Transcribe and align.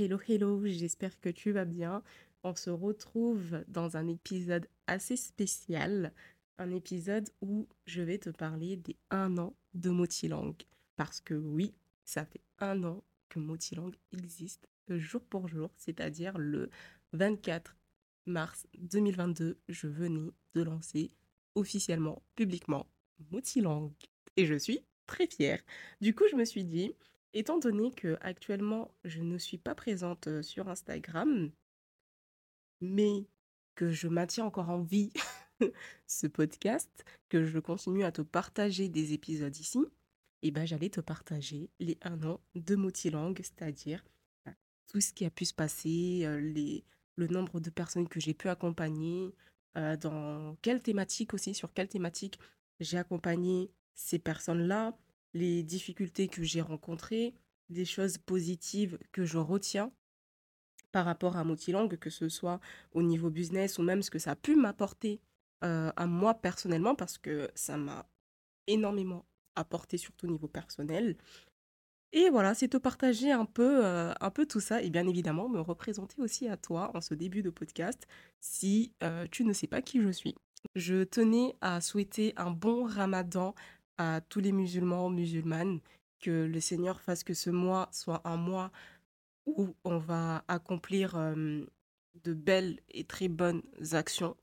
Hello, 0.00 0.20
hello, 0.28 0.64
j'espère 0.64 1.18
que 1.20 1.28
tu 1.28 1.50
vas 1.50 1.64
bien. 1.64 2.04
On 2.44 2.54
se 2.54 2.70
retrouve 2.70 3.64
dans 3.66 3.96
un 3.96 4.06
épisode 4.06 4.68
assez 4.86 5.16
spécial, 5.16 6.12
un 6.58 6.70
épisode 6.70 7.28
où 7.40 7.66
je 7.84 8.02
vais 8.02 8.18
te 8.18 8.30
parler 8.30 8.76
des 8.76 8.94
un 9.10 9.36
an 9.38 9.56
de 9.74 9.90
Motilang. 9.90 10.54
Parce 10.94 11.20
que 11.20 11.34
oui, 11.34 11.74
ça 12.04 12.24
fait 12.24 12.42
un 12.60 12.84
an 12.84 13.02
que 13.28 13.40
Motilang 13.40 13.90
existe 14.12 14.68
jour 14.88 15.20
pour 15.20 15.48
jour, 15.48 15.72
c'est-à-dire 15.76 16.38
le 16.38 16.70
24 17.12 17.74
mars 18.26 18.68
2022, 18.78 19.58
je 19.68 19.88
venais 19.88 20.30
de 20.54 20.62
lancer 20.62 21.10
officiellement, 21.56 22.22
publiquement, 22.36 22.86
Motilang. 23.32 23.92
Et 24.36 24.46
je 24.46 24.54
suis 24.54 24.78
très 25.08 25.26
fière. 25.26 25.60
Du 26.00 26.14
coup, 26.14 26.24
je 26.30 26.36
me 26.36 26.44
suis 26.44 26.62
dit, 26.62 26.92
Étant 27.34 27.58
donné 27.58 27.92
que 27.92 28.16
actuellement 28.20 28.90
je 29.04 29.20
ne 29.20 29.38
suis 29.38 29.58
pas 29.58 29.74
présente, 29.74 30.42
sur 30.42 30.68
Instagram 30.68 31.50
mais 32.80 33.26
que 33.74 33.90
je 33.90 34.08
maintiens 34.08 34.44
encore 34.44 34.70
en 34.70 34.80
vie 34.80 35.12
ce 36.06 36.26
podcast, 36.26 37.04
que 37.28 37.44
je 37.44 37.58
continue 37.58 38.04
à 38.04 38.12
te 38.12 38.22
partager 38.22 38.88
des 38.88 39.12
épisodes 39.12 39.56
ici 39.56 39.80
et 40.42 40.50
ben, 40.50 40.66
j'allais 40.66 40.90
te 40.90 41.00
partager 41.00 41.70
les 41.80 41.98
1 42.02 42.22
an 42.24 42.40
de 42.54 42.76
Motilang, 42.76 43.34
c'est-à-dire, 43.36 44.04
bah, 44.44 44.52
tout 44.86 45.00
ce 45.00 45.12
qui 45.12 45.24
a 45.24 45.30
pu 45.30 45.44
se 45.44 45.54
passer, 45.54 46.24
le 46.24 47.26
nombre 47.26 47.60
de 47.60 47.70
personnes 47.70 48.08
que 48.08 48.20
j'ai 48.20 48.34
pu 48.34 48.48
accompagner, 48.48 49.34
dans 49.74 50.56
quelle 50.62 50.82
thématique 50.82 51.34
aussi, 51.34 51.54
sur 51.54 51.72
quelle 51.72 51.88
thématique 51.88 52.38
j'ai 52.80 52.98
accompagné 52.98 53.70
ces 53.94 54.18
personnes-là 54.18 54.96
les 55.34 55.62
difficultés 55.62 56.28
que 56.28 56.42
j'ai 56.42 56.60
rencontrées, 56.60 57.34
les 57.70 57.84
choses 57.84 58.18
positives 58.18 58.98
que 59.12 59.24
je 59.24 59.38
retiens 59.38 59.92
par 60.90 61.04
rapport 61.04 61.36
à 61.36 61.44
Motilang, 61.44 61.88
que 61.88 62.10
ce 62.10 62.28
soit 62.28 62.60
au 62.92 63.02
niveau 63.02 63.28
business 63.30 63.78
ou 63.78 63.82
même 63.82 64.02
ce 64.02 64.10
que 64.10 64.18
ça 64.18 64.30
a 64.30 64.36
pu 64.36 64.56
m'apporter 64.56 65.20
à 65.60 66.06
moi 66.06 66.34
personnellement, 66.34 66.94
parce 66.94 67.18
que 67.18 67.50
ça 67.54 67.76
m'a 67.76 68.08
énormément 68.66 69.26
apporté, 69.54 69.98
surtout 69.98 70.26
au 70.26 70.30
niveau 70.30 70.48
personnel. 70.48 71.16
Et 72.12 72.30
voilà, 72.30 72.54
c'est 72.54 72.68
te 72.68 72.78
partager 72.78 73.32
un 73.32 73.44
peu, 73.44 73.84
un 73.84 74.30
peu 74.30 74.46
tout 74.46 74.60
ça 74.60 74.80
et 74.82 74.88
bien 74.88 75.06
évidemment 75.06 75.48
me 75.48 75.60
représenter 75.60 76.22
aussi 76.22 76.48
à 76.48 76.56
toi 76.56 76.90
en 76.94 77.02
ce 77.02 77.12
début 77.12 77.42
de 77.42 77.50
podcast 77.50 78.06
si 78.40 78.94
tu 79.30 79.44
ne 79.44 79.52
sais 79.52 79.66
pas 79.66 79.82
qui 79.82 80.00
je 80.00 80.08
suis. 80.08 80.34
Je 80.74 81.04
tenais 81.04 81.54
à 81.60 81.80
souhaiter 81.82 82.32
un 82.36 82.50
bon 82.50 82.84
ramadan 82.84 83.54
à 83.98 84.20
tous 84.20 84.40
les 84.40 84.52
musulmans, 84.52 85.10
musulmanes, 85.10 85.80
que 86.20 86.46
le 86.46 86.60
Seigneur 86.60 87.00
fasse 87.00 87.24
que 87.24 87.34
ce 87.34 87.50
mois 87.50 87.88
soit 87.92 88.20
un 88.24 88.36
mois 88.36 88.72
où 89.46 89.74
on 89.84 89.98
va 89.98 90.44
accomplir 90.48 91.14
de 91.14 92.34
belles 92.34 92.80
et 92.88 93.04
très 93.04 93.28
bonnes 93.28 93.62
actions, 93.92 94.36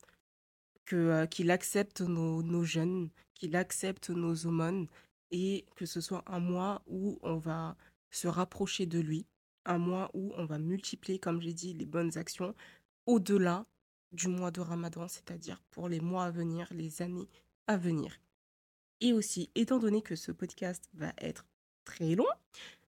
que 0.85 1.25
qu'il 1.25 1.51
accepte 1.51 2.01
nos, 2.01 2.43
nos 2.43 2.63
jeûnes, 2.63 3.09
qu'il 3.33 3.55
accepte 3.55 4.09
nos 4.09 4.35
aumônes 4.45 4.87
et 5.31 5.65
que 5.75 5.85
ce 5.85 6.01
soit 6.01 6.23
un 6.27 6.39
mois 6.39 6.81
où 6.87 7.19
on 7.21 7.37
va 7.37 7.75
se 8.09 8.27
rapprocher 8.27 8.85
de 8.85 8.99
lui, 8.99 9.25
un 9.65 9.77
mois 9.77 10.09
où 10.13 10.31
on 10.37 10.45
va 10.45 10.59
multiplier, 10.59 11.19
comme 11.19 11.41
j'ai 11.41 11.53
dit, 11.53 11.73
les 11.73 11.85
bonnes 11.85 12.17
actions 12.17 12.55
au-delà 13.05 13.65
du 14.11 14.27
mois 14.27 14.51
de 14.51 14.61
Ramadan, 14.61 15.07
c'est-à-dire 15.07 15.61
pour 15.71 15.89
les 15.89 15.99
mois 15.99 16.25
à 16.25 16.31
venir, 16.31 16.67
les 16.71 17.01
années 17.01 17.27
à 17.67 17.77
venir. 17.77 18.17
Et 19.01 19.13
aussi, 19.13 19.51
étant 19.55 19.79
donné 19.79 20.01
que 20.01 20.15
ce 20.15 20.31
podcast 20.31 20.89
va 20.93 21.13
être 21.17 21.45
très 21.83 22.15
long, 22.15 22.27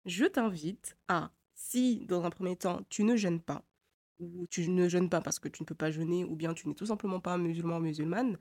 je 0.05 0.25
t'invite 0.25 0.97
à, 1.07 1.31
si 1.53 2.05
dans 2.05 2.23
un 2.23 2.29
premier 2.29 2.55
temps 2.55 2.81
tu 2.89 3.03
ne 3.03 3.15
jeûnes 3.15 3.41
pas, 3.41 3.63
ou 4.19 4.47
tu 4.49 4.69
ne 4.69 4.87
jeûnes 4.89 5.09
pas 5.09 5.21
parce 5.21 5.39
que 5.39 5.49
tu 5.49 5.63
ne 5.63 5.65
peux 5.65 5.75
pas 5.75 5.91
jeûner, 5.91 6.23
ou 6.23 6.35
bien 6.35 6.53
tu 6.53 6.67
n'es 6.67 6.75
tout 6.75 6.85
simplement 6.85 7.19
pas 7.19 7.37
musulman 7.37 7.79
musulmane, 7.79 8.37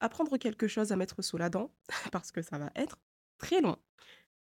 à 0.00 0.08
prendre 0.08 0.36
quelque 0.36 0.68
chose 0.68 0.92
à 0.92 0.96
mettre 0.96 1.22
sous 1.22 1.38
la 1.38 1.48
dent, 1.48 1.72
parce 2.12 2.32
que 2.32 2.42
ça 2.42 2.58
va 2.58 2.70
être 2.76 2.98
très 3.38 3.60
long. 3.60 3.76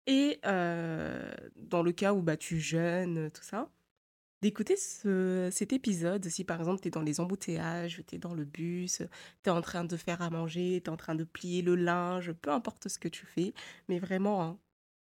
Et 0.05 0.39
euh, 0.45 1.33
dans 1.55 1.83
le 1.83 1.91
cas 1.91 2.13
où 2.13 2.21
bah, 2.21 2.37
tu 2.37 2.59
jeûnes, 2.59 3.29
tout 3.31 3.43
ça, 3.43 3.69
d'écouter 4.41 4.75
cet 4.75 5.73
épisode. 5.73 6.25
Si 6.29 6.43
par 6.43 6.59
exemple, 6.59 6.81
tu 6.81 6.87
es 6.87 6.91
dans 6.91 7.01
les 7.01 7.19
embouteillages, 7.19 8.03
tu 8.07 8.15
es 8.15 8.17
dans 8.19 8.33
le 8.33 8.45
bus, 8.45 9.01
tu 9.43 9.49
es 9.49 9.51
en 9.51 9.61
train 9.61 9.83
de 9.83 9.97
faire 9.97 10.21
à 10.21 10.29
manger, 10.29 10.81
tu 10.83 10.89
es 10.89 10.93
en 10.93 10.97
train 10.97 11.15
de 11.15 11.23
plier 11.23 11.61
le 11.61 11.75
linge, 11.75 12.33
peu 12.33 12.51
importe 12.51 12.87
ce 12.87 12.99
que 12.99 13.07
tu 13.07 13.25
fais, 13.25 13.53
mais 13.87 13.99
vraiment 13.99 14.43
hein, 14.43 14.59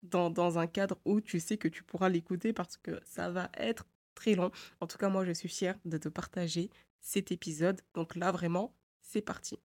dans, 0.02 0.30
dans 0.30 0.58
un 0.58 0.66
cadre 0.66 0.98
où 1.04 1.20
tu 1.20 1.40
sais 1.40 1.56
que 1.56 1.68
tu 1.68 1.82
pourras 1.82 2.08
l'écouter 2.08 2.52
parce 2.52 2.76
que 2.76 3.00
ça 3.04 3.30
va 3.30 3.50
être 3.54 3.86
très 4.14 4.34
long. 4.34 4.50
En 4.80 4.86
tout 4.86 4.98
cas, 4.98 5.08
moi, 5.08 5.24
je 5.24 5.32
suis 5.32 5.48
fière 5.48 5.78
de 5.84 5.98
te 5.98 6.08
partager 6.08 6.70
cet 7.00 7.32
épisode. 7.32 7.80
Donc 7.94 8.16
là, 8.16 8.32
vraiment, 8.32 8.74
c'est 9.00 9.22
parti. 9.22 9.58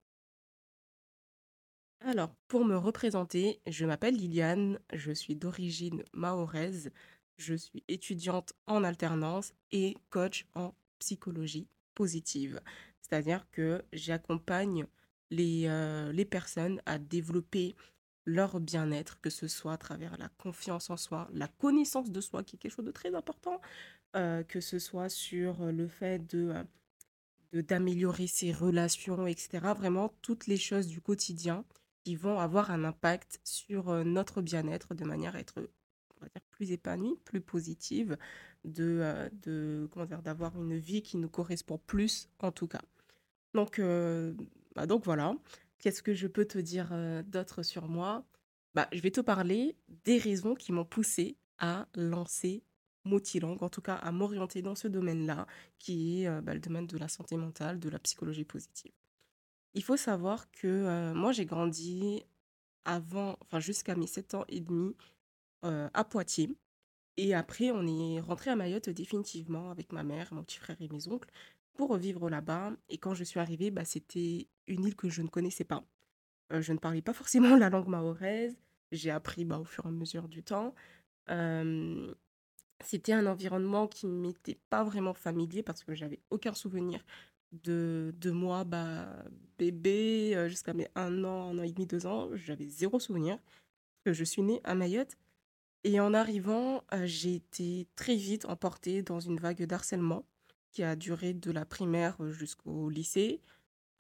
Alors, 2.02 2.36
pour 2.48 2.64
me 2.64 2.78
représenter, 2.78 3.60
je 3.66 3.86
m'appelle 3.86 4.16
Liliane, 4.16 4.80
je 4.94 5.12
suis 5.12 5.36
d'origine 5.36 6.04
mahoraise, 6.14 6.92
je 7.38 7.54
suis 7.56 7.84
étudiante 7.88 8.54
en 8.68 8.84
alternance 8.84 9.54
et 9.72 9.96
coach 10.10 10.46
en 10.56 10.74
psychologie 11.00 11.68
positive. 11.96 12.62
C'est-à-dire 13.02 13.48
que 13.52 13.84
j'accompagne 13.94 14.86
les, 15.30 15.66
euh, 15.68 16.12
les 16.12 16.26
personnes 16.26 16.82
à 16.86 16.98
développer 17.00 17.76
leur 18.26 18.60
bien-être, 18.60 19.22
que 19.22 19.30
ce 19.30 19.48
soit 19.48 19.74
à 19.74 19.78
travers 19.78 20.18
la 20.18 20.30
confiance 20.30 20.90
en 20.90 20.98
soi, 20.98 21.30
la 21.34 21.48
connaissance 21.48 22.12
de 22.12 22.22
soi, 22.22 22.44
qui 22.44 22.56
est 22.56 22.60
quelque 22.60 22.74
chose 22.76 22.86
de 22.86 22.92
très 22.92 23.16
important, 23.16 23.62
euh, 24.16 24.44
que 24.44 24.62
ce 24.62 24.80
soit 24.80 25.10
sur 25.10 25.64
le 25.72 25.88
fait 25.88 26.20
de 26.28 26.54
de- 27.54 27.62
d'améliorer 27.62 28.28
ses 28.28 28.52
relations, 28.52 29.26
etc. 29.28 29.74
Vraiment, 29.74 30.14
toutes 30.22 30.48
les 30.48 30.58
choses 30.58 30.88
du 30.88 31.02
quotidien 31.02 31.66
qui 32.04 32.16
vont 32.16 32.40
avoir 32.40 32.72
un 32.72 32.84
impact 32.84 33.40
sur 33.44 33.90
euh, 33.90 34.04
notre 34.04 34.42
bien-être 34.42 34.96
de 34.96 35.06
manière 35.06 35.36
à 35.36 35.40
être 35.40 35.70
plus 36.58 36.72
épanouie, 36.72 37.16
plus 37.24 37.40
positive, 37.40 38.18
de, 38.66 39.00
euh, 39.02 39.30
de 39.44 39.88
comment 39.92 40.06
dire, 40.06 40.24
d'avoir 40.24 40.60
une 40.60 40.76
vie 40.78 41.04
qui 41.04 41.18
nous 41.18 41.30
correspond 41.30 41.80
plus, 41.86 42.30
en 42.40 42.52
tout 42.52 42.68
cas. 42.68 42.82
Donc, 43.54 43.78
euh, 43.78 44.34
bah 44.76 44.88
donc 44.88 45.06
voilà. 45.06 45.36
Qu'est-ce 45.78 46.02
que 46.02 46.16
je 46.16 46.26
peux 46.26 46.46
te 46.46 46.58
dire 46.58 46.90
euh, 46.92 47.22
d'autre 47.22 47.62
sur 47.62 47.88
moi? 47.88 48.26
Bah, 48.74 48.88
Je 48.92 49.02
vais 49.02 49.12
te 49.12 49.22
parler 49.22 49.76
des 50.04 50.18
raisons 50.18 50.56
qui 50.56 50.72
m'ont 50.72 50.86
poussé 50.86 51.38
à 51.60 51.88
lancer 51.96 52.64
Motilang, 53.06 53.56
en 53.62 53.70
tout 53.70 53.82
cas 53.82 53.96
à 53.96 54.12
m'orienter 54.12 54.64
dans 54.64 54.76
ce 54.76 54.88
domaine-là, 54.88 55.46
qui 55.78 56.24
est 56.24 56.42
bah, 56.42 56.54
le 56.56 56.60
domaine 56.60 56.88
de 56.88 56.98
la 56.98 57.08
santé 57.08 57.38
mentale, 57.38 57.80
de 57.80 57.90
la 57.90 58.00
psychologie 58.00 58.44
positive. 58.44 58.92
Il 59.76 59.84
faut 59.84 59.96
savoir 59.96 60.52
que 60.52 61.14
moi, 61.14 61.32
j'ai 61.32 61.46
grandi 61.46 62.24
avant, 62.84 63.38
enfin 63.42 63.60
jusqu'à 63.60 63.96
mes 63.96 64.08
7 64.08 64.34
ans 64.34 64.46
et 64.50 64.60
demi, 64.60 64.94
à 65.64 66.04
Poitiers. 66.04 66.56
Et 67.18 67.34
après, 67.34 67.72
on 67.72 67.86
est 67.88 68.20
rentré 68.20 68.52
à 68.52 68.56
Mayotte 68.56 68.90
définitivement 68.90 69.72
avec 69.72 69.92
ma 69.92 70.04
mère, 70.04 70.32
mon 70.32 70.44
petit 70.44 70.60
frère 70.60 70.78
et 70.80 70.88
mes 70.88 71.08
oncles 71.08 71.30
pour 71.74 71.96
vivre 71.98 72.30
là-bas. 72.30 72.74
Et 72.90 72.98
quand 72.98 73.16
je 73.16 73.24
suis 73.24 73.40
arrivée, 73.40 73.72
bah, 73.72 73.86
c'était 73.86 74.48
une 74.68 74.86
île 74.86 74.96
que 74.96 75.10
je 75.10 75.22
ne 75.22 75.28
connaissais 75.28 75.64
pas. 75.64 75.84
je 76.52 76.74
ne 76.74 76.78
parlais 76.78 77.02
pas 77.02 77.14
forcément 77.22 77.56
la 77.58 77.70
langue 77.70 77.88
mahoraise. 77.88 78.58
J'ai 78.92 79.12
appris 79.12 79.46
bah, 79.46 79.60
au 79.60 79.66
fur 79.66 79.86
et 79.86 79.90
à 79.90 79.92
mesure 79.92 80.28
du 80.28 80.44
temps. 80.44 80.76
c'était 82.84 83.14
un 83.14 83.26
environnement 83.26 83.88
qui 83.88 84.06
ne 84.06 84.20
m'était 84.22 84.60
pas 84.70 84.84
vraiment 84.84 85.14
familier 85.14 85.64
parce 85.64 85.84
que 85.84 85.96
j'avais 85.96 86.20
aucun 86.30 86.54
souvenir 86.54 87.04
de, 87.52 88.14
de 88.20 88.32
moi, 88.32 88.64
bah, 88.64 89.08
bébé, 89.58 90.48
jusqu'à 90.50 90.74
mes 90.74 90.88
un 90.96 91.24
an, 91.24 91.50
un 91.50 91.60
an 91.60 91.64
et 91.64 91.72
demi, 91.72 91.88
deux 91.88 92.06
ans. 92.06 92.30
J'avais 92.36 92.68
zéro 92.68 93.00
souvenir. 93.00 93.40
je 94.06 94.24
suis 94.24 94.44
née 94.44 94.62
à 94.64 94.76
Mayotte 94.76 95.18
et 95.84 96.00
en 96.00 96.14
arrivant, 96.14 96.84
j'ai 97.04 97.36
été 97.36 97.88
très 97.96 98.16
vite 98.16 98.46
emportée 98.46 99.02
dans 99.02 99.20
une 99.20 99.40
vague 99.40 99.64
d'harcèlement 99.64 100.26
qui 100.72 100.84
a 100.84 100.96
duré 100.96 101.34
de 101.34 101.52
la 101.52 101.66
primaire, 101.66 102.18
jusqu'au 102.32 102.90
lycée, 102.90 103.42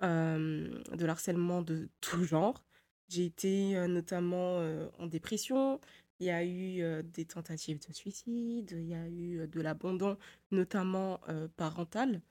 de 0.01 1.05
l'harcèlement 1.05 1.61
de 1.61 1.89
tout 2.01 2.23
genre. 2.23 2.63
J'ai 3.09 3.25
été, 3.25 3.87
notamment, 3.87 4.59
en 4.99 5.07
dépression. 5.07 5.79
Il 6.19 6.27
y 6.27 6.31
a 6.31 6.43
eu, 6.43 7.03
des 7.03 7.25
tentatives 7.25 7.79
de 7.87 7.93
suicide, 7.93 8.71
il 8.71 8.87
y 8.87 8.95
a 8.95 9.07
eu, 9.07 9.47
de 9.47 9.61
l'abandon, 9.61 10.17
notamment, 10.51 11.21
parental. 11.55 12.21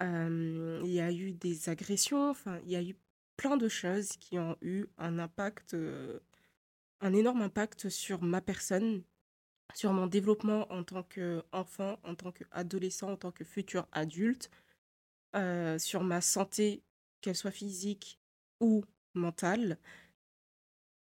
il 0.00 0.80
y 0.86 1.00
a 1.00 1.12
eu 1.12 1.32
des 1.32 1.68
agressions, 1.68 2.30
enfin, 2.30 2.58
il 2.64 2.70
y 2.70 2.76
a 2.76 2.82
eu 2.82 2.96
plein 3.36 3.56
de 3.56 3.68
choses 3.68 4.16
qui 4.16 4.38
ont 4.38 4.56
eu 4.62 4.86
un 4.98 5.18
impact, 5.18 5.76
un 7.00 7.12
énorme 7.14 7.42
impact 7.42 7.88
sur 7.88 8.22
ma 8.22 8.40
personne, 8.40 9.02
sur 9.74 9.92
mon 9.92 10.06
développement 10.06 10.70
en 10.72 10.84
tant 10.84 11.02
qu'enfant, 11.04 11.98
en 12.04 12.14
tant 12.14 12.32
qu'adolescent, 12.32 13.12
en 13.12 13.16
tant 13.16 13.32
que 13.32 13.44
futur 13.44 13.86
adulte, 13.92 14.50
euh, 15.36 15.78
sur 15.78 16.02
ma 16.02 16.20
santé, 16.20 16.82
qu'elle 17.20 17.36
soit 17.36 17.50
physique 17.52 18.20
ou 18.60 18.84
mentale. 19.14 19.78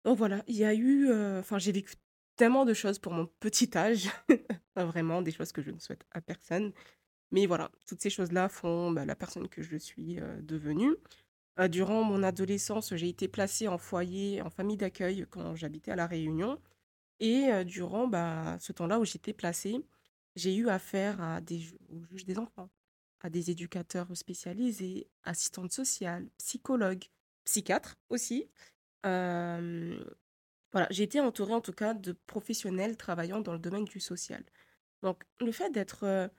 Donc 0.05 0.19
voilà, 0.19 0.43
il 0.49 0.57
y 0.57 0.65
a 0.65 0.75
eu, 0.75 1.09
euh, 1.09 1.41
enfin 1.41 1.59
j'ai 1.59 1.73
vécu 1.73 1.95
tellement 2.37 2.65
de 2.65 2.75
choses 2.75 2.99
pour 2.99 3.13
mon 3.13 3.27
petit 3.41 3.71
âge 3.77 4.11
vraiment 4.77 5.23
des 5.23 5.31
choses 5.31 5.53
que 5.53 5.63
je 5.63 5.71
ne 5.71 5.79
souhaite 5.79 6.05
à 6.11 6.21
personne. 6.21 6.73
Mais 7.33 7.47
voilà, 7.47 7.71
toutes 7.87 8.03
ces 8.03 8.11
choses-là 8.11 8.49
font, 8.49 8.93
bah, 8.93 9.05
la 9.07 9.17
personne 9.17 9.49
que 9.49 9.63
je 9.63 9.77
suis, 9.77 10.21
heu, 10.21 10.43
devenue. 10.43 10.95
Heu, 11.59 11.69
durant 11.69 12.03
mon 12.05 12.23
adolescence, 12.23 12.95
j'ai 12.97 13.09
été 13.09 13.29
placée 13.29 13.69
en 13.69 13.79
foyer, 13.79 14.41
en 14.43 14.51
famille 14.51 14.77
d'accueil 14.77 15.27
quand 15.31 15.55
j'habitais 15.55 15.91
à 15.93 15.97
La 15.97 16.07
Réunion 16.07 16.61
et 17.21 17.51
heu, 17.53 17.65
durant, 17.65 18.09
bah, 18.09 18.59
ce 18.61 18.73
temps-là 18.73 19.01
où 19.01 19.05
j'étais 19.07 19.33
placée, 19.35 19.85
j'ai 20.37 20.55
eu 20.57 20.69
affaire 20.71 21.21
à 21.23 21.41
des 21.43 21.61
juges 21.61 22.27
des 22.27 22.39
enfants, 22.39 22.71
à 23.23 23.31
des 23.31 23.51
éducateurs 23.51 24.09
spécialisés, 24.17 25.09
assistantes 25.25 25.73
sociales, 25.73 26.31
psychologues, 26.39 27.05
psychiatres 27.47 27.97
aussi. 28.11 28.51
Voilà, 30.73 30.87
j'ai 30.91 31.03
été 31.05 31.21
entourée 31.21 31.53
en 31.55 31.61
tout 31.61 31.73
cas 31.73 31.93
de 31.95 32.13
professionnels 32.27 32.97
travaillant 32.97 33.41
dans 33.41 33.53
le 33.53 33.59
domaine 33.59 33.85
du 33.85 34.01
social. 34.01 34.43
Donc 35.03 35.25
le 35.41 35.53
fait 35.53 35.71
d'être, 35.71 36.05
heu, 36.07 36.31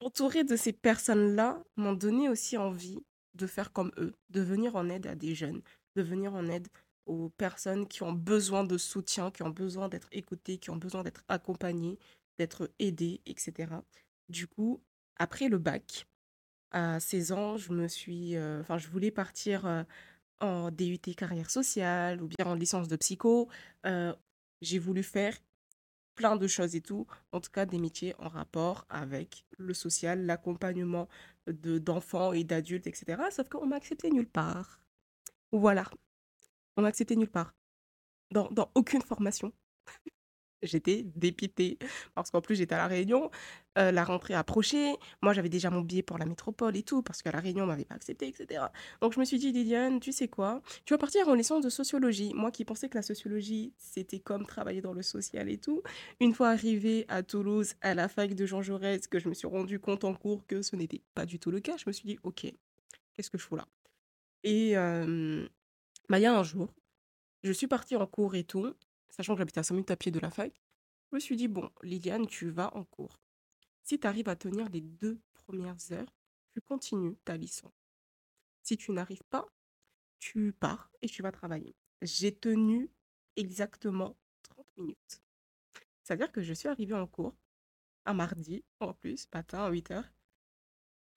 entourée 0.00 0.44
de 0.44 0.56
ces 0.56 0.72
personnes-là 0.74 1.64
m'ont 1.76 1.94
donné 1.94 2.28
aussi 2.30 2.58
envie 2.58 3.00
de 3.36 3.46
faire 3.46 3.72
comme 3.72 3.92
eux, 3.98 4.14
de 4.30 4.40
venir 4.40 4.76
en 4.76 4.88
aide 4.88 5.06
à 5.06 5.14
des 5.14 5.34
jeunes, 5.34 5.62
de 5.96 6.02
venir 6.02 6.34
en 6.34 6.46
aide 6.48 6.68
aux 7.06 7.28
personnes 7.30 7.86
qui 7.88 8.02
ont 8.02 8.12
besoin 8.12 8.64
de 8.64 8.78
soutien, 8.78 9.30
qui 9.30 9.42
ont 9.42 9.50
besoin 9.50 9.88
d'être 9.88 10.08
écoutées, 10.12 10.58
qui 10.58 10.70
ont 10.70 10.76
besoin 10.76 11.02
d'être 11.04 11.24
accompagnées, 11.28 11.98
d'être 12.38 12.70
aidées, 12.78 13.20
et 13.26 13.34
cetera. 13.38 13.84
Du 14.28 14.46
coup, 14.48 14.82
après 15.18 15.48
le 15.48 15.58
bac, 15.58 16.06
à 16.72 17.00
16 17.00 17.32
ans, 17.32 17.56
je 17.56 17.72
me 17.72 17.88
suis, 17.88 18.36
enfin, 18.38 18.78
je 18.78 18.88
voulais 18.88 19.10
partir, 19.10 19.66
heu, 19.66 19.84
en 20.40 20.70
DUT 20.70 20.98
carrière 21.16 21.50
sociale 21.50 22.22
ou 22.22 22.28
bien 22.28 22.46
en 22.46 22.54
licence 22.54 22.88
de 22.88 22.96
psycho. 22.96 23.48
Heu, 23.86 24.14
j'ai 24.62 24.78
voulu 24.78 25.02
faire 25.02 25.34
plein 26.16 26.36
de 26.36 26.46
choses 26.48 26.74
et 26.74 26.80
tout, 26.80 27.06
en 27.30 27.40
tout 27.40 27.50
cas 27.52 27.66
des 27.66 27.78
métiers 27.78 28.14
en 28.18 28.28
rapport 28.28 28.86
avec 28.88 29.44
le 29.58 29.74
social, 29.74 30.26
l'accompagnement 30.26 31.08
de 31.46 31.78
d'enfants 31.78 32.32
et 32.32 32.42
d'adultes, 32.42 32.88
et 32.88 32.94
cetera. 32.94 33.30
Sauf 33.30 33.48
qu'on 33.48 33.66
m'a 33.66 33.76
accepté 33.76 34.10
nulle 34.10 34.28
part. 34.28 34.80
Voilà, 35.52 35.84
on 36.76 36.82
m'a 36.82 36.88
accepté 36.88 37.14
nulle 37.16 37.30
part, 37.30 37.54
dans 38.32 38.70
aucune 38.74 39.02
formation. 39.02 39.52
J'étais 40.66 41.04
dépitée 41.14 41.78
parce 42.14 42.30
qu'en 42.30 42.40
plus 42.40 42.56
j'étais 42.56 42.74
à 42.74 42.78
La 42.78 42.86
Réunion, 42.86 43.30
heu, 43.78 43.90
la 43.90 44.04
rentrée 44.04 44.34
approchait. 44.34 44.94
Moi, 45.22 45.32
j'avais 45.32 45.48
déjà 45.48 45.70
mon 45.70 45.80
billet 45.80 46.02
pour 46.02 46.18
la 46.18 46.26
métropole 46.26 46.76
et 46.76 46.82
tout 46.82 47.02
parce 47.02 47.22
qu'à 47.22 47.32
La 47.32 47.40
Réunion, 47.40 47.64
on 47.64 47.66
m'avait 47.66 47.84
pas 47.84 47.94
acceptée 47.94 48.28
et 48.28 48.32
cetera. 48.34 48.72
Donc 49.00 49.12
je 49.14 49.20
me 49.20 49.24
suis 49.24 49.38
dit: 49.38 49.52
«Liliane, 49.52 50.00
tu 50.00 50.12
sais 50.12 50.28
quoi? 50.28 50.62
Tu 50.84 50.94
vas 50.94 50.98
partir 50.98 51.28
en 51.28 51.34
licence 51.34 51.62
de 51.64 51.70
sociologie». 51.70 52.32
Moi 52.34 52.50
qui 52.50 52.64
pensais 52.64 52.88
que 52.88 52.96
la 52.98 53.02
sociologie, 53.02 53.72
c'était 53.78 54.20
comme 54.20 54.46
travailler 54.46 54.80
dans 54.80 54.92
le 54.92 55.02
social 55.02 55.48
et 55.48 55.58
tout. 55.58 55.82
Une 56.20 56.34
fois 56.34 56.50
arrivée 56.50 57.04
à 57.08 57.22
Toulouse, 57.22 57.74
à 57.80 57.94
la 57.94 58.08
fac 58.08 58.34
de 58.34 58.46
Jean 58.46 58.62
Jaurès, 58.62 59.06
que 59.06 59.18
je 59.18 59.28
me 59.28 59.34
suis 59.34 59.48
rendu 59.48 59.78
compte 59.80 60.04
en 60.04 60.14
cours 60.14 60.46
que 60.46 60.62
ce 60.62 60.76
n'était 60.76 61.02
pas 61.14 61.26
du 61.26 61.38
tout 61.38 61.50
le 61.50 61.60
cas, 61.60 61.76
je 61.76 61.84
me 61.86 61.92
suis 61.92 62.06
dit: 62.06 62.18
«OK, 62.22 62.46
qu'est-ce 63.14 63.30
que 63.30 63.38
je 63.38 63.44
fous 63.44 63.56
là?» 63.56 63.66
et 64.44 64.74
bah, 66.08 66.18
il 66.18 66.22
y 66.22 66.26
a 66.26 66.38
un 66.38 66.42
jour, 66.44 66.72
je 67.42 67.52
suis 67.52 67.66
partie 67.66 67.96
en 67.96 68.06
cours 68.06 68.36
et 68.36 68.44
tout 68.44 68.72
sachant 69.10 69.34
que 69.34 69.38
j'habitais 69.38 69.60
à 69.60 69.62
5 69.62 69.74
minutes 69.74 69.90
à 69.90 69.96
pied 69.96 70.10
de 70.10 70.20
la 70.20 70.30
fac, 70.30 70.52
je 71.10 71.16
me 71.16 71.20
suis 71.20 71.36
dit, 71.36 71.48
bon, 71.48 71.70
Liliane, 71.82 72.26
tu 72.26 72.50
vas 72.50 72.74
en 72.76 72.84
cours. 72.84 73.20
Si 73.82 73.98
tu 73.98 74.06
arrives 74.06 74.28
à 74.28 74.36
tenir 74.36 74.68
les 74.68 74.80
deux 74.80 75.20
premières 75.32 75.92
heures, 75.92 76.12
tu 76.52 76.60
continues 76.60 77.16
ta 77.24 77.36
licence. 77.36 77.72
Si 78.62 78.76
tu 78.76 78.90
n'arrives 78.90 79.22
pas, 79.30 79.46
tu 80.18 80.52
pars 80.52 80.90
et 81.02 81.08
tu 81.08 81.22
vas 81.22 81.30
travailler. 81.30 81.76
J'ai 82.02 82.34
tenu 82.34 82.90
exactement 83.36 84.16
30 84.42 84.66
minutes. 84.76 85.22
C'est-à-dire 86.02 86.32
que 86.32 86.42
je 86.42 86.52
suis 86.52 86.68
arrivée 86.68 86.94
en 86.94 87.06
cours, 87.06 87.36
un 88.04 88.14
mardi 88.14 88.64
en 88.80 88.92
plus, 88.92 89.28
matin 89.32 89.64
à 89.64 89.70
8h. 89.70 90.04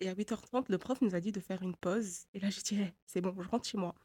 Et 0.02 0.10
à 0.10 0.14
8h30, 0.14 0.66
le 0.70 0.78
prof 0.78 1.02
nous 1.02 1.16
a 1.16 1.20
dit 1.20 1.32
de 1.32 1.40
faire 1.40 1.62
une 1.62 1.76
pause. 1.76 2.26
Et 2.34 2.40
là, 2.40 2.50
j'ai 2.50 2.62
dit, 2.62 2.82
«Eh, 2.82 2.94
c'est 3.06 3.22
bon, 3.22 3.36
je 3.42 3.50
rentre 3.50 3.68
chez 3.68 3.78
moi. 3.78 3.96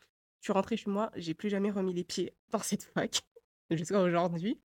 Je 0.40 0.46
suis 0.46 0.52
rentrée 0.52 0.76
chez 0.76 0.90
moi, 0.90 1.10
j'ai 1.16 1.34
plus 1.34 1.48
jamais 1.48 1.70
remis 1.70 1.94
les 1.94 2.04
pieds 2.04 2.34
dans 2.50 2.58
cette 2.58 2.82
fac 2.82 3.22
jusqu'à 3.70 4.00
aujourd'hui. 4.00 4.60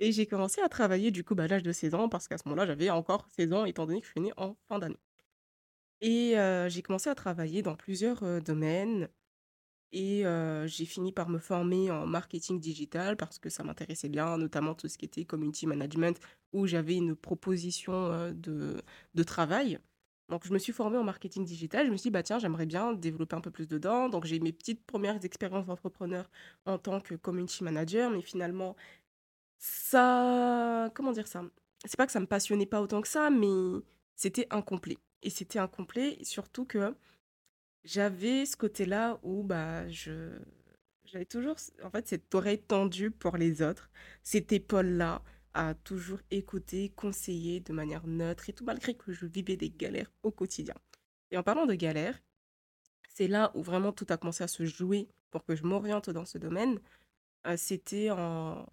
Et 0.00 0.12
j'ai 0.12 0.26
commencé 0.26 0.60
à 0.60 0.68
travailler 0.68 1.10
du 1.10 1.24
coup, 1.24 1.34
bah, 1.34 1.44
à 1.44 1.46
l'âge 1.48 1.62
de 1.62 1.72
16 1.72 1.94
ans 1.94 2.08
parce 2.08 2.28
qu'à 2.28 2.38
ce 2.38 2.42
moment-là, 2.46 2.66
j'avais 2.66 2.90
encore 2.90 3.26
16 3.36 3.52
ans 3.52 3.64
étant 3.64 3.86
donné 3.86 4.00
que 4.00 4.06
je 4.06 4.12
suis 4.12 4.20
née 4.20 4.32
en 4.36 4.56
fin 4.68 4.78
d'année. 4.78 4.98
Et 6.00 6.34
j'ai 6.68 6.82
commencé 6.82 7.08
à 7.08 7.14
travailler 7.14 7.62
dans 7.62 7.76
plusieurs, 7.76 8.42
domaines 8.42 9.08
et 9.92 10.24
j'ai 10.66 10.84
fini 10.84 11.12
par 11.12 11.28
me 11.28 11.38
former 11.38 11.90
en 11.90 12.06
marketing 12.06 12.60
digital 12.60 13.16
parce 13.16 13.38
que 13.38 13.48
ça 13.48 13.62
m'intéressait 13.62 14.08
bien, 14.10 14.36
notamment 14.36 14.74
tout 14.74 14.88
ce 14.88 14.98
qui 14.98 15.06
était 15.06 15.24
community 15.24 15.66
management 15.66 16.18
où 16.52 16.66
j'avais 16.66 16.96
une 16.96 17.16
proposition, 17.16 18.32
de 18.32 18.82
de 19.14 19.22
travail. 19.22 19.78
Donc 20.28 20.46
je 20.46 20.52
me 20.52 20.58
suis 20.58 20.72
formée 20.72 20.96
en 20.98 21.04
marketing 21.04 21.44
digital, 21.44 21.86
je 21.86 21.92
me 21.92 21.96
suis 21.96 22.04
dit: 22.08 22.12
«Bah, 22.12 22.22
tiens, 22.22 22.38
j'aimerais 22.38 22.66
bien 22.66 22.92
développer 22.94 23.36
un 23.36 23.40
peu 23.40 23.50
plus 23.50 23.68
dedans». 23.68 24.08
Donc 24.08 24.24
j'ai 24.24 24.40
mes 24.40 24.52
petites 24.52 24.84
premières 24.86 25.24
expériences 25.24 25.66
d'entrepreneur 25.66 26.30
en 26.66 26.78
tant 26.78 27.00
que 27.00 27.14
community 27.14 27.62
manager, 27.64 28.10
mais 28.10 28.22
finalement 28.22 28.76
ça 29.58 30.90
comment 30.94 31.12
dire 31.12 31.26
ça? 31.28 31.44
C'est 31.84 31.96
pas 31.98 32.06
que 32.06 32.12
ça 32.12 32.20
me 32.20 32.26
passionnait 32.26 32.66
pas 32.66 32.80
autant 32.82 33.00
que 33.02 33.08
ça, 33.08 33.30
mais 33.30 33.82
c'était 34.16 34.46
incomplet 34.50 34.98
et 35.22 35.30
c'était 35.30 35.58
incomplet 35.58 36.18
surtout 36.22 36.64
que 36.66 36.94
j'avais 37.84 38.46
ce 38.46 38.56
côté-là 38.56 39.18
où, 39.22 39.42
bah, 39.44 39.88
je 39.88 40.30
j'avais 41.04 41.26
toujours 41.26 41.56
en 41.82 41.90
fait, 41.90 42.08
cette 42.08 42.34
oreille 42.34 42.60
tendue 42.62 43.10
pour 43.10 43.36
les 43.36 43.62
autres, 43.62 43.90
cette 44.22 44.52
épaule-là 44.52 45.22
à 45.54 45.74
toujours 45.74 46.20
écouter, 46.30 46.90
conseiller 46.90 47.60
de 47.60 47.72
manière 47.72 48.06
neutre 48.06 48.48
et 48.50 48.52
tout, 48.52 48.64
malgré 48.64 48.94
que 48.94 49.12
je 49.12 49.26
vivais 49.26 49.56
des 49.56 49.70
galères 49.70 50.10
au 50.22 50.30
quotidien. 50.30 50.74
Et 51.30 51.38
en 51.38 51.42
parlant 51.42 51.66
de 51.66 51.74
galères, 51.74 52.20
c'est 53.08 53.28
là 53.28 53.52
où 53.54 53.62
vraiment 53.62 53.92
tout 53.92 54.06
a 54.10 54.16
commencé 54.16 54.44
à 54.44 54.48
se 54.48 54.64
jouer 54.66 55.08
pour 55.30 55.44
que 55.44 55.56
je 55.56 55.64
m'oriente 55.64 56.10
dans 56.10 56.24
ce 56.24 56.38
domaine. 56.38 56.80
Heu, 57.46 57.56
c'était 57.56 58.10
en 58.10 58.66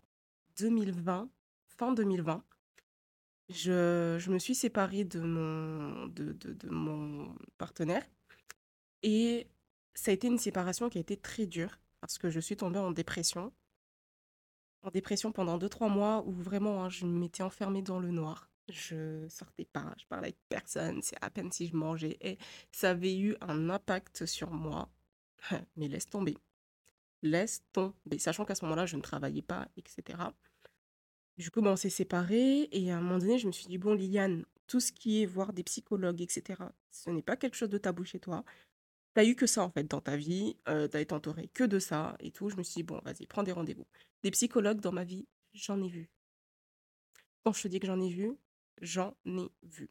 2020, 0.57 1.30
fin 1.68 1.94
2020. 1.94 2.44
Je 3.50 4.18
je 4.19 4.31
me 4.31 4.39
suis 4.39 4.56
séparée 4.56 5.04
de 5.04 5.19
mon 5.22 6.07
de 6.07 6.33
de 6.33 6.54
de 6.54 6.69
mon 6.69 7.36
partenaire 7.57 8.04
et 9.04 9.48
ça 9.94 10.12
a 10.12 10.13
été 10.13 10.28
une 10.28 10.38
séparation 10.39 10.89
qui 10.89 10.98
a 10.98 11.01
été 11.01 11.18
très 11.18 11.45
dure 11.45 11.80
parce 12.00 12.18
que 12.18 12.30
je 12.30 12.39
suis 12.39 12.57
tombée 12.57 12.80
en 12.80 12.92
dépression. 12.92 13.54
En 14.83 14.89
dépression 14.89 15.31
pendant 15.31 15.57
deux 15.57 15.69
trois 15.69 15.89
mois 15.89 16.24
où 16.25 16.31
vraiment, 16.31 16.83
hein, 16.83 16.89
je 16.89 17.06
m'étais 17.06 17.44
enfermée 17.44 17.81
dans 17.81 18.00
le 18.00 18.12
noir. 18.12 18.50
Je 18.69 19.28
sortais 19.30 19.66
pas, 19.66 19.94
je 20.00 20.06
parlais 20.06 20.28
avec 20.28 20.38
personne, 20.50 21.02
c'est 21.02 21.18
à 21.21 21.30
peine 21.30 21.52
si 21.52 21.68
je 21.68 21.76
mangeais 21.76 22.18
et 22.21 22.38
ça 22.71 22.92
avait 22.92 23.18
eu 23.18 23.35
un 23.42 23.69
impact 23.69 24.26
sur 24.26 24.52
moi, 24.52 24.90
mais 25.76 25.88
laisse 25.88 26.07
tomber, 26.09 26.38
laisse 27.23 27.64
tomber. 27.73 28.19
Sachant 28.19 28.45
qu'à 28.45 28.56
ce 28.56 28.66
moment-là, 28.66 28.85
je 28.85 28.97
ne 28.97 29.02
travaillais 29.02 29.42
pas 29.44 29.68
et 29.78 29.83
cetera. 29.88 30.33
Du 31.38 31.50
coup, 31.52 31.61
bah, 31.61 31.71
on 31.71 31.76
s'est 31.76 31.90
séparés 31.90 32.69
et 32.71 32.92
à 32.92 32.97
un 32.97 33.02
moment 33.02 33.18
donné, 33.18 33.38
je 33.40 33.47
me 33.47 33.52
suis 33.52 33.68
dit: 33.68 33.78
«Bon 33.78 33.94
Liliane, 33.94 34.45
tout 34.68 34.80
ce 34.80 34.92
qui 34.92 35.21
est 35.23 35.26
voir 35.26 35.54
des 35.54 35.64
psychologues 35.64 36.21
et 36.21 36.28
cetera, 36.30 36.71
ce 36.92 37.09
n'est 37.09 37.21
pas 37.21 37.35
quelque 37.38 37.56
chose 37.57 37.69
de 37.69 37.78
tabou 37.78 38.04
chez 38.06 38.19
toi. 38.19 38.44
Tu 39.16 39.21
as 39.21 39.26
eu 39.26 39.35
que 39.35 39.47
ça 39.47 39.64
en 39.64 39.71
fait 39.71 39.85
dans 39.85 40.02
ta 40.02 40.18
vie, 40.18 40.57
heu, 40.69 40.90
tu 40.90 40.97
as 40.97 41.02
été 41.02 41.14
entourée 41.16 41.50
que 41.50 41.64
de 41.66 41.80
ça 41.80 42.16
et 42.19 42.31
tout». 42.31 42.50
Je 42.50 42.57
me 42.57 42.64
suis 42.64 42.76
dit: 42.76 42.83
«Bon, 42.83 43.02
vas-y, 43.06 43.26
prends 43.28 43.44
des 43.44 43.52
rendez-vous». 43.54 43.85
Des 44.23 44.31
psychologues 44.31 44.80
dans 44.81 44.92
ma 44.92 45.04
vie, 45.04 45.28
j'en 45.54 45.81
ai 45.81 45.90
vu. 45.90 46.11
Quand 47.44 47.54
je 47.54 47.63
te 47.63 47.68
dis 47.68 47.80
que 47.80 47.87
j'en 47.87 47.99
ai 47.99 48.09
vu, 48.09 48.37
j'en 48.81 49.16
ai 49.25 49.49
vu. 49.63 49.90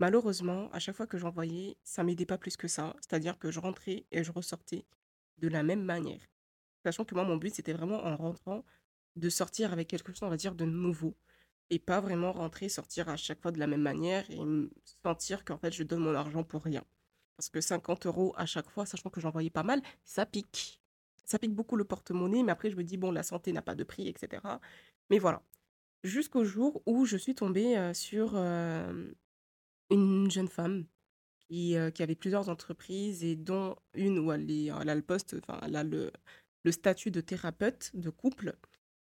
Malheureusement, 0.00 0.70
à 0.72 0.80
chaque 0.80 0.96
fois 0.96 1.06
que 1.06 1.18
j'en 1.18 1.30
voyais, 1.30 1.76
ça 1.84 2.02
m'aidait 2.02 2.26
pas 2.26 2.38
plus 2.38 2.56
que 2.56 2.66
ça. 2.66 2.96
C'est-à-dire 3.00 3.38
que 3.38 3.50
je 3.50 3.60
rentrais 3.60 4.06
et 4.10 4.24
je 4.24 4.32
ressortais 4.32 4.86
de 5.38 5.48
la 5.48 5.62
même 5.62 5.84
manière. 5.84 6.20
Sachant 6.84 7.04
que 7.04 7.14
moi, 7.14 7.24
mon 7.24 7.36
but, 7.36 7.54
c'était 7.54 7.72
vraiment 7.72 8.04
en 8.04 8.16
rentrant 8.16 8.64
de 9.16 9.28
sortir 9.28 9.72
avec 9.72 9.88
quelque 9.88 10.12
chose, 10.12 10.22
on 10.22 10.30
va 10.30 10.36
dire, 10.36 10.54
de 10.54 10.64
nouveau 10.64 11.14
et 11.68 11.78
pas 11.78 12.00
vraiment 12.00 12.32
rentrer, 12.32 12.68
sortir 12.68 13.08
à 13.08 13.16
chaque 13.16 13.40
fois 13.40 13.52
de 13.52 13.58
la 13.58 13.68
même 13.68 13.82
manière 13.82 14.28
et 14.30 14.38
sentir 15.04 15.44
qu'en 15.44 15.58
fait, 15.58 15.70
je 15.72 15.84
donne 15.84 16.00
mon 16.00 16.14
argent 16.14 16.42
pour 16.42 16.64
rien. 16.64 16.84
Parce 17.36 17.48
que 17.48 17.60
50 17.60 18.06
euros 18.06 18.34
à 18.36 18.46
chaque 18.46 18.68
fois, 18.68 18.86
sachant 18.86 19.10
que 19.10 19.20
j'en 19.20 19.30
voyais 19.30 19.50
pas 19.50 19.62
mal, 19.62 19.80
ça 20.04 20.26
pique. 20.26 20.79
Ça 21.30 21.38
pique 21.38 21.54
beaucoup 21.54 21.76
le 21.76 21.84
porte-monnaie, 21.84 22.42
mais 22.42 22.50
après, 22.50 22.70
je 22.70 22.76
me 22.76 22.82
dis, 22.82 22.96
bon, 22.96 23.12
la 23.12 23.22
santé 23.22 23.52
n'a 23.52 23.62
pas 23.62 23.76
de 23.76 23.84
prix, 23.84 24.08
et 24.08 24.14
cetera. 24.18 24.60
Mais 25.10 25.20
voilà. 25.20 25.44
Jusqu'au 26.02 26.44
jour 26.44 26.82
où 26.86 27.04
je 27.06 27.16
suis 27.16 27.36
tombée 27.36 27.78
euh, 27.78 27.94
sur 27.94 28.32
euh, 28.34 29.12
une 29.90 30.28
jeune 30.28 30.48
femme 30.48 30.86
qui, 31.38 31.76
euh, 31.76 31.92
qui 31.92 32.02
avait 32.02 32.16
plusieurs 32.16 32.48
entreprises 32.48 33.22
et 33.22 33.36
dont 33.36 33.76
une 33.94 34.18
où 34.18 34.32
elle 34.32 34.70
a 34.72 34.94
le 34.96 35.02
poste, 35.02 35.36
enfin, 35.42 35.60
elle 35.62 35.76
a 35.76 35.84
le, 35.84 36.10
le 36.64 36.72
statut 36.72 37.12
de 37.12 37.20
thérapeute 37.20 37.92
de 37.94 38.10
couple. 38.10 38.56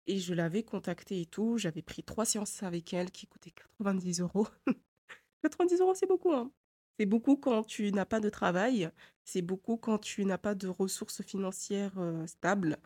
Et 0.08 0.18
je 0.18 0.34
l'avais 0.34 0.64
contactée 0.64 1.22
et 1.22 1.28
tout. 1.28 1.60
J'avais 1.60 1.84
pris 1.84 2.04
trois 2.04 2.26
séances 2.26 2.64
avec 2.64 2.94
elle 2.96 3.12
qui 3.12 3.28
coûtaient 3.28 3.54
90 3.78 4.22
euros. 4.22 4.48
90 5.44 5.82
euros, 5.82 5.94
c'est 5.94 6.08
beaucoup, 6.08 6.34
hein. 6.34 6.52
C'est 7.00 7.06
beaucoup 7.06 7.38
quand 7.38 7.64
tu 7.64 7.92
n'as 7.92 8.06
pas 8.06 8.20
de 8.20 8.30
travail. 8.30 8.90
C'est 9.28 9.42
beaucoup 9.42 9.76
quand 9.76 9.98
tu 9.98 10.24
n'as 10.24 10.38
pas 10.38 10.56
de 10.56 10.70
ressources 10.70 11.22
financières 11.22 11.98
euh, 11.98 12.26
stables. 12.28 12.78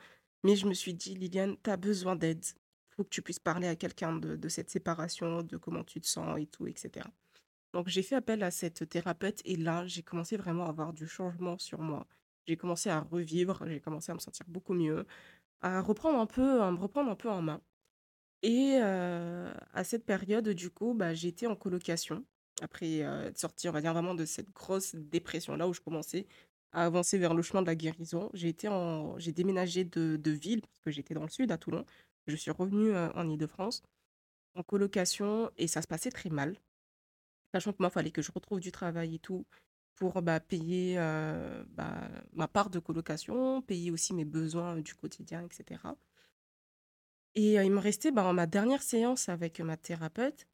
Mais 0.44 0.56
je 0.56 0.66
me 0.66 0.74
suis 0.74 0.96
dit, 0.96 1.14
Liliane, 1.14 1.56
tu 1.64 1.70
as 1.70 1.78
besoin 1.78 2.16
d'aide. 2.16 2.44
faut 2.90 3.04
que 3.04 3.10
tu 3.10 3.22
puisses 3.22 3.40
parler 3.40 3.68
à 3.68 3.76
quelqu'un 3.76 4.16
de, 4.18 4.36
de 4.36 4.50
cette 4.50 4.72
séparation, 4.72 5.44
de 5.44 5.58
comment 5.58 5.84
tu 5.84 6.02
te 6.02 6.08
sens 6.08 6.40
et 6.40 6.48
tout, 6.48 6.66
etc. 6.66 7.06
Donc 7.74 7.90
j'ai 7.90 8.02
fait 8.02 8.16
appel 8.16 8.42
à 8.42 8.50
cette 8.50 8.90
thérapeute 8.90 9.40
et 9.46 9.56
là, 9.56 9.86
j'ai 9.86 10.02
commencé 10.02 10.36
vraiment 10.36 10.66
à 10.66 10.70
avoir 10.70 10.94
du 10.94 11.08
changement 11.08 11.60
sur 11.60 11.80
moi. 11.80 12.08
J'ai 12.48 12.58
commencé 12.58 12.90
à 12.90 13.02
revivre, 13.02 13.64
j'ai 13.68 13.80
commencé 13.80 14.12
à 14.12 14.16
me 14.16 14.20
sentir 14.20 14.48
beaucoup 14.50 14.74
mieux, 14.74 15.06
à 15.62 15.80
reprendre 15.82 16.20
un 16.20 16.26
peu, 16.26 16.64
à 16.64 16.72
me 16.72 16.80
reprendre 16.80 17.12
un 17.12 17.16
peu 17.16 17.30
en 17.30 17.44
main. 17.44 17.62
Et 18.42 18.80
euh, 18.82 19.54
à 19.74 19.84
cette 19.84 20.06
période, 20.06 20.50
du 20.50 20.72
coup, 20.72 20.96
bah, 20.96 21.14
j'étais 21.14 21.46
en 21.48 21.56
colocation 21.56 22.26
après 22.62 23.04
euh, 23.04 23.28
être 23.28 23.38
sortie, 23.38 23.70
on 23.70 23.72
va 23.72 23.82
dire 23.82 23.94
vraiment 23.94 24.16
de 24.16 24.26
cette 24.26 24.52
grosse 24.52 24.96
dépression 24.96 25.56
là 25.56 25.68
où 25.68 25.74
je 25.74 25.82
commençais 25.82 26.28
à 26.72 26.86
avancer 26.86 27.18
vers 27.18 27.34
le 27.34 27.42
chemin 27.42 27.62
de 27.62 27.68
la 27.68 27.76
guérison. 27.76 28.30
J'ai 28.34 28.54
déménagé 29.34 29.84
de, 29.84 30.32
ville 30.32 30.62
parce 30.62 30.80
que 30.80 30.92
j'étais 30.92 31.14
dans 31.14 31.24
le 31.24 31.30
sud 31.30 31.52
à 31.52 31.58
Toulon. 31.58 31.86
Je 32.28 32.36
suis 32.36 32.52
revenue 32.52 32.92
euh, 32.92 33.12
en 33.14 33.30
Île-de-France 33.30 33.84
en 34.56 34.64
colocation 34.64 35.50
et 35.58 35.68
ça 35.68 35.82
se 35.82 35.88
passait 35.88 36.12
très 36.12 36.30
mal. 36.30 36.58
Sachant 37.54 37.72
que 37.74 37.78
moi, 37.80 37.90
il 37.90 37.94
fallait 37.94 38.12
que 38.12 38.22
je 38.22 38.32
retrouve 38.32 38.60
du 38.60 38.72
travail 38.72 39.16
et 39.16 39.20
tout 39.20 39.46
pour 39.96 40.22
bah, 40.22 40.40
payer 40.40 40.96
euh, 40.98 41.64
bah, 41.70 42.10
ma 42.34 42.48
part 42.48 42.70
de 42.70 42.80
colocation, 42.80 43.62
payer 43.62 43.92
aussi 43.92 44.14
mes 44.14 44.26
besoins 44.26 44.78
du 44.78 44.96
quotidien, 44.96 45.46
etc. 45.46 45.80
Et 47.36 47.60
euh, 47.60 47.64
il 47.64 47.72
me 47.72 47.80
restait 47.80 48.12
bah, 48.12 48.32
ma 48.34 48.48
dernière 48.48 48.82
séance 48.82 49.30
avec 49.30 49.60
ma 49.60 49.78
thérapeute. 49.78 50.48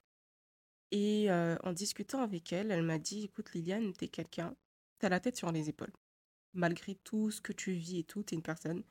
Et 0.91 1.29
en 1.31 1.73
discutant 1.73 2.21
avec 2.21 2.53
elle, 2.53 2.71
elle 2.71 2.83
m'a 2.83 2.97
dit, 2.97 3.25
écoute 3.25 3.53
Liliane, 3.53 3.93
t'es 3.93 4.07
quelqu'un, 4.07 4.55
t'as 4.99 5.09
la 5.09 5.19
tête 5.19 5.37
sur 5.37 5.51
les 5.51 5.69
épaules. 5.69 5.93
Malgré 6.53 6.95
tout 6.95 7.29
ce 7.31 7.41
que 7.41 7.53
tu 7.53 7.73
vis 7.73 7.99
et 7.99 8.03
tout, 8.03 8.23
t'es 8.23 8.35
une 8.35 8.41
personne, 8.41 8.83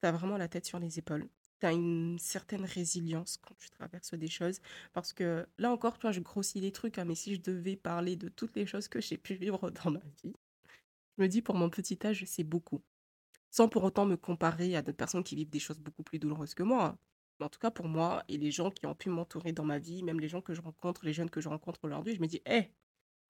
t'as 0.00 0.12
vraiment 0.12 0.36
la 0.36 0.48
tête 0.48 0.66
sur 0.66 0.78
les 0.78 0.98
épaules 0.98 1.28
tu 1.60 1.66
as 1.66 1.72
une 1.72 2.18
certaine 2.18 2.64
résilience 2.64 3.38
quand 3.38 3.54
tu 3.56 3.70
traverses 3.70 4.14
des 4.14 4.28
choses. 4.28 4.60
Parce 4.92 5.12
que 5.12 5.46
là 5.58 5.70
encore, 5.70 5.98
toi, 5.98 6.12
je 6.12 6.20
grossis 6.20 6.60
les 6.60 6.72
trucs, 6.72 6.98
hein, 6.98 7.04
mais 7.04 7.14
si 7.14 7.34
je 7.34 7.40
devais 7.40 7.76
parler 7.76 8.16
de 8.16 8.28
toutes 8.28 8.56
les 8.56 8.66
choses 8.66 8.88
que 8.88 9.00
j'ai 9.00 9.16
pu 9.16 9.34
vivre 9.34 9.70
dans 9.70 9.90
ma 9.90 10.00
vie, 10.22 10.34
je 11.18 11.22
me 11.22 11.28
dis 11.28 11.42
pour 11.42 11.54
mon 11.54 11.70
petit 11.70 11.98
âge, 12.04 12.24
c'est 12.26 12.44
beaucoup. 12.44 12.82
Sans 13.50 13.68
pour 13.68 13.84
autant 13.84 14.06
me 14.06 14.16
comparer 14.16 14.76
à 14.76 14.82
d'autres 14.82 14.98
personnes 14.98 15.24
qui 15.24 15.36
vivent 15.36 15.50
des 15.50 15.60
choses 15.60 15.80
beaucoup 15.80 16.02
plus 16.02 16.18
douloureuses 16.18 16.54
que 16.54 16.62
moi. 16.62 16.98
En 17.40 17.48
tout 17.48 17.58
cas, 17.58 17.70
pour 17.70 17.88
moi 17.88 18.24
et 18.28 18.38
les 18.38 18.50
gens 18.50 18.70
qui 18.70 18.86
ont 18.86 18.94
pu 18.94 19.10
m'entourer 19.10 19.52
dans 19.52 19.64
ma 19.64 19.78
vie, 19.78 20.02
même 20.02 20.20
les 20.20 20.28
gens 20.28 20.40
que 20.40 20.54
je 20.54 20.62
rencontre, 20.62 21.04
les 21.04 21.12
jeunes 21.12 21.30
que 21.30 21.40
je 21.40 21.48
rencontre 21.48 21.84
aujourd'hui, 21.84 22.14
je 22.14 22.20
me 22.20 22.26
dis, 22.26 22.40
hé, 22.46 22.70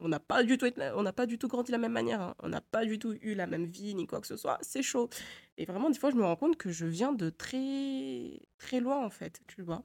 on 0.01 0.09
n'a 0.09 0.21
pas 0.21 0.43
du 0.43 0.59
tout 0.59 0.67
on 0.95 1.03
n'a 1.03 1.13
pas 1.13 1.27
du 1.27 1.39
tout 1.39 1.49
grandi 1.49 1.69
de 1.69 1.73
la 1.73 1.79
même 1.79 1.93
manière 1.93 2.21
hein. 2.21 2.35
on 2.41 2.49
n'a 2.49 2.61
pas 2.61 2.85
du 2.85 2.99
tout 2.99 3.15
eu 3.23 3.35
la 3.35 3.47
même 3.47 3.65
vie 3.65 3.95
ni 3.95 4.07
quoi 4.07 4.21
que 4.21 4.27
ce 4.27 4.37
soit. 4.37 4.59
C'est 4.63 4.83
chaud. 4.83 5.09
Et 5.57 5.65
vraiment 5.65 5.91
des 5.91 5.99
fois 5.99 6.11
je 6.11 6.17
me 6.17 6.25
rends 6.25 6.37
compte 6.37 6.57
que 6.57 6.71
je 6.71 6.87
viens 6.87 7.13
de 7.13 7.31
très 7.31 8.41
très 8.59 8.81
loin 8.81 9.05
en 9.05 9.11
fait 9.11 9.41
tu 9.47 9.63
vois. 9.63 9.85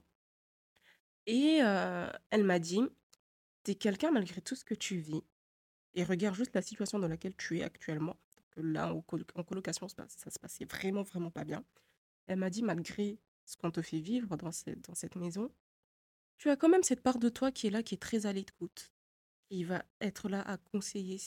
Et 1.26 1.60
euh, 1.62 2.10
elle 2.30 2.44
m'a 2.44 2.58
dit 2.58 2.82
t'es 3.64 3.74
quelqu'un 3.74 4.10
malgré 4.10 4.40
tout 4.40 4.54
ce 4.54 4.64
que 4.64 4.74
tu 4.74 4.96
vis 4.96 5.22
et 5.94 6.04
regarde 6.04 6.34
juste 6.36 6.54
la 6.54 6.62
situation 6.62 6.98
dans 6.98 7.08
laquelle 7.08 7.36
tu 7.36 7.58
es 7.58 7.62
actuellement 7.62 8.16
là 8.56 8.92
en, 8.92 9.00
colocation 9.00 9.88
ça 9.88 10.06
se 10.08 10.38
passait 10.38 10.64
vraiment 10.66 11.02
vraiment 11.02 11.30
pas 11.30 11.44
bien. 11.44 11.64
Elle 12.26 12.38
m'a 12.38 12.50
dit 12.50 12.62
malgré 12.62 13.18
ce 13.44 13.56
qu'on 13.56 13.70
te 13.70 13.82
fait 13.82 14.00
vivre 14.00 14.36
dans 14.36 14.52
cette, 14.52 15.16
maison 15.16 15.50
tu 16.38 16.50
as 16.50 16.56
quand 16.56 16.68
même 16.68 16.82
cette 16.82 17.02
part 17.02 17.18
de 17.18 17.28
toi 17.28 17.52
qui 17.52 17.66
est 17.66 17.70
là 17.70 17.82
qui 17.82 17.94
est 17.94 17.98
très 17.98 18.26
à 18.26 18.32
l'écoute 18.32 18.92
il 19.50 19.66
va 19.66 19.84
être 20.00 20.28
là 20.28 20.40
à 20.42 20.56
conseiller 20.56 21.20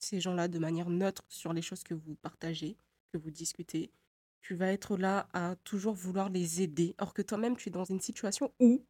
ces 0.00 0.20
gens-là 0.20 0.48
de 0.48 0.58
manière 0.58 0.90
neutre 0.90 1.22
sur 1.28 1.52
les 1.52 1.62
choses 1.62 1.84
que 1.84 1.94
vous 1.94 2.16
partagez, 2.16 2.76
que 3.12 3.18
vous 3.18 3.30
discutez. 3.30 3.92
Tu 4.40 4.54
vas 4.54 4.72
être 4.72 4.96
là 4.96 5.28
à 5.32 5.54
toujours 5.64 5.94
vouloir 5.94 6.30
les 6.30 6.62
aider, 6.62 6.94
or 6.98 7.14
que 7.14 7.22
toi-même, 7.22 7.56
tu 7.56 7.68
es 7.68 7.72
dans 7.72 7.84
une 7.84 8.00
situation 8.00 8.52
où 8.58 8.84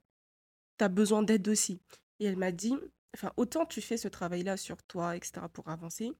tu 0.79 0.85
as 0.85 0.89
besoin 0.89 1.23
d'aide 1.23 1.47
aussi. 1.49 1.81
Et 2.21 2.25
elle 2.27 2.37
m'a 2.37 2.53
dit, 2.53 2.75
enfin, 3.15 3.33
autant 3.37 3.67
tu 3.67 3.81
fais 3.81 3.97
ce 3.97 4.09
travail-là 4.09 4.57
sur 4.57 4.83
toi, 4.85 5.17
etc., 5.17 5.47
pour 5.53 5.69
avancer, 5.69 6.13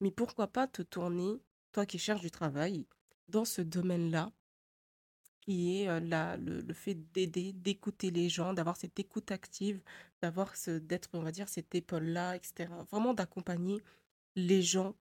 mais 0.00 0.12
pourquoi 0.12 0.46
pas 0.46 0.66
te 0.68 0.82
tourner, 0.82 1.42
toi 1.72 1.84
qui 1.84 1.98
cherches 1.98 2.20
du 2.20 2.30
travail, 2.30 2.86
dans 3.28 3.44
ce 3.44 3.60
domaine-là, 3.60 4.32
qui 5.40 5.82
est 5.82 6.00
la, 6.00 6.36
le, 6.36 6.74
fait 6.74 6.94
d'aider, 7.12 7.52
d'écouter 7.52 8.10
les 8.10 8.28
gens, 8.28 8.52
d'avoir 8.52 8.76
cette 8.76 8.98
écoute 9.00 9.30
active, 9.30 9.82
d'avoir 10.22 10.56
ce, 10.56 10.72
d'être, 10.72 11.08
on 11.14 11.22
va 11.22 11.32
dire, 11.32 11.48
cette 11.48 11.74
épaule-là, 11.74 12.36
etc. 12.36 12.68
Vraiment 12.90 13.14
d'accompagner 13.14 13.82
les 14.36 14.62
gens 14.62 14.94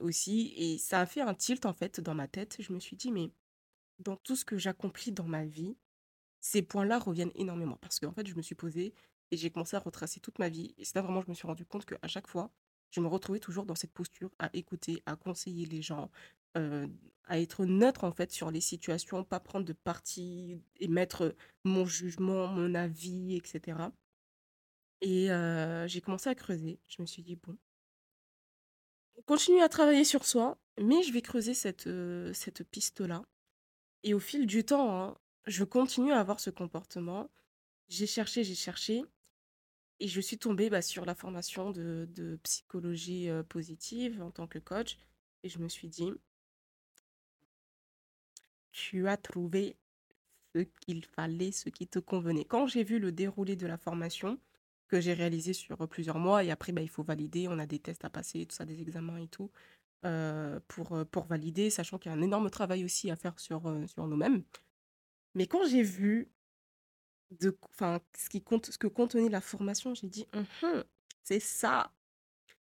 aussi. 0.00 0.54
Et 0.56 0.78
ça 0.78 1.00
a 1.00 1.06
fait 1.06 1.20
un 1.20 1.34
tilt, 1.34 1.66
en 1.66 1.74
fait, 1.74 2.00
dans 2.00 2.14
ma 2.14 2.28
tête. 2.28 2.56
Je 2.60 2.72
me 2.72 2.80
suis 2.80 2.96
dit, 2.96 3.12
mais 3.12 3.30
dans 3.98 4.16
tout 4.16 4.36
ce 4.36 4.44
que 4.44 4.58
j'accomplis 4.58 5.12
dans 5.12 5.24
ma 5.24 5.44
vie, 5.44 5.76
ces 6.40 6.62
points-là 6.62 6.98
reviennent 6.98 7.32
énormément. 7.34 7.76
Parce 7.80 8.00
qu'en 8.00 8.12
fait, 8.12 8.26
je 8.26 8.34
me 8.34 8.42
suis 8.42 8.54
posée 8.54 8.94
et 9.30 9.36
j'ai 9.36 9.50
commencé 9.50 9.76
à 9.76 9.80
retracer 9.80 10.20
toute 10.20 10.38
ma 10.38 10.48
vie. 10.48 10.74
Et 10.76 10.84
c'est 10.84 10.96
là 10.96 11.02
vraiment, 11.02 11.22
je 11.22 11.28
me 11.28 11.34
suis 11.34 11.46
rendu 11.46 11.64
compte 11.64 11.86
qu'à 11.86 12.08
chaque 12.08 12.26
fois, 12.26 12.50
je 12.92 13.00
me 13.00 13.08
retrouvais 13.08 13.40
toujours 13.40 13.66
dans 13.66 13.74
cette 13.74 13.92
posture 13.92 14.30
à 14.38 14.50
écouter, 14.52 15.02
à 15.06 15.16
conseiller 15.16 15.66
les 15.66 15.82
gens, 15.82 16.10
à 16.54 17.40
être 17.40 17.64
neutre 17.64 18.04
en 18.04 18.12
fait 18.12 18.30
sur 18.30 18.50
les 18.50 18.60
situations, 18.60 19.24
pas 19.24 19.40
prendre 19.40 19.64
de 19.64 19.72
parti, 19.72 20.60
émettre 20.78 21.34
mon 21.64 21.86
jugement, 21.86 22.46
mon 22.48 22.74
avis, 22.74 23.36
etc. 23.36 23.78
Et 25.00 25.28
j'ai 25.88 26.00
commencé 26.00 26.28
à 26.28 26.34
creuser. 26.34 26.78
Je 26.86 27.00
me 27.00 27.06
suis 27.06 27.22
dit, 27.22 27.36
bon, 27.36 27.56
on 29.16 29.22
continue 29.22 29.62
à 29.62 29.68
travailler 29.68 30.04
sur 30.04 30.24
soi, 30.26 30.58
mais 30.78 31.02
je 31.02 31.12
vais 31.12 31.22
creuser 31.22 31.54
cette, 31.54 31.88
cette 32.34 32.62
piste-là. 32.64 33.22
Et 34.04 34.14
au 34.14 34.20
fil 34.20 34.46
du 34.46 34.64
temps, 34.64 35.00
hein, 35.00 35.16
je 35.46 35.64
continue 35.64 36.12
à 36.12 36.20
avoir 36.20 36.40
ce 36.40 36.50
comportement. 36.50 37.30
J'ai 37.88 38.06
cherché, 38.06 38.44
j'ai 38.44 38.54
cherché. 38.54 39.04
Et 40.02 40.08
je 40.08 40.20
suis 40.20 40.36
tombée 40.36 40.68
bah, 40.68 40.82
sur 40.82 41.04
la 41.04 41.14
formation 41.14 41.70
de, 41.70 42.08
de 42.14 42.36
psychologie 42.42 43.28
positive 43.48 44.20
en 44.20 44.32
tant 44.32 44.48
que 44.48 44.58
coach. 44.58 44.98
Et 45.44 45.48
je 45.48 45.60
me 45.60 45.68
suis 45.68 45.88
dit, 45.88 46.10
tu 48.72 49.06
as 49.06 49.16
trouvé 49.16 49.76
ce 50.54 50.62
qu'il 50.80 51.04
fallait, 51.04 51.52
ce 51.52 51.68
qui 51.68 51.86
te 51.86 51.98
convenait. 51.98 52.44
Quand 52.44 52.66
j'ai 52.66 52.82
vu 52.84 52.98
le 52.98 53.12
déroulé 53.12 53.54
de 53.56 53.66
la 53.66 53.78
formation, 53.78 54.38
que 54.88 55.00
j'ai 55.00 55.14
réalisé 55.14 55.54
sur 55.54 55.88
plusieurs 55.88 56.18
mois, 56.18 56.44
et 56.44 56.50
après, 56.50 56.72
bah, 56.72 56.82
il 56.82 56.88
faut 56.88 57.02
valider, 57.02 57.48
on 57.48 57.58
a 57.58 57.66
des 57.66 57.78
tests 57.78 58.04
à 58.04 58.10
passer, 58.10 58.44
tout 58.44 58.54
ça, 58.54 58.66
des 58.66 58.82
examens 58.82 59.16
et 59.16 59.28
tout, 59.28 59.50
euh, 60.04 60.60
pour, 60.68 60.92
euh, 60.92 61.04
pour 61.04 61.24
valider, 61.24 61.70
sachant 61.70 61.98
qu'il 61.98 62.10
y 62.10 62.14
a 62.14 62.18
un 62.18 62.22
énorme 62.22 62.50
travail 62.50 62.84
aussi 62.84 63.10
à 63.10 63.16
faire 63.16 63.38
sur, 63.38 63.66
euh, 63.68 63.86
sur 63.86 64.06
nous-mêmes. 64.06 64.42
Mais 65.34 65.46
quand 65.46 65.66
j'ai 65.66 65.82
vu 65.82 66.28
de, 67.40 67.56
ce, 68.16 68.28
qui 68.28 68.42
compte, 68.42 68.66
ce 68.66 68.78
que 68.78 68.86
contenait 68.86 69.28
la 69.28 69.40
formation, 69.40 69.94
j'ai 69.94 70.08
dit, 70.08 70.26
«Mmh 70.34 70.82
c'est 71.24 71.40
ça. 71.40 71.92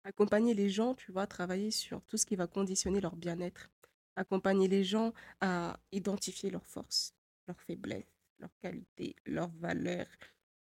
Accompagner 0.02 0.52
les 0.52 0.68
gens, 0.68 0.94
tu 0.94 1.12
vois, 1.12 1.28
travailler 1.28 1.70
sur 1.70 2.02
tout 2.06 2.16
ce 2.16 2.26
qui 2.26 2.34
va 2.34 2.48
conditionner 2.48 3.00
leur 3.00 3.14
bien-être 3.14 3.70
accompagner 4.16 4.68
les 4.68 4.84
gens 4.84 5.12
à 5.40 5.78
identifier 5.92 6.50
leurs 6.50 6.66
forces, 6.66 7.14
leurs 7.46 7.60
faiblesses, 7.62 8.12
leurs 8.38 8.56
qualités, 8.60 9.16
leurs 9.26 9.50
valeurs, 9.52 10.06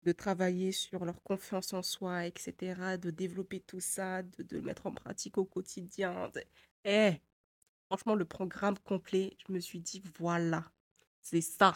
de 0.03 0.11
travailler 0.11 0.71
sur 0.71 1.03
leur 1.05 1.21
confiance 1.23 1.73
en 1.73 1.81
soi, 1.81 2.25
etc., 2.25 2.97
de 2.97 3.09
développer 3.09 3.59
tout 3.59 3.79
ça, 3.79 4.23
de, 4.23 4.43
de 4.43 4.57
le 4.57 4.61
mettre 4.61 4.85
en 4.85 4.93
pratique 4.93 5.37
au 5.37 5.45
quotidien. 5.45 6.31
Eh, 6.85 7.13
franchement, 7.87 8.15
le 8.15 8.25
programme 8.25 8.77
complet, 8.79 9.35
je 9.45 9.51
me 9.51 9.59
suis 9.59 9.79
dit, 9.79 10.01
voilà, 10.17 10.71
c'est 11.21 11.41
ça. 11.41 11.75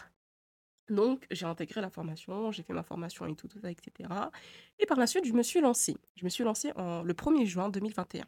Donc, 0.92 1.26
j'ai 1.32 1.46
intégré 1.46 1.80
la 1.80 1.90
formation, 1.90 2.52
j'ai 2.52 2.64
fait 2.64 2.74
ma 2.74 2.84
formation 2.84 3.26
et 3.26 3.36
tout, 3.36 3.48
tout 3.48 3.60
ça, 3.60 3.72
etc. 3.72 4.10
Et 4.78 4.86
par 4.86 4.98
la 5.00 5.08
suite, 5.08 5.26
je 5.26 5.32
me 5.32 5.42
suis 5.42 5.62
lancée. 5.62 5.96
Je 6.18 6.26
me 6.26 6.30
suis 6.30 6.44
lancée 6.44 6.74
en, 6.76 7.02
le 7.02 7.14
1er 7.14 7.46
juin 7.46 7.70
2021. 7.70 8.26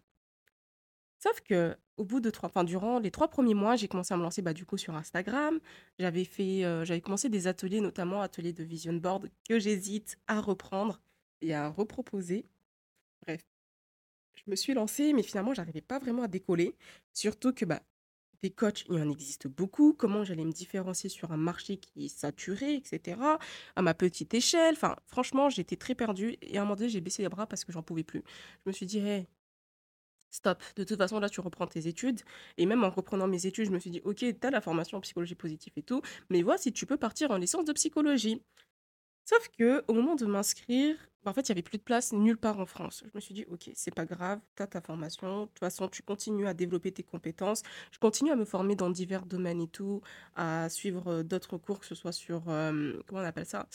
Sauf 1.19 1.41
que 1.41 1.75
au 1.97 2.05
bout 2.05 2.21
de 2.21 2.29
trois, 2.29 2.47
enfin 2.47 2.63
durant 2.63 2.99
les 2.99 3.11
trois 3.11 3.27
premiers 3.27 3.53
mois, 3.53 3.75
j'ai 3.75 3.87
commencé 3.89 4.13
à 4.13 4.17
me 4.17 4.23
lancer 4.23 4.41
bah, 4.41 4.53
du 4.53 4.65
coup 4.65 4.77
sur 4.77 4.95
Instagram. 4.95 5.59
J'avais 5.99 6.23
fait, 6.23 6.63
euh, 6.63 6.85
j'avais 6.85 7.01
commencé 7.01 7.27
des 7.29 7.47
ateliers, 7.47 7.81
notamment 7.81 8.21
ateliers 8.21 8.53
de 8.53 8.63
vision 8.63 8.93
board 8.93 9.29
que 9.47 9.59
j'hésite 9.59 10.17
à 10.27 10.39
reprendre 10.39 11.01
et 11.41 11.53
à 11.53 11.69
reproposer. 11.69 12.45
Bref, 13.25 13.41
je 14.35 14.43
me 14.47 14.55
suis 14.55 14.73
lancée, 14.73 15.11
mais 15.13 15.23
finalement, 15.23 15.53
j'arrivais 15.53 15.81
pas 15.81 15.99
vraiment 15.99 16.23
à 16.23 16.27
décoller. 16.29 16.75
Surtout 17.13 17.53
que 17.53 17.65
bah, 17.65 17.81
des 18.43 18.51
coachs, 18.51 18.83
il 18.89 19.01
en 19.01 19.09
existe 19.09 19.47
beaucoup. 19.47 19.93
Comment 19.93 20.23
j'allais 20.23 20.43
me 20.45 20.51
différencier 20.51 21.09
sur 21.09 21.31
un 21.31 21.37
marché 21.37 21.77
qui 21.77 22.05
est 22.05 22.09
saturé, 22.09 22.75
etc. 22.75 23.17
À 23.75 23.81
ma 23.81 23.93
petite 23.93 24.33
échelle. 24.33 24.75
Enfin, 24.75 24.97
franchement, 25.07 25.49
j'étais 25.49 25.77
très 25.77 25.95
perdue. 25.95 26.37
Et 26.41 26.57
à 26.57 26.61
un 26.61 26.65
moment 26.65 26.75
donné, 26.75 26.89
j'ai 26.89 27.01
baissé 27.01 27.23
les 27.23 27.29
bras 27.29 27.47
parce 27.47 27.63
que 27.63 27.71
j'en 27.71 27.81
pouvais 27.81 28.03
plus. 28.03 28.21
Je 28.65 28.69
me 28.69 28.73
suis 28.73 28.85
dit, 28.85 28.99
hey, 28.99 29.27
stop. 30.29 30.61
De 30.75 30.83
toute 30.83 30.97
façon, 30.97 31.19
là, 31.19 31.29
tu 31.29 31.39
reprends 31.39 31.67
tes 31.67 31.87
études. 31.87 32.21
Et 32.57 32.65
même 32.65 32.83
en 32.83 32.89
reprenant 32.89 33.27
mes 33.27 33.45
études, 33.45 33.67
je 33.67 33.71
me 33.71 33.79
suis 33.79 33.91
dit, 33.91 34.01
ok, 34.03 34.17
tu 34.17 34.35
as 34.41 34.51
la 34.51 34.61
formation 34.61 34.97
en 34.97 35.01
psychologie 35.01 35.35
positive 35.35 35.73
et 35.77 35.83
tout, 35.83 36.01
mais 36.29 36.41
vois 36.41 36.57
si 36.57 36.73
tu 36.73 36.85
peux 36.85 36.97
partir 36.97 37.31
en 37.31 37.37
licence 37.37 37.65
de 37.65 37.73
psychologie. 37.73 38.41
Sauf 39.25 39.47
que 39.57 39.83
au 39.87 39.93
moment 39.93 40.15
de 40.15 40.25
m'inscrire, 40.25 40.97
Bah, 41.23 41.31
en 41.31 41.33
fait, 41.33 41.41
il 41.43 41.49
y 41.49 41.51
avait 41.53 41.61
plus 41.61 41.77
de 41.77 41.83
place 41.83 42.11
nulle 42.11 42.37
part 42.37 42.59
en 42.59 42.65
France. 42.65 43.03
Je 43.05 43.11
me 43.15 43.21
suis 43.21 43.33
dit: 43.33 43.45
«OK, 43.49 43.69
c'est 43.75 43.93
pas 43.95 44.05
grave, 44.05 44.41
tu 44.57 44.63
as 44.63 44.67
ta 44.67 44.81
formation. 44.81 45.43
De 45.43 45.45
toute 45.47 45.59
façon, 45.59 45.87
tu 45.87 46.03
continues 46.03 46.47
à 46.47 46.53
développer 46.53 46.91
tes 46.91 47.03
compétences». 47.03 47.63
Je 47.91 47.99
continue 47.99 48.31
à 48.31 48.35
me 48.35 48.43
former 48.45 48.75
dans 48.75 48.89
divers 48.89 49.25
domaines 49.25 49.61
et 49.61 49.67
tout, 49.69 50.01
à 50.35 50.67
suivre, 50.69 51.09
heu, 51.21 51.23
d'autres 51.23 51.57
cours, 51.57 51.79
que 51.79 51.85
ce 51.85 51.95
soit 51.95 52.11
sur, 52.11 52.49
hem, 52.51 53.01
comment 53.07 53.21
on 53.21 53.25
appelle 53.25 53.45
ça? 53.45 53.67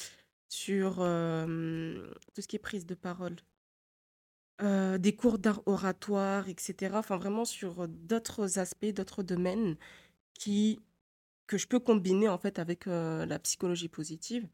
Sur, 0.49 1.05
hem, 1.05 2.13
tout 2.35 2.43
ce 2.43 2.49
qui 2.49 2.57
est 2.57 2.59
prise 2.61 2.87
de 2.87 2.95
parole. 2.95 3.37
Des 4.61 5.15
cours 5.17 5.39
d'art 5.39 5.63
oratoire 5.67 6.49
et 6.49 6.57
cetera. 6.59 6.99
Enfin, 6.99 7.17
vraiment 7.17 7.45
sur, 7.45 7.87
d'autres 7.89 8.59
aspects, 8.59 8.87
d'autres 8.93 9.23
domaines 9.23 9.77
qui 10.35 10.81
que 11.49 11.59
je 11.59 11.67
peux 11.69 11.81
combiner, 11.81 12.29
en 12.29 12.39
fait, 12.39 12.59
avec, 12.61 12.87
la 12.87 13.39
psychologie 13.41 13.89
positive 13.89 14.49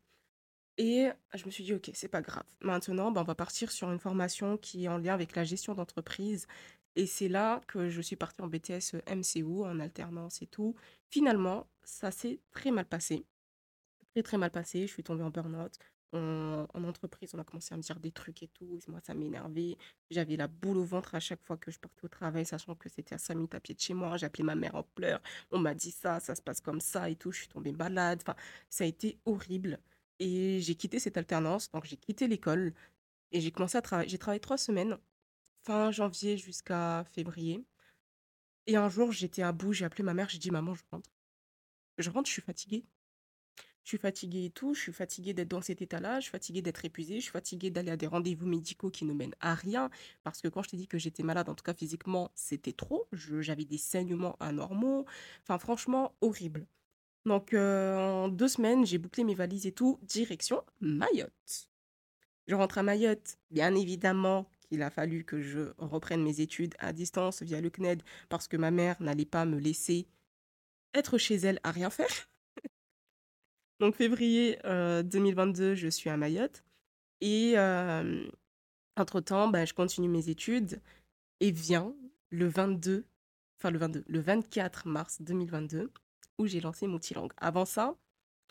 et 0.79 1.09
je 1.35 1.45
me 1.47 1.51
suis 1.51 1.65
dit: 1.65 1.73
«OK, 1.75 1.91
c'est 1.95 2.09
pas 2.09 2.23
grave. 2.23 2.45
Maintenant, 2.61 3.11
bah, 3.13 3.21
on 3.23 3.25
va 3.25 3.35
partir 3.35 3.71
sur 3.73 3.91
une 3.93 3.99
formation 3.99 4.57
qui 4.59 4.85
est 4.85 4.89
en 4.89 4.99
lien 4.99 5.15
avec 5.15 5.37
la 5.37 5.45
gestion 5.45 5.75
d'entreprise» 5.75 6.47
et 6.97 7.07
c'est 7.07 7.29
là 7.29 7.61
que 7.67 7.91
je 7.91 8.01
suis 8.01 8.17
partie 8.17 8.41
en 8.43 8.47
BTS, 8.49 8.95
heu, 8.95 9.03
MCO, 9.09 9.65
en 9.65 9.81
alternance 9.81 10.43
et 10.43 10.47
tout. 10.47 10.77
Finalement, 11.11 11.67
ça 11.85 12.11
s'est 12.13 12.41
très 12.53 12.71
mal 12.71 12.85
passé. 12.87 13.27
Très, 14.15 14.23
très 14.23 14.39
mal 14.39 14.51
passé. 14.51 14.83
Je 14.87 14.93
suis 14.93 15.03
tombée 15.05 15.23
en 15.25 15.31
burn-out. 15.31 15.75
En 16.13 16.67
en 16.75 16.85
entreprise, 16.85 17.33
on 17.35 17.39
a 17.41 17.45
commencé 17.45 17.75
à 17.75 17.77
me 17.77 17.83
dire 17.83 17.99
des 18.01 18.13
trucs 18.13 18.43
et 18.45 18.49
tout. 18.49 18.79
moi, 18.89 19.01
ça 19.03 19.15
m'énervait. 19.15 19.77
J'avais 20.11 20.37
la 20.37 20.47
boule 20.49 20.79
au 20.79 20.85
ventre 20.85 21.15
à 21.17 21.21
chaque 21.21 21.43
fois 21.45 21.57
que 21.57 21.71
je 21.73 21.79
partais 21.81 22.05
au 22.05 22.09
travail, 22.09 22.47
sachant 22.47 22.75
que 22.77 22.89
c'était 22.89 23.15
à 23.17 23.19
5 23.19 23.35
minutes 23.35 23.55
à 23.55 23.61
pied 23.61 23.75
de 23.75 23.81
chez 23.81 23.95
moi. 23.95 24.17
Appelé 24.23 24.45
ma 24.45 24.55
mère 24.55 24.75
en 24.77 24.85
pleurs. 24.85 25.21
On 25.51 25.59
m'a 25.59 25.75
dit 25.75 25.91
ça, 25.91 26.21
ça 26.21 26.35
se 26.37 26.43
passe 26.43 26.61
comme 26.61 26.81
ça 26.81 27.11
et 27.11 27.17
tout. 27.17 27.33
Je 27.33 27.39
suis 27.41 27.49
tombée 27.49 27.73
malade. 27.73 28.21
Enfin, 28.23 28.37
ça 28.71 28.85
a 28.85 28.87
été 28.87 29.19
horrible. 29.27 29.81
Et 30.21 30.61
j'ai 30.61 30.75
quitté 30.77 30.99
cette 30.99 31.17
alternance, 31.17 31.71
donc 31.71 31.85
j'ai 31.85 31.97
quitté 31.97 32.29
l'école 32.29 32.73
et 33.33 33.41
j'ai 33.41 33.51
commencé 33.51 33.79
à 33.79 33.83
travailler. 33.83 34.09
J'ai 34.09 34.19
travaillé 34.19 34.41
trois 34.41 34.59
semaines, 34.59 34.99
fin 35.65 35.91
janvier 35.91 36.39
jusqu'à 36.39 37.05
février. 37.13 37.65
Et 38.67 38.77
un 38.77 38.89
jour, 38.89 39.13
j'étais 39.13 39.43
à 39.43 39.53
bout, 39.53 39.73
j'ai 39.73 39.85
appelé 39.85 40.03
ma 40.05 40.15
mère, 40.15 40.29
j'ai 40.29 40.39
dit: 40.39 40.51
«Maman, 40.51 40.75
je 40.75 40.83
rentre. 40.91 41.11
Je 41.99 42.11
rentre, 42.11 42.29
je 42.29 42.33
suis 42.33 42.43
fatiguée. 42.43 42.85
Je 43.85 43.91
suis 43.91 43.99
fatiguée 43.99 44.47
et 44.47 44.51
tout, 44.51 44.73
je 44.75 44.81
suis 44.81 44.93
fatiguée 44.95 45.35
d'être 45.35 45.49
dans 45.49 45.61
cet 45.61 45.83
état-là, 45.83 46.19
je 46.19 46.25
suis 46.25 46.31
fatiguée 46.31 46.63
d'être 46.63 46.85
épuisée, 46.87 47.17
je 47.17 47.25
suis 47.25 47.33
fatiguée 47.33 47.71
d'aller 47.71 47.91
à 47.91 47.99
des 47.99 48.07
rendez-vous 48.07 48.47
médicaux 48.47 48.91
qui 48.91 49.05
ne 49.05 49.13
mènent 49.13 49.35
à 49.41 49.55
rien. 49.55 49.91
Parce 50.23 50.41
que 50.41 50.49
quand 50.49 50.63
je 50.63 50.71
t'ai 50.71 50.77
dit 50.79 50.89
que 50.89 50.97
j'étais 50.99 51.23
malade, 51.23 51.51
en 51.51 51.55
tout 51.55 51.63
cas 51.65 51.75
physiquement, 51.75 52.31
c'était 52.35 52.73
trop. 52.73 53.07
j'avais 53.13 53.67
des 53.67 53.77
saignements 53.79 54.37
anormaux. 54.41 55.05
Enfin, 55.43 55.59
franchement, 55.59 56.15
horrible. 56.23 56.67
Donc, 57.27 57.55
euh, 57.55 57.97
en 57.97 58.29
deux 58.29 58.49
semaines, 58.49 58.85
j'ai 58.85 58.99
bouclé 58.99 59.25
mes 59.25 59.35
valises 59.35 59.67
et 59.67 59.73
tout, 59.73 59.99
direction 60.03 60.63
Mayotte. 60.81 61.71
Je 62.47 62.55
rentre 62.55 62.79
à 62.79 62.83
Mayotte, 62.83 63.39
bien 63.51 63.75
évidemment 63.75 64.51
qu'il 64.69 64.83
a 64.83 64.91
fallu 64.91 65.25
que 65.25 65.41
je 65.41 65.73
reprenne 65.79 66.23
mes 66.23 66.41
études 66.41 66.75
à 66.79 66.93
distance 66.93 67.43
via 67.43 67.61
le 67.61 67.71
CNED 67.71 68.03
parce 68.29 68.49
que 68.49 68.59
ma 68.59 68.71
mère 68.71 69.01
n'allait 69.01 69.25
pas 69.25 69.47
me 69.47 69.59
laisser 69.59 70.07
être 70.93 71.17
chez 71.17 71.37
elle 71.37 71.61
à 71.63 71.71
rien 71.71 71.89
faire. 71.89 72.29
Donc, 73.81 73.97
février 73.97 74.59
2022, 74.63 75.63
euh, 75.63 75.75
je 75.75 75.89
suis 75.89 76.11
à 76.11 76.19
Mayotte. 76.19 76.63
Et 77.23 77.55
euh, 77.57 78.27
entre-temps, 78.97 79.49
bah, 79.49 79.65
je 79.65 79.73
continue 79.73 80.09
mes 80.09 80.29
études 80.29 80.83
et 81.41 81.51
vient 81.51 81.95
le 82.29 82.47
22, 82.47 83.07
enfin 83.59 83.71
le 83.71 83.79
22, 83.79 84.05
le 84.07 84.21
24 84.21 84.89
mars 84.89 85.23
2022, 85.23 85.91
où 86.39 86.47
j'ai 86.47 86.61
lancé 86.61 86.87
Multilangue. 86.87 87.33
Avant 87.37 87.65
ça, 87.65 87.97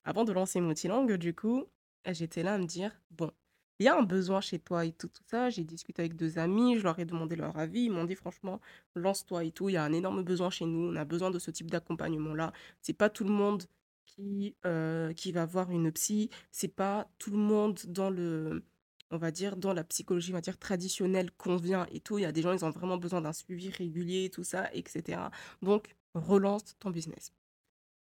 avant 0.05 0.23
de 0.25 0.31
lancer 0.33 0.61
Multilangue, 0.61 1.13
du 1.13 1.33
coup, 1.33 1.65
j'étais 2.05 2.43
là 2.43 2.55
à 2.55 2.57
me 2.57 2.65
dire, 2.65 2.91
bon, 3.11 3.31
il 3.79 3.85
y 3.85 3.89
a 3.89 3.97
un 3.97 4.03
besoin 4.03 4.39
chez 4.41 4.59
toi 4.59 4.85
et 4.85 4.91
tout, 4.91 5.07
tout 5.07 5.23
ça. 5.25 5.49
J'ai 5.49 5.63
discuté 5.63 6.01
avec 6.01 6.15
deux 6.15 6.37
amis, 6.39 6.77
je 6.77 6.83
leur 6.83 6.97
ai 6.99 7.05
demandé 7.05 7.35
leur 7.35 7.57
avis. 7.57 7.85
Ils 7.85 7.91
m'ont 7.91 8.05
dit, 8.05 8.15
franchement, 8.15 8.61
lance-toi 8.95 9.43
et 9.45 9.51
tout. 9.51 9.69
Il 9.69 9.73
y 9.73 9.77
a 9.77 9.83
un 9.83 9.93
énorme 9.93 10.23
besoin 10.23 10.49
chez 10.49 10.65
nous. 10.65 10.91
On 10.91 10.95
a 10.95 11.05
besoin 11.05 11.31
de 11.31 11.39
ce 11.39 11.51
type 11.51 11.71
d'accompagnement-là. 11.71 12.53
C'est 12.81 12.93
pas 12.93 13.09
tout 13.09 13.23
le 13.23 13.31
monde 13.31 13.63
qui, 14.05 14.55
euh, 14.65 15.13
qui 15.13 15.31
va 15.31 15.45
voir 15.45 15.71
une 15.71 15.91
psy. 15.91 16.29
C'est 16.51 16.67
pas 16.73 17.09
tout 17.17 17.31
le 17.31 17.37
monde 17.37 17.79
dans 17.87 18.09
le, 18.09 18.63
on 19.11 19.17
va 19.17 19.31
dire, 19.31 19.57
dans 19.57 19.73
la 19.73 19.83
psychologie, 19.83 20.31
on 20.31 20.35
va 20.35 20.41
dire, 20.41 20.57
traditionnelle 20.57 21.31
convient 21.31 21.87
et 21.91 21.99
tout. 21.99 22.19
Il 22.19 22.21
y 22.23 22.25
a 22.25 22.31
des 22.31 22.41
gens, 22.41 22.53
ils 22.53 22.65
ont 22.65 22.69
vraiment 22.71 22.97
besoin 22.97 23.21
d'un 23.21 23.33
suivi 23.33 23.69
régulier, 23.69 24.29
tout 24.29 24.43
ça, 24.43 24.71
etc. 24.73 25.19
Donc, 25.61 25.95
relance 26.13 26.77
ton 26.79 26.89
business. 26.91 27.33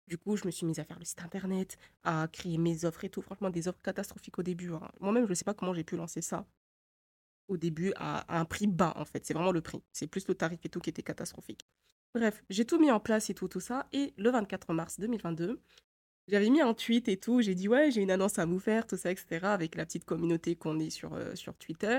Du 0.09 0.16
coup, 0.16 0.37
je 0.37 0.47
me 0.47 0.51
suis 0.51 0.64
mise 0.64 0.79
à 0.79 0.85
faire 0.85 0.99
le 0.99 1.05
site 1.05 1.21
internet, 1.23 1.77
à 2.03 2.29
créer 2.33 2.57
mes 2.57 2.87
offres 2.87 3.05
et 3.05 3.11
tout. 3.11 3.21
Franchement, 3.21 3.51
des 3.51 3.68
offres 3.68 3.83
catastrophiques 3.83 4.38
au 4.38 4.42
début. 4.42 4.73
Hein. 4.73 4.90
Moi-même, 5.01 5.27
je 5.27 5.31
ne 5.31 5.35
sais 5.35 5.44
pas 5.44 5.53
comment 5.53 5.75
j'ai 5.75 5.85
pu 5.85 5.97
lancer 5.97 6.23
ça 6.23 6.47
au 7.49 7.59
début 7.59 7.92
à, 7.97 8.40
un 8.40 8.47
prix 8.47 8.66
bas, 8.66 8.94
en 8.97 9.05
fait. 9.05 9.27
C'est 9.27 9.35
vraiment 9.35 9.53
le 9.53 9.61
prix. 9.61 9.83
C'est 9.92 10.07
plus 10.07 10.27
le 10.27 10.35
tarif 10.35 10.61
et 10.64 10.71
tout 10.71 10.81
qui 10.81 10.88
était 10.88 11.03
catastrophique. 11.03 11.66
Bref, 12.14 12.42
j'ai 12.49 12.64
tout 12.64 12.79
mis 12.79 12.90
en 12.90 13.01
place 13.01 13.29
et 13.29 13.35
tout, 13.35 13.49
tout 13.49 13.61
ça. 13.61 13.87
Et 13.92 14.14
le 14.16 14.31
24 14.31 14.73
mars 14.73 14.99
2022, 14.99 15.61
j'avais 16.29 16.49
mis 16.49 16.62
un 16.62 16.73
tweet 16.73 17.09
et 17.09 17.18
tout. 17.18 17.42
J'ai 17.42 17.55
dit, 17.55 17.68
ouais, 17.68 17.90
j'ai 17.90 18.01
une 18.01 18.11
annonce 18.11 18.38
à 18.38 18.47
vous 18.47 18.59
faire, 18.59 18.87
tout 18.87 18.97
ça, 18.97 19.11
etc. 19.11 19.40
Avec 19.42 19.75
la 19.75 19.85
petite 19.85 20.07
communauté 20.07 20.57
qu'on 20.57 20.79
est 20.79 20.90
sur, 20.90 21.12
euh, 21.12 21.35
sur 21.35 21.55
Twitter. 21.57 21.99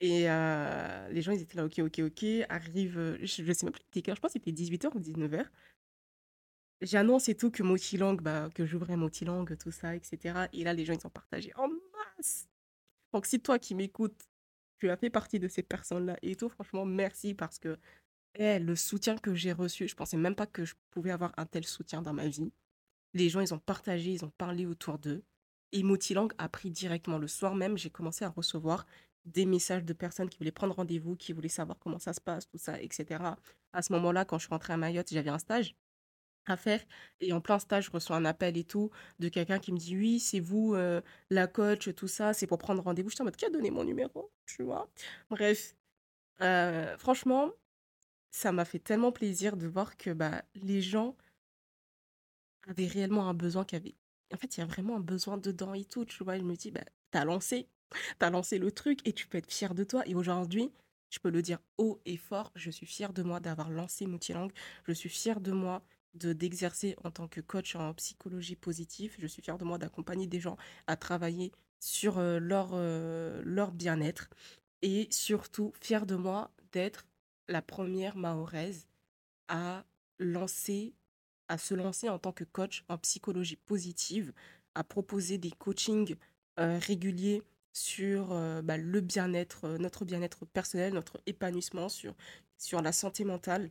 Et 0.00 0.30
euh, 0.30 1.08
les 1.08 1.22
gens, 1.22 1.32
ils 1.32 1.40
étaient 1.40 1.56
là, 1.56 1.64
ok, 1.64 1.78
ok, 1.78 2.00
ok. 2.00 2.24
Arrive, 2.50 3.16
je 3.22 3.42
ne 3.42 3.52
sais 3.54 3.64
même 3.64 3.72
plus, 3.72 3.82
je 3.94 4.20
pense 4.20 4.32
que 4.34 4.40
c'était 4.44 4.50
18h 4.50 4.90
ou 4.94 5.00
19h. 5.00 5.46
J'annonce 6.84 7.30
et 7.30 7.34
tout 7.34 7.50
que 7.50 7.62
Motilang, 7.62 8.16
bah, 8.20 8.50
que 8.54 8.66
j'ouvrais 8.66 8.96
Motilang, 8.96 9.46
tout 9.56 9.70
ça, 9.70 9.96
etc. 9.96 10.48
Et 10.52 10.64
là, 10.64 10.74
les 10.74 10.84
gens, 10.84 10.92
ils 10.92 11.06
ont 11.06 11.10
partagé 11.10 11.50
en 11.56 11.68
masse. 11.68 12.46
Donc, 13.12 13.24
si 13.24 13.40
toi 13.40 13.58
qui 13.58 13.74
m'écoutes, 13.74 14.20
tu 14.78 14.90
as 14.90 14.96
fait 14.98 15.08
partie 15.08 15.38
de 15.38 15.48
ces 15.48 15.62
personnes-là 15.62 16.18
et 16.20 16.36
tout, 16.36 16.50
franchement, 16.50 16.84
merci 16.84 17.32
parce 17.32 17.58
que 17.58 17.78
eh, 18.34 18.58
le 18.58 18.76
soutien 18.76 19.16
que 19.16 19.34
j'ai 19.34 19.52
reçu, 19.52 19.88
je 19.88 19.94
pensais 19.94 20.18
même 20.18 20.34
pas 20.34 20.46
que 20.46 20.64
je 20.66 20.74
pouvais 20.90 21.10
avoir 21.10 21.32
un 21.38 21.46
tel 21.46 21.64
soutien 21.64 22.02
dans 22.02 22.12
ma 22.12 22.28
vie. 22.28 22.52
Les 23.14 23.30
gens, 23.30 23.40
ils 23.40 23.54
ont 23.54 23.58
partagé, 23.58 24.10
ils 24.12 24.24
ont 24.24 24.32
parlé 24.36 24.66
autour 24.66 24.98
d'eux. 24.98 25.24
Et 25.72 25.82
Motilang 25.82 26.28
a 26.36 26.48
pris 26.50 26.70
directement. 26.70 27.16
Le 27.18 27.28
soir 27.28 27.54
même, 27.54 27.78
j'ai 27.78 27.90
commencé 27.90 28.26
à 28.26 28.28
recevoir 28.28 28.84
des 29.24 29.46
messages 29.46 29.84
de 29.84 29.92
personnes 29.94 30.28
qui 30.28 30.36
voulaient 30.36 30.52
prendre 30.52 30.74
rendez-vous, 30.74 31.16
qui 31.16 31.32
voulaient 31.32 31.48
savoir 31.48 31.78
comment 31.78 31.98
ça 31.98 32.12
se 32.12 32.20
passe, 32.20 32.46
tout 32.46 32.58
ça, 32.58 32.78
etc. 32.82 33.24
À 33.72 33.82
ce 33.82 33.92
moment-là, 33.94 34.26
quand 34.26 34.38
je 34.38 34.42
suis 34.44 34.50
rentrée 34.50 34.74
à 34.74 34.76
Mayotte, 34.76 35.08
j'avais 35.10 35.30
un 35.30 35.38
stage 35.38 35.74
à 36.46 36.56
faire. 36.56 36.80
Et 37.20 37.32
en 37.32 37.40
plein 37.40 37.58
stage, 37.58 37.86
je 37.86 37.90
reçois 37.90 38.16
un 38.16 38.24
appel 38.24 38.56
et 38.56 38.64
tout 38.64 38.90
de 39.18 39.28
quelqu'un 39.28 39.58
qui 39.58 39.72
me 39.72 39.78
dit 39.78 39.96
oui, 39.96 40.20
c'est 40.20 40.40
vous, 40.40 40.74
euh, 40.74 41.00
la 41.30 41.46
coach, 41.46 41.94
tout 41.94 42.08
ça, 42.08 42.32
c'est 42.34 42.46
pour 42.46 42.58
prendre 42.58 42.82
rendez-vous. 42.82 43.10
Je 43.10 43.14
suis 43.16 43.22
en 43.22 43.24
mode 43.24 43.36
qui 43.36 43.44
a 43.46 43.50
donné 43.50 43.70
mon 43.70 43.84
numéro, 43.84 44.30
tu 44.46 44.62
vois? 44.62 44.90
Bref, 45.30 45.74
euh, 46.42 46.96
franchement, 46.98 47.50
ça 48.30 48.52
m'a 48.52 48.64
fait 48.64 48.78
tellement 48.80 49.12
plaisir 49.12 49.56
de 49.56 49.66
voir 49.66 49.96
que 49.96 50.10
bah, 50.12 50.44
les 50.54 50.82
gens 50.82 51.16
avaient 52.68 52.86
réellement 52.86 53.28
un 53.28 53.34
besoin 53.34 53.64
qu'il 53.64 53.76
avait. 53.76 53.94
En 54.32 54.36
fait, 54.36 54.56
il 54.56 54.60
y 54.60 54.62
a 54.62 54.66
vraiment 54.66 54.96
un 54.96 55.00
besoin 55.00 55.36
dedans 55.38 55.74
et 55.74 55.84
tout, 55.84 56.04
tu 56.04 56.24
vois. 56.24 56.38
Je 56.38 56.42
me 56.42 56.56
dis, 56.56 56.70
bah, 56.70 56.84
t'as 57.10 57.24
lancé, 57.24 57.68
t'as 58.18 58.30
lancé 58.30 58.58
le 58.58 58.70
truc 58.72 59.06
et 59.06 59.12
tu 59.12 59.26
peux 59.26 59.38
être 59.38 59.50
fier 59.52 59.74
de 59.74 59.84
toi. 59.84 60.02
Et 60.06 60.14
aujourd'hui, 60.14 60.72
je 61.10 61.18
peux 61.20 61.30
le 61.30 61.42
dire 61.42 61.58
haut 61.78 62.00
et 62.06 62.16
fort, 62.16 62.50
je 62.56 62.70
suis 62.70 62.86
fière 62.86 63.12
de 63.12 63.22
moi 63.22 63.40
d'avoir 63.40 63.70
lancé 63.70 64.06
Multilangue. 64.06 64.52
Je 64.86 64.92
suis 64.92 65.08
fière 65.08 65.40
de 65.40 65.52
moi 65.52 65.82
de 66.14 66.32
d'exercer 66.32 66.96
en 67.04 67.10
tant 67.10 67.28
que 67.28 67.40
coach 67.40 67.76
en 67.76 67.92
psychologie 67.94 68.56
positive. 68.56 69.16
Je 69.18 69.26
suis 69.26 69.42
fière 69.42 69.58
de 69.58 69.64
moi 69.64 69.78
d'accompagner 69.78 70.26
des 70.26 70.40
gens 70.40 70.56
à 70.86 70.96
travailler 70.96 71.52
sur 71.80 72.18
euh, 72.18 72.38
leur, 72.38 72.70
euh, 72.72 73.42
leur 73.44 73.72
bien-être 73.72 74.30
et 74.82 75.08
surtout 75.10 75.72
fière 75.80 76.06
de 76.06 76.14
moi 76.16 76.50
d'être 76.72 77.06
la 77.48 77.62
première 77.62 78.16
mahoraise 78.16 78.86
à 79.48 79.84
lancer 80.18 80.94
à 81.48 81.58
se 81.58 81.74
lancer 81.74 82.08
en 82.08 82.18
tant 82.18 82.32
que 82.32 82.44
coach 82.44 82.84
en 82.88 82.96
psychologie 82.96 83.56
positive, 83.56 84.32
à 84.74 84.82
proposer 84.82 85.36
des 85.36 85.50
coachings 85.50 86.16
euh, 86.58 86.78
réguliers 86.78 87.42
sur 87.74 88.28
bah, 88.62 88.78
le 88.78 89.00
bien-être, 89.00 89.68
notre 89.78 90.04
bien-être 90.04 90.46
personnel, 90.46 90.94
notre 90.94 91.20
épanouissement, 91.26 91.88
sur, 91.88 92.14
sur 92.56 92.80
la 92.80 92.92
santé 92.92 93.24
mentale 93.24 93.68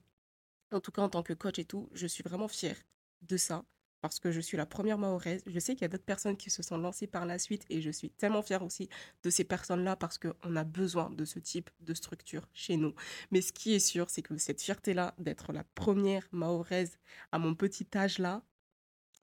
en 0.74 0.80
tout 0.80 0.92
cas, 0.92 1.02
en 1.02 1.10
tant 1.10 1.24
que 1.24 1.34
coach 1.34 1.60
et 1.60 1.66
tout, 1.66 1.90
je 1.94 2.08
suis 2.08 2.24
vraiment 2.24 2.48
fière 2.48 2.78
de 3.22 3.38
ça 3.38 3.66
parce 4.02 4.20
que 4.20 4.32
je 4.34 4.42
suis 4.42 4.58
la 4.58 4.66
première 4.66 4.98
mahoraise. 4.98 5.44
Je 5.48 5.58
sais 5.60 5.76
qu'il 5.76 5.84
y 5.84 5.86
a 5.86 5.88
d'autres 5.88 6.04
personnes 6.04 6.36
qui 6.36 6.50
se 6.50 6.62
sont 6.62 6.78
lancées 6.78 7.08
par 7.08 7.26
la 7.26 7.40
suite 7.40 7.66
et 7.70 7.82
je 7.82 7.90
suis 7.90 8.10
tellement 8.10 8.42
fière 8.42 8.62
aussi 8.62 8.90
de 9.24 9.30
ces 9.30 9.46
personnes-là 9.46 9.96
parce 9.96 10.18
qu'on 10.18 10.56
a 10.58 10.64
besoin 10.66 11.10
de 11.10 11.24
ce 11.24 11.40
type 11.40 11.70
de 11.80 11.94
structure 11.94 12.50
chez 12.54 12.76
nous. 12.76 12.94
Mais 13.32 13.42
ce 13.42 13.54
qui 13.54 13.74
est 13.74 13.80
sûr, 13.80 14.10
c'est 14.10 14.22
que 14.22 14.38
cette 14.38 14.62
fierté-là 14.62 15.16
d'être 15.20 15.54
la 15.54 15.64
première 15.64 16.28
mahoraise 16.34 16.98
à 17.32 17.40
mon 17.40 17.56
petit 17.56 17.88
âge-là, 17.96 18.44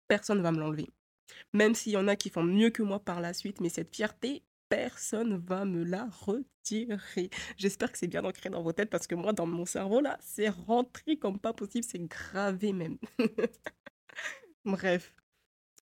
personne 0.08 0.38
ne 0.38 0.44
va 0.44 0.52
me 0.52 0.60
l'enlever. 0.60 0.90
Même 1.54 1.74
s'il 1.74 1.94
y 1.94 1.98
en 1.98 2.08
a 2.08 2.16
qui 2.16 2.30
font 2.30 2.44
mieux 2.44 2.70
que 2.70 2.84
moi 2.84 3.00
par 3.00 3.22
la 3.22 3.34
suite, 3.34 3.62
mais 3.62 3.70
cette 3.70 3.96
fierté, 3.96 4.44
personne 4.70 5.38
va 5.38 5.66
me 5.66 5.84
la 5.84 6.06
retirer. 6.06 7.30
J'espère 7.58 7.92
que 7.92 7.98
c'est 7.98 8.08
bien 8.08 8.24
ancré 8.24 8.50
dans 8.50 8.62
vos 8.62 8.72
têtes 8.72 8.90
parce 8.90 9.08
que 9.08 9.16
moi, 9.16 9.34
dans 9.34 9.48
mon 9.48 9.66
cerveau, 9.66 10.00
là, 10.00 10.18
c'est 10.22 10.50
rentré 10.50 11.18
comme 11.18 11.40
pas 11.40 11.54
possible, 11.54 11.84
c'est 11.84 12.00
gravé 12.00 12.72
même. 12.74 12.98
Bref. 14.66 15.16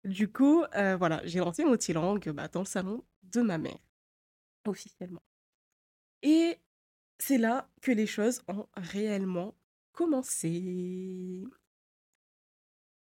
Du 0.03 0.31
coup, 0.31 0.63
euh, 0.75 0.95
voilà, 0.97 1.21
j'ai 1.25 1.39
lancé 1.39 1.65
Motilang 1.65 2.19
bah, 2.31 2.47
dans 2.47 2.61
le 2.61 2.65
salon 2.65 3.03
de 3.23 3.41
ma 3.41 3.57
mère. 3.57 3.79
officiellement. 4.65 5.23
Et 6.21 6.59
c'est 7.19 7.37
là 7.37 7.69
que 7.81 7.91
les 7.91 8.07
choses 8.07 8.41
ont 8.47 8.67
réellement 8.75 9.55
commencé. 9.91 11.43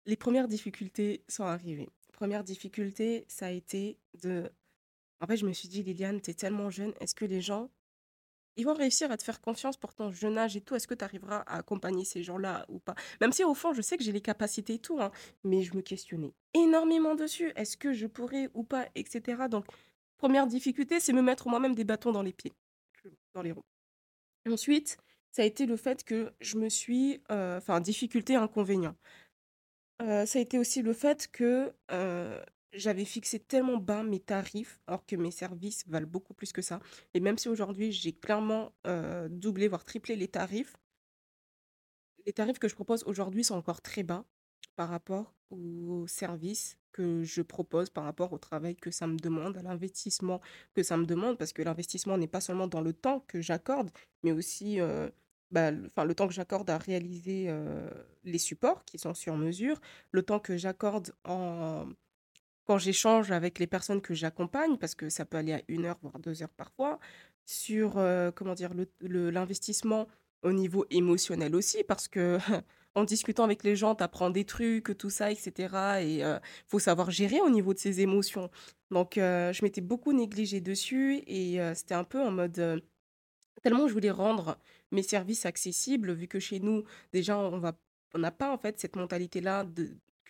Les 0.04 0.16
premières 0.16 0.48
difficultés 0.48 1.24
sont 1.28 1.44
arrivées. 1.44 1.88
Première 2.12 2.44
difficulté, 2.44 3.24
ça 3.28 3.46
a 3.46 3.50
été 3.50 3.98
de... 4.22 4.50
En 5.22 5.26
fait, 5.26 5.36
je 5.36 5.46
me 5.46 5.52
suis 5.52 5.68
dit, 5.68 5.82
Liliane, 5.84 6.20
t'es 6.20 6.34
tellement 6.34 6.68
jeune, 6.68 6.92
est-ce 7.00 7.14
que 7.14 7.24
les 7.24 7.40
gens, 7.40 7.70
ils 8.56 8.66
vont 8.66 8.74
réussir 8.74 9.10
à 9.12 9.16
te 9.16 9.22
faire 9.22 9.40
confiance 9.40 9.76
pour 9.76 9.94
ton 9.94 10.10
jeune 10.10 10.36
âge 10.36 10.56
et 10.56 10.60
tout? 10.60 10.74
Est-ce 10.74 10.88
que 10.88 10.94
tu 10.94 11.04
arriveras 11.04 11.38
à 11.46 11.58
accompagner 11.58 12.04
ces 12.04 12.24
gens-là 12.24 12.66
ou 12.68 12.80
pas? 12.80 12.96
Même 13.20 13.30
si 13.32 13.44
au 13.44 13.54
fond, 13.54 13.72
je 13.72 13.82
sais 13.82 13.96
que 13.96 14.02
j'ai 14.02 14.10
les 14.12 14.20
capacités 14.20 14.74
et 14.74 14.78
tout, 14.80 15.00
hein, 15.00 15.12
mais 15.44 15.62
je 15.62 15.76
me 15.76 15.80
questionnais 15.80 16.34
énormément 16.54 17.14
dessus. 17.14 17.52
Est-ce 17.54 17.76
que 17.76 17.92
je 17.92 18.06
pourrais 18.08 18.50
ou 18.52 18.64
pas, 18.64 18.88
etc. 18.96 19.48
Donc, 19.48 19.64
première 20.16 20.48
difficulté, 20.48 20.98
c'est 20.98 21.12
me 21.12 21.22
mettre 21.22 21.48
moi-même 21.48 21.76
des 21.76 21.84
bâtons 21.84 22.10
dans 22.10 22.22
les 22.22 22.32
pieds, 22.32 22.52
dans 23.34 23.42
les 23.42 23.52
roues. 23.52 23.64
Ensuite, 24.50 24.98
ça 25.30 25.42
a 25.42 25.44
été 25.44 25.66
le 25.66 25.76
fait 25.76 26.02
que 26.02 26.32
je 26.40 26.58
me 26.58 26.68
suis, 26.68 27.22
euh, 27.30 27.58
enfin, 27.58 27.80
difficulté, 27.80 28.34
inconvénient. 28.34 28.96
Euh, 30.02 30.26
ça 30.26 30.40
a 30.40 30.42
été 30.42 30.58
aussi 30.58 30.82
le 30.82 30.92
fait 30.92 31.28
que 31.30 31.72
euh, 31.92 32.44
j'avais 32.72 33.04
fixé 33.04 33.38
tellement 33.38 33.76
bas 33.76 34.02
mes 34.02 34.20
tarifs, 34.20 34.80
alors 34.86 35.04
que 35.06 35.16
mes 35.16 35.30
services 35.30 35.84
valent 35.88 36.06
beaucoup 36.06 36.34
plus 36.34 36.52
que 36.52 36.62
ça. 36.62 36.80
Et 37.14 37.20
même 37.20 37.38
si 37.38 37.48
aujourd'hui, 37.48 37.92
j'ai 37.92 38.12
clairement 38.12 38.72
doublé, 39.30 39.68
voire 39.68 39.84
triplé 39.84 40.16
les 40.16 40.28
tarifs, 40.28 40.76
les 42.26 42.32
tarifs 42.32 42.58
que 42.58 42.68
je 42.68 42.74
propose 42.74 43.02
aujourd'hui 43.04 43.44
sont 43.44 43.56
encore 43.56 43.82
très 43.82 44.02
bas 44.02 44.24
par 44.76 44.88
rapport 44.88 45.34
aux 45.50 46.06
services 46.06 46.78
que 46.92 47.22
je 47.24 47.42
propose, 47.42 47.90
par 47.90 48.04
rapport 48.04 48.32
au 48.32 48.38
travail 48.38 48.76
que 48.76 48.90
ça 48.90 49.06
me 49.06 49.16
demande, 49.16 49.56
à 49.56 49.62
l'investissement 49.62 50.40
que 50.74 50.82
ça 50.82 50.96
me 50.96 51.04
demande, 51.04 51.38
parce 51.38 51.52
que 51.52 51.62
l'investissement 51.62 52.16
n'est 52.18 52.28
pas 52.28 52.40
seulement 52.40 52.68
dans 52.68 52.80
le 52.80 52.92
temps 52.92 53.20
que 53.26 53.40
j'accorde, 53.40 53.90
mais 54.22 54.32
aussi 54.32 54.78
bah, 55.50 55.70
le, 55.70 55.90
le 56.04 56.14
temps 56.14 56.28
que 56.28 56.34
j'accorde 56.34 56.70
à 56.70 56.78
réaliser 56.78 57.54
les 58.24 58.38
supports 58.38 58.84
qui 58.84 58.98
sont 58.98 59.14
sur 59.14 59.36
mesure, 59.36 59.80
le 60.10 60.22
temps 60.22 60.38
que 60.38 60.56
j'accorde 60.56 61.12
en 61.24 61.86
quand 62.66 62.78
j'échange 62.78 63.30
avec 63.30 63.58
les 63.58 63.66
personnes 63.66 64.00
que 64.00 64.14
j'accompagne, 64.14 64.76
parce 64.76 64.94
que 64.94 65.08
ça 65.08 65.24
peut 65.24 65.36
aller 65.36 65.52
à 65.54 65.62
une 65.68 65.84
heure, 65.84 65.98
voire 66.02 66.18
deux 66.18 66.42
heures 66.42 66.52
parfois, 66.56 66.98
sur 67.44 68.00
comment 68.34 68.54
dire 68.54 68.70
l'investissement 69.00 70.06
au 70.42 70.52
niveau 70.52 70.86
émotionnel 70.90 71.54
aussi, 71.56 71.84
parce 71.84 72.08
que 72.08 72.38
en 72.94 73.04
discutant 73.04 73.44
avec 73.44 73.64
les 73.64 73.74
gens, 73.74 73.94
tu 73.94 74.04
apprends 74.04 74.30
des 74.30 74.44
trucs, 74.44 74.96
tout 74.96 75.10
ça, 75.10 75.32
etc. 75.32 75.74
Et 76.02 76.18
il 76.18 76.40
faut 76.68 76.78
savoir 76.78 77.10
gérer 77.10 77.40
au 77.40 77.50
niveau 77.50 77.74
de 77.74 77.78
ses 77.78 78.00
émotions. 78.00 78.50
Donc, 78.90 79.14
je 79.16 79.62
m'étais 79.62 79.80
beaucoup 79.80 80.12
négligée 80.12 80.60
dessus 80.60 81.22
et 81.26 81.58
c'était 81.74 81.94
un 81.94 82.04
peu 82.04 82.20
en 82.20 82.30
mode 82.30 82.82
tellement 83.62 83.88
je 83.88 83.92
voulais 83.92 84.10
rendre 84.10 84.58
mes 84.90 85.02
services 85.02 85.46
accessibles, 85.46 86.12
vu 86.12 86.28
que 86.28 86.38
chez 86.38 86.60
nous, 86.60 86.84
déjà, 87.12 87.38
on 87.38 87.60
on 88.14 88.18
n'a 88.18 88.30
pas 88.30 88.52
en 88.52 88.58
fait 88.58 88.78
cette 88.78 88.96
mentalité-là 88.96 89.64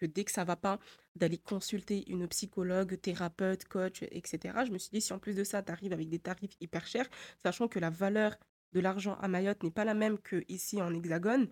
dès 0.07 0.25
que 0.25 0.33
ça 0.33 0.45
va 0.45 0.57
pas, 0.57 0.79
d'aller 1.17 1.39
consulter 1.39 2.09
une 2.11 2.29
psychologue, 2.29 3.01
thérapeute, 3.01 3.65
coach, 3.65 4.03
etc. 4.11 4.55
Je 4.67 4.73
me 4.73 4.79
suis 4.79 4.91
dit, 4.91 5.01
si 5.01 5.13
en 5.13 5.19
plus 5.19 5.35
de 5.35 5.45
ça, 5.45 5.63
tu 5.63 5.73
arrives 5.73 5.93
avec 5.93 6.09
des 6.09 6.19
tarifs 6.19 6.57
hyper 6.61 6.87
chers, 6.87 7.09
sachant 7.43 7.69
que 7.69 7.79
la 7.79 7.91
valeur 7.91 8.37
de 8.73 8.81
l'argent 8.81 9.17
à 9.21 9.29
Mayotte 9.29 9.63
n'est 9.63 9.71
pas 9.71 9.85
la 9.85 9.95
même 9.95 10.19
qu'ici 10.19 10.81
en 10.81 10.95
Hexagone, 10.95 11.49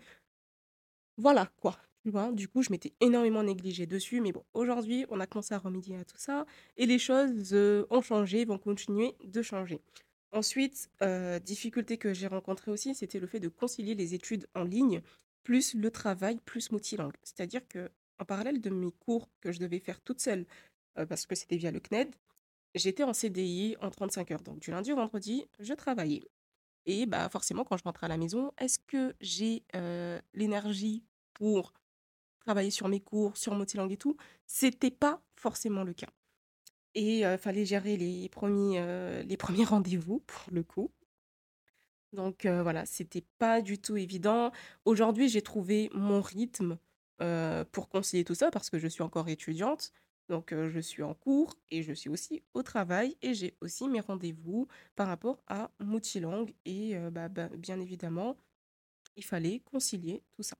voilà 1.16 1.50
quoi. 1.60 1.78
Du 2.32 2.48
coup, 2.48 2.62
je 2.62 2.70
m'étais 2.70 2.94
énormément 3.00 3.42
négligée 3.42 3.86
dessus. 3.86 4.20
Mais 4.20 4.32
bon, 4.32 4.42
aujourd'hui, 4.54 5.04
on 5.10 5.20
a 5.20 5.26
commencé 5.26 5.54
à 5.54 5.58
remédier 5.58 5.96
à 5.96 6.04
tout 6.04 6.16
ça. 6.16 6.46
Et 6.78 6.86
les 6.86 6.98
choses 6.98 7.52
euh, 7.52 7.86
ont 7.90 8.00
changé, 8.00 8.44
vont 8.46 8.58
continuer 8.58 9.14
de 9.24 9.42
changer. 9.42 9.80
Ensuite, 10.32 10.88
euh, 11.02 11.38
difficulté 11.38 11.98
que 11.98 12.14
j'ai 12.14 12.26
rencontrée 12.26 12.70
aussi, 12.70 12.94
c'était 12.94 13.18
le 13.20 13.26
fait 13.26 13.40
de 13.40 13.48
concilier 13.48 13.94
les 13.94 14.14
études 14.14 14.46
en 14.54 14.64
ligne, 14.64 15.02
plus 15.42 15.74
le 15.74 15.90
travail, 15.90 16.38
plus 16.44 16.70
multilingue. 16.72 17.16
C'est-à-dire 17.22 17.66
que 17.68 17.90
en 18.20 18.24
parallèle 18.24 18.60
de 18.60 18.70
mes 18.70 18.92
cours 18.92 19.28
que 19.40 19.50
je 19.50 19.58
devais 19.58 19.80
faire 19.80 20.00
toute 20.00 20.20
seule, 20.20 20.46
euh, 20.98 21.06
parce 21.06 21.26
que 21.26 21.34
c'était 21.34 21.56
via 21.56 21.70
le 21.70 21.80
CNED, 21.80 22.14
j'étais 22.74 23.02
en 23.02 23.12
CDI 23.12 23.76
en 23.80 23.90
35 23.90 24.30
heures. 24.30 24.42
Donc 24.42 24.60
du 24.60 24.70
lundi 24.70 24.92
au 24.92 24.96
vendredi, 24.96 25.46
je 25.58 25.74
travaillais. 25.74 26.28
Et 26.86 27.06
bah 27.06 27.28
forcément, 27.28 27.64
quand 27.64 27.76
je 27.76 27.84
rentrais 27.84 28.06
à 28.06 28.08
la 28.08 28.18
maison, 28.18 28.52
est-ce 28.58 28.78
que 28.78 29.14
j'ai 29.20 29.64
euh, 29.74 30.20
l'énergie 30.34 31.02
pour 31.32 31.72
travailler 32.40 32.70
sur 32.70 32.88
mes 32.88 33.00
cours, 33.00 33.36
sur 33.36 33.54
multilingue 33.54 33.92
et 33.92 33.96
tout? 33.96 34.16
C'était 34.46 34.90
pas 34.90 35.20
forcément 35.36 35.82
le 35.82 35.94
cas. 35.94 36.10
Et 36.94 37.20
il 37.20 37.38
fallait 37.38 37.64
gérer 37.64 37.96
les 37.96 38.28
premiers, 38.28 39.22
les 39.22 39.36
premiers 39.36 39.64
rendez-vous 39.64 40.20
pour 40.20 40.52
le 40.52 40.64
coup. 40.64 40.90
Donc 42.12 42.46
voilà, 42.46 42.84
c'était 42.84 43.24
pas 43.38 43.62
du 43.62 43.78
tout 43.78 43.96
évident. 43.96 44.50
Aujourd'hui, 44.84 45.28
j'ai 45.28 45.42
trouvé 45.42 45.88
mon 45.92 46.20
rythme 46.20 46.78
pour 47.72 47.88
concilier 47.88 48.24
tout 48.24 48.34
ça 48.34 48.50
parce 48.50 48.70
que 48.70 48.78
je 48.78 48.88
suis 48.88 49.02
encore 49.02 49.28
étudiante. 49.28 49.92
Donc 50.28 50.52
je 50.54 50.80
suis 50.80 51.02
en 51.02 51.14
cours 51.14 51.56
et 51.70 51.82
je 51.82 51.92
suis 51.92 52.08
aussi 52.08 52.42
au 52.54 52.62
travail 52.62 53.16
et 53.20 53.34
j'ai 53.34 53.56
aussi 53.60 53.88
mes 53.88 54.00
rendez-vous 54.00 54.68
par 54.94 55.08
rapport 55.08 55.42
à 55.48 55.70
Multilangue 55.80 56.54
et 56.64 56.96
bah, 57.10 57.28
bah, 57.28 57.48
bien 57.48 57.80
évidemment, 57.80 58.36
il 59.16 59.24
fallait 59.24 59.60
concilier 59.60 60.22
tout 60.32 60.42
ça. 60.42 60.56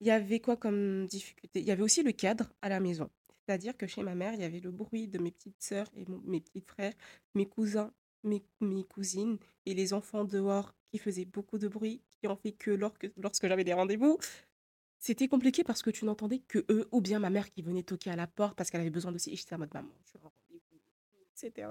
Il 0.00 0.06
y 0.06 0.10
avait 0.10 0.40
quoi 0.40 0.56
comme 0.56 1.06
difficulté? 1.06 1.60
Il 1.60 1.66
y 1.66 1.70
avait 1.70 1.82
aussi 1.82 2.02
le 2.02 2.12
cadre 2.12 2.50
à 2.62 2.68
la 2.68 2.80
maison. 2.80 3.10
C'est-à-dire 3.46 3.76
que 3.76 3.86
chez 3.86 4.02
ma 4.02 4.14
mère, 4.14 4.34
il 4.34 4.40
y 4.40 4.44
avait 4.44 4.60
le 4.60 4.70
bruit 4.70 5.08
de 5.08 5.18
mes 5.18 5.30
petites 5.30 5.62
sœurs 5.62 5.90
et 5.94 6.04
mes 6.24 6.40
petits 6.40 6.62
frères, 6.62 6.94
mes 7.34 7.46
cousins, 7.46 7.92
mes, 8.22 8.42
cousines 8.84 9.38
et 9.66 9.74
les 9.74 9.92
enfants 9.92 10.24
dehors 10.24 10.74
qui 10.90 10.98
faisaient 10.98 11.26
beaucoup 11.26 11.58
de 11.58 11.68
bruit, 11.68 12.02
qui 12.20 12.26
ont 12.26 12.36
fait 12.36 12.52
que 12.52 12.70
lorsque, 12.70 13.10
lorsque 13.16 13.46
j'avais 13.46 13.64
des 13.64 13.74
rendez-vous. 13.74 14.18
C'était 15.04 15.28
compliqué 15.28 15.64
parce 15.64 15.82
que 15.82 15.90
tu 15.90 16.06
n'entendais 16.06 16.38
que 16.38 16.64
eux 16.70 16.88
ou 16.90 17.02
bien 17.02 17.18
ma 17.18 17.28
mère 17.28 17.50
qui 17.50 17.60
venait 17.60 17.82
toquer 17.82 18.08
à 18.08 18.16
la 18.16 18.26
porte 18.26 18.56
parce 18.56 18.70
qu'elle 18.70 18.80
avait 18.80 18.88
besoin 18.88 19.12
de 19.12 19.18
Et 19.18 19.36
j'étais 19.36 19.54
en 19.54 19.58
mode 19.58 19.74
maman, 19.74 19.90
je 20.06 20.18
etc. 21.46 21.68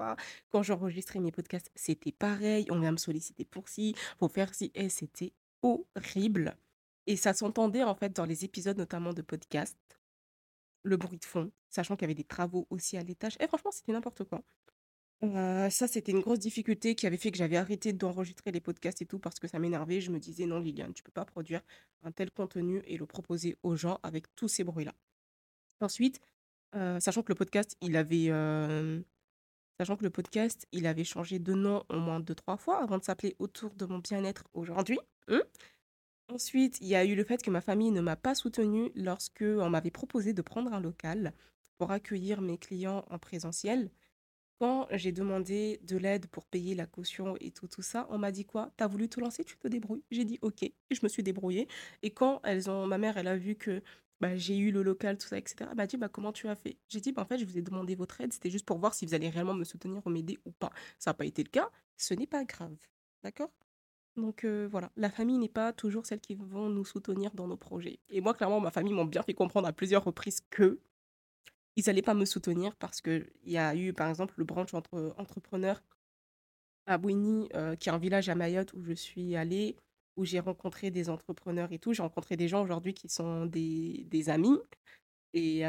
Quand 0.52 0.62
j'enregistrais 0.62 1.20
mes 1.20 1.32
podcasts, 1.32 1.72
c'était 1.74 2.12
pareil. 2.12 2.68
On 2.70 2.80
vient 2.80 2.92
me 2.92 2.98
solliciter 2.98 3.44
pour 3.44 3.70
ci, 3.70 3.96
pour 4.20 4.32
faire 4.32 4.54
ci. 4.54 4.72
Et 4.76 4.88
c'était 4.88 5.34
horrible. 5.64 6.56
Et 7.08 7.16
ça 7.16 7.34
s'entendait 7.34 7.82
en 7.82 7.96
fait 7.96 8.14
dans 8.14 8.26
les 8.26 8.46
épisodes 8.46 8.78
notamment 8.78 9.14
de 9.14 9.24
podcasts 9.24 10.00
le 10.84 10.98
bruit 10.98 11.18
de 11.18 11.26
fond, 11.26 11.52
sachant 11.72 11.96
qu'il 11.96 12.04
y 12.04 12.06
avait 12.06 12.14
des 12.14 12.24
travaux 12.24 12.68
aussi 12.70 12.98
à 12.98 13.02
l'étage. 13.02 13.36
Et 13.40 13.48
franchement, 13.48 13.72
c'était 13.72 13.94
n'importe 13.94 14.26
quoi. 14.26 14.44
Ça, 15.24 15.88
c'était 15.88 16.12
une 16.12 16.20
grosse 16.20 16.40
difficulté 16.40 16.96
qui 16.96 17.08
avait 17.08 17.18
fait 17.18 17.32
que 17.32 17.38
j'avais 17.38 17.56
arrêté 17.56 17.94
d'enregistrer 17.94 18.52
les 18.52 18.60
podcasts 18.60 19.02
et 19.02 19.06
tout 19.06 19.20
parce 19.20 19.40
que 19.40 19.48
ça 19.48 19.58
m'énervait. 19.58 20.02
Je 20.02 20.12
me 20.12 20.20
disais, 20.20 20.46
non, 20.46 20.60
Liliane, 20.60 20.94
tu 20.94 21.02
peux 21.02 21.14
pas 21.14 21.24
produire 21.24 21.62
un 22.04 22.12
tel 22.12 22.30
contenu 22.30 22.82
et 22.86 22.98
le 22.98 23.06
proposer 23.06 23.56
aux 23.64 23.78
gens 23.78 24.00
avec 24.04 24.26
tous 24.36 24.50
ces 24.50 24.66
bruits-là. 24.66 24.94
Ensuite, 25.80 26.20
sachant 26.74 27.24
que 27.24 27.32
le 27.32 27.36
podcast, 27.36 27.78
il 27.80 27.96
avait, 27.96 28.28
sachant 29.80 29.96
que 29.96 30.04
le 30.04 30.10
podcast, 30.10 30.68
il 30.74 30.86
avait 30.86 31.06
changé 31.06 31.40
de 31.40 31.54
nom 31.54 31.84
au 31.88 32.00
moins 32.00 32.20
deux, 32.20 32.36
trois 32.36 32.58
fois 32.58 32.84
avant 32.84 32.98
de 32.98 33.04
s'appeler 33.04 33.36
Autour 33.40 33.74
de 33.76 33.86
mon 33.86 34.00
bien-être 34.00 34.44
aujourd'hui. 34.54 35.00
Hein. 35.30 35.42
Ensuite, 36.28 36.80
il 36.82 36.88
y 36.88 36.96
a 36.96 37.06
eu 37.06 37.16
le 37.16 37.24
fait 37.24 37.42
que 37.42 37.50
ma 37.50 37.62
famille 37.62 37.92
ne 37.92 38.02
m'a 38.02 38.16
pas 38.18 38.36
soutenue 38.36 38.92
lorsque 38.96 39.44
on 39.44 39.70
m'avait 39.70 39.92
proposé 39.92 40.34
de 40.34 40.42
prendre 40.42 40.74
un 40.74 40.82
local 40.82 41.34
pour 41.78 41.92
accueillir 41.92 42.42
mes 42.42 42.58
clients 42.58 43.06
en 43.10 43.20
présentiel. 43.20 43.90
Quand 44.60 44.88
j'ai 44.92 45.12
demandé 45.12 45.80
de 45.84 45.98
l'aide 45.98 46.28
pour 46.28 46.46
payer 46.46 46.76
la 46.76 46.86
caution 46.86 47.36
et 47.40 47.52
tout, 47.52 47.68
tout 47.68 47.82
ça, 47.82 48.08
on 48.10 48.18
m'a 48.18 48.32
dit 48.32 48.46
quoi? 48.46 48.72
T'as 48.78 48.88
voulu 48.88 49.10
te 49.10 49.20
lancer, 49.20 49.44
tu 49.44 49.58
te 49.58 49.68
débrouilles. 49.68 50.04
J'ai 50.12 50.26
dit 50.26 50.40
ok, 50.42 50.64
et 50.64 50.74
je 50.92 51.00
me 51.04 51.10
suis 51.10 51.24
débrouillée. 51.24 51.68
Et 52.02 52.12
quand 52.12 52.40
elles 52.44 52.70
ont, 52.70 52.88
ma 52.88 52.98
mère, 52.98 53.18
elle 53.18 53.28
a 53.28 53.36
vu 53.38 53.56
que 53.56 53.82
bah, 54.22 54.38
j'ai 54.38 54.58
eu 54.58 54.72
le 54.72 54.84
local, 54.84 55.18
tout 55.18 55.28
ça, 55.28 55.38
etc., 55.38 55.70
elle 55.72 55.78
m'a 55.78 55.88
dit 55.88 55.98
bah, 55.98 56.08
comment 56.08 56.32
tu 56.32 56.48
as 56.48 56.56
fait? 56.56 56.78
J'ai 56.88 57.02
dit 57.02 57.12
bah, 57.12 57.24
en 57.24 57.26
fait, 57.26 57.38
je 57.38 57.46
vous 57.46 57.58
ai 57.58 57.62
demandé 57.62 57.96
votre 57.96 58.22
aide, 58.22 58.32
c'était 58.32 58.52
juste 58.52 58.66
pour 58.66 58.78
voir 58.78 58.94
si 58.94 59.06
vous 59.06 59.14
allez 59.14 59.30
réellement 59.30 59.54
me 59.54 59.66
soutenir 59.66 60.02
ou 60.06 60.10
m'aider 60.10 60.38
ou 60.46 60.52
pas. 60.52 60.72
Ça 60.98 61.12
n'a 61.12 61.16
pas 61.16 61.26
été 61.26 61.44
le 61.44 61.50
cas, 61.50 61.70
ce 61.98 62.14
n'est 62.14 62.28
pas 62.28 62.46
grave. 62.46 62.78
D'accord? 63.24 63.52
Donc 64.16 64.46
voilà, 64.46 64.92
la 64.96 65.10
famille 65.10 65.38
n'est 65.40 65.50
pas 65.50 65.74
toujours 65.74 66.06
celle 66.06 66.22
qui 66.22 66.36
vont 66.36 66.70
nous 66.70 66.86
soutenir 66.86 67.32
dans 67.34 67.48
nos 67.48 67.58
projets. 67.58 68.00
Et 68.10 68.22
moi, 68.22 68.34
clairement, 68.34 68.60
ma 68.60 68.72
famille 68.72 68.94
m'ont 68.94 69.06
bien 69.06 69.24
fait 69.24 69.34
comprendre 69.34 69.68
à 69.68 69.74
plusieurs 69.74 70.04
reprises 70.04 70.42
que 70.52 70.80
ils 71.76 71.84
n'allaient 71.88 72.02
pas 72.02 72.14
me 72.14 72.26
soutenir 72.26 72.76
parce 72.78 73.02
qu'il 73.02 73.30
y 73.46 73.58
a 73.58 73.76
eu, 73.76 73.94
par 73.94 74.10
exemple, 74.10 74.36
le 74.38 74.44
branch 74.46 74.74
entre 74.74 75.14
entrepreneurs 75.18 75.84
à 76.86 76.98
Bouini, 76.98 77.50
qui 77.80 77.90
est 77.90 77.92
un 77.92 77.98
village 77.98 78.30
à 78.30 78.36
Mayotte 78.36 78.74
où 78.74 78.84
je 78.84 78.94
suis 78.94 79.36
allée, 79.36 79.76
où 80.18 80.26
j'ai 80.26 80.40
rencontré 80.40 80.92
des 80.92 81.10
entrepreneurs 81.10 81.72
et 81.72 81.80
tout. 81.80 81.94
J'ai 81.94 82.04
rencontré 82.04 82.38
des 82.38 82.48
gens 82.48 82.62
aujourd'hui 82.62 82.94
qui 82.94 83.10
sont 83.10 83.46
des, 83.46 84.06
des 84.10 84.30
amis. 84.30 84.60
Et, 85.34 85.66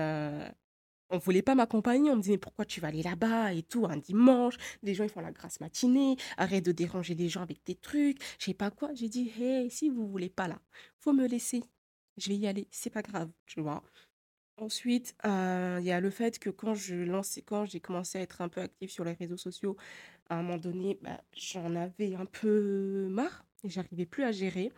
on 1.11 1.19
voulait 1.19 1.43
pas 1.43 1.55
m'accompagner. 1.55 2.11
On 2.11 2.17
me 2.17 2.21
disait, 2.21 2.33
mais 2.33 2.38
pourquoi 2.38 2.64
tu 2.64 2.81
vas 2.81 2.88
aller 2.88 3.03
là-bas 3.03 3.53
et 3.53 3.62
tout, 3.62 3.87
un 3.87 3.97
dimanche? 3.97 4.57
Les 4.83 4.95
gens, 4.95 5.05
ils 5.05 5.11
font 5.11 5.21
la 5.21 5.33
grasse 5.33 5.61
matinée. 5.61 6.17
Arrête 6.37 6.64
de 6.64 6.73
déranger 6.73 7.14
les 7.14 7.29
gens 7.29 7.43
avec 7.43 7.62
tes 7.62 7.75
trucs. 7.75 8.21
Je 8.38 8.47
sais 8.47 8.55
pas 8.55 8.71
quoi. 8.71 8.93
J'ai 8.95 9.09
dit, 9.09 9.33
hey, 9.38 9.71
si 9.71 9.88
vous 9.90 10.09
voulez 10.09 10.31
pas 10.31 10.49
là, 10.49 10.61
faut 10.99 11.12
me 11.12 11.27
laisser. 11.27 11.62
Je 12.17 12.29
vais 12.29 12.37
y 12.37 12.47
aller. 12.47 12.67
C'est 12.71 12.90
pas 12.90 13.03
grave, 13.03 13.31
tu 13.47 13.61
vois. 13.61 13.83
Ensuite, 14.57 15.17
heu, 15.25 15.79
il 15.81 15.85
y 15.85 15.90
a 15.90 16.01
le 16.01 16.11
fait 16.11 16.38
que 16.38 16.49
quand 16.51 16.75
je 16.75 16.95
lançais 16.95 17.43
quand 17.43 17.64
j'ai 17.64 17.81
commencé 17.81 18.19
à 18.19 18.21
être 18.23 18.40
un 18.40 18.49
peu 18.49 18.61
active 18.61 18.88
sur 18.90 19.05
les 19.05 19.12
réseaux 19.12 19.37
sociaux, 19.37 19.77
à 20.29 20.38
un 20.38 20.43
moment 20.43 20.59
donné, 20.59 20.99
bah, 21.03 21.21
j'en 21.37 21.75
avais 21.77 22.14
un 22.14 22.27
peu 22.27 23.09
marre 23.11 23.47
et 23.64 23.69
j'arrivais 23.71 24.07
plus 24.07 24.25
à 24.25 24.33
gérer. 24.33 24.73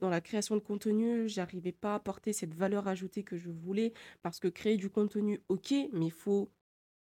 Dans 0.00 0.10
la 0.10 0.20
création 0.20 0.56
de 0.56 0.60
contenu, 0.60 1.28
j'arrivais 1.28 1.72
pas 1.72 1.92
à 1.94 1.96
apporter 1.96 2.32
cette 2.34 2.54
valeur 2.54 2.88
ajoutée 2.88 3.24
que 3.24 3.36
je 3.38 3.50
voulais 3.50 3.94
parce 4.22 4.40
que 4.40 4.48
créer 4.48 4.76
du 4.78 4.90
contenu, 4.90 5.40
OK, 5.48 5.72
mais 5.92 6.06
il 6.06 6.12
faut 6.12 6.52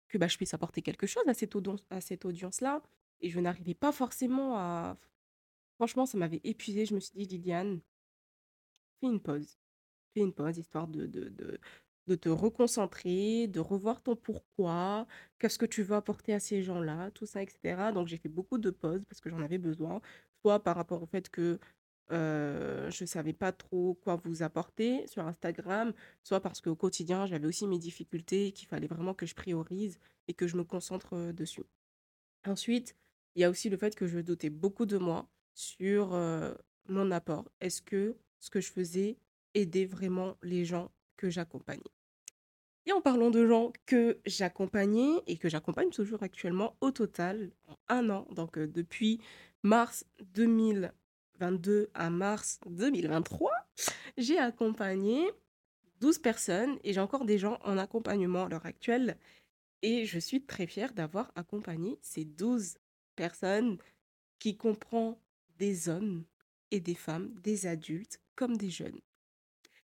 que, 0.08 0.18
bah, 0.18 0.28
je 0.28 0.36
puisse 0.38 0.54
apporter 0.54 0.82
quelque 0.82 1.06
chose 1.08 1.24
à 1.28 1.34
cette 1.34 1.54
à 1.90 2.00
cette 2.02 2.24
audience-là 2.26 2.82
et 3.20 3.30
je 3.30 3.40
n'arrivais 3.40 3.74
pas 3.74 3.92
forcément 3.92 4.58
à 4.58 4.98
franchement, 5.76 6.06
ça 6.06 6.18
m'avait 6.18 6.40
épuisée. 6.44 6.86
Je 6.86 6.94
me 6.96 7.00
suis 7.00 7.14
dit: 7.16 7.26
«Liliane, 7.38 7.80
fais 9.00 9.06
une 9.08 9.20
pause. 9.20 9.58
Fais 10.14 10.22
une 10.22 10.34
pause 10.34 10.58
histoire 10.58 10.88
de 10.88 11.06
de 12.06 12.14
te 12.16 12.28
reconcentrer, 12.28 13.46
de 13.48 13.60
revoir 13.60 14.02
ton 14.02 14.16
pourquoi, 14.16 15.06
qu'est-ce 15.38 15.58
que 15.58 15.66
tu 15.66 15.82
veux 15.82 15.96
apporter 15.96 16.34
à 16.34 16.40
ces 16.40 16.62
gens-là, 16.62 17.10
tout 17.12 17.26
ça 17.26 17.42
et 17.42 17.48
cetera». 17.48 17.92
Donc 17.92 18.08
j'ai 18.08 18.16
fait 18.18 18.28
beaucoup 18.28 18.58
de 18.58 18.70
pauses 18.70 19.04
parce 19.08 19.20
que 19.20 19.30
j'en 19.30 19.40
avais 19.40 19.58
besoin, 19.58 20.00
soit 20.42 20.60
par 20.62 20.76
rapport 20.76 21.02
au 21.02 21.06
fait 21.06 21.28
que, 21.30 21.58
je 22.10 23.04
savais 23.06 23.32
pas 23.32 23.52
trop 23.52 23.94
quoi 23.94 24.16
vous 24.24 24.42
apporter 24.42 25.06
sur 25.06 25.26
Instagram, 25.26 25.94
soit 26.22 26.40
parce 26.40 26.60
qu'au 26.60 26.76
quotidien, 26.76 27.26
j'avais 27.26 27.46
aussi 27.46 27.66
mes 27.66 27.78
difficultés 27.78 28.48
et 28.48 28.52
qu'il 28.52 28.68
fallait 28.68 28.86
vraiment 28.86 29.14
que 29.14 29.24
je 29.24 29.34
priorise 29.34 29.98
et 30.28 30.34
que 30.34 30.46
je 30.46 30.56
me 30.56 30.64
concentre, 30.64 31.32
dessus. 31.32 31.62
Ensuite, 32.44 32.96
il 33.34 33.40
y 33.40 33.44
a 33.44 33.50
aussi 33.50 33.70
le 33.70 33.78
fait 33.78 33.94
que 33.94 34.06
je 34.06 34.18
doutais 34.18 34.50
beaucoup 34.50 34.84
de 34.84 34.98
moi 34.98 35.26
sur, 35.54 36.14
mon 36.88 37.10
apport. 37.10 37.50
Est-ce 37.60 37.82
que 37.82 38.16
ce 38.40 38.50
que 38.50 38.60
je 38.60 38.70
faisais 38.70 39.16
aidait 39.54 39.86
vraiment 39.86 40.36
les 40.42 40.64
gens 40.64 40.90
que 41.22 41.30
j'accompagnais? 41.30 41.92
Et 42.84 42.92
en 42.92 43.00
parlant 43.00 43.30
de 43.30 43.46
gens 43.46 43.72
que 43.86 44.18
j'accompagnais 44.26 45.22
et 45.28 45.36
que 45.36 45.48
j'accompagne 45.48 45.90
toujours 45.90 46.24
actuellement, 46.24 46.76
au 46.80 46.90
total, 46.90 47.52
en 47.68 47.76
un 47.88 48.10
an, 48.10 48.26
donc 48.32 48.58
heu, 48.58 48.66
depuis 48.66 49.20
mars 49.62 50.04
2022 50.34 51.90
à 51.94 52.10
mars 52.10 52.58
2023, 52.66 53.52
j'ai 54.18 54.36
accompagné 54.36 55.30
12 56.00 56.18
personnes 56.18 56.76
et 56.82 56.92
j'ai 56.92 57.00
encore 57.00 57.24
des 57.24 57.38
gens 57.38 57.60
en 57.62 57.78
accompagnement 57.78 58.46
à 58.46 58.48
l'heure 58.48 58.66
actuelle 58.66 59.16
et 59.82 60.04
je 60.04 60.18
suis 60.18 60.42
très 60.44 60.66
fière 60.66 60.92
d'avoir 60.92 61.30
accompagné 61.36 62.00
ces 62.02 62.24
12 62.24 62.78
personnes 63.14 63.78
qui 64.40 64.56
comprend 64.56 65.20
des 65.56 65.88
hommes 65.88 66.24
et 66.72 66.80
des 66.80 66.96
femmes, 66.96 67.32
des 67.44 67.68
adultes 67.68 68.20
comme 68.34 68.56
des 68.56 68.70
jeunes. 68.70 69.00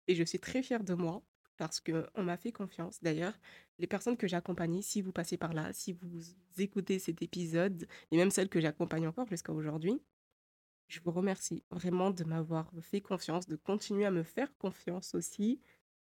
Et 0.07 0.15
je 0.15 0.23
suis 0.23 0.39
très 0.39 0.63
fière 0.63 0.83
de 0.83 0.93
moi 0.93 1.23
parce 1.57 1.79
qu'on 1.79 2.23
m'a 2.23 2.37
fait 2.37 2.51
confiance. 2.51 3.01
D'ailleurs, 3.01 3.33
les 3.79 3.87
personnes 3.87 4.17
que 4.17 4.27
j'ai 4.27 4.35
accompagnées, 4.35 4.81
si 4.81 5.01
vous 5.01 5.11
passez 5.11 5.37
par 5.37 5.53
là, 5.53 5.71
si 5.73 5.93
vous 5.93 6.21
écoutez 6.57 6.99
cet 6.99 7.21
épisode, 7.21 7.87
et 8.11 8.17
même 8.17 8.31
celles 8.31 8.49
que 8.49 8.59
j'accompagne 8.59 9.07
encore 9.07 9.27
jusqu'à 9.27 9.53
aujourd'hui, 9.53 10.01
je 10.87 10.99
vous 11.01 11.11
remercie 11.11 11.63
vraiment 11.71 12.11
de 12.11 12.23
m'avoir 12.23 12.71
fait 12.81 13.01
confiance, 13.01 13.47
de 13.47 13.55
continuer 13.55 14.05
à 14.05 14.11
me 14.11 14.23
faire 14.23 14.55
confiance 14.57 15.15
aussi. 15.15 15.61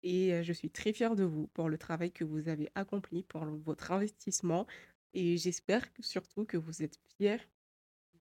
Et 0.02 0.32
euh, 0.34 0.42
je 0.42 0.52
suis 0.52 0.70
très 0.70 0.92
fière 0.92 1.14
de 1.14 1.24
vous 1.24 1.46
pour 1.48 1.68
le 1.68 1.78
travail 1.78 2.10
que 2.12 2.24
vous 2.24 2.48
avez 2.48 2.70
accompli, 2.74 3.22
pour 3.22 3.44
votre 3.44 3.92
investissement. 3.92 4.66
Et 5.14 5.36
j'espère 5.36 5.86
surtout 6.00 6.44
que 6.44 6.56
vous 6.56 6.82
êtes 6.82 6.98
fiers 7.16 7.38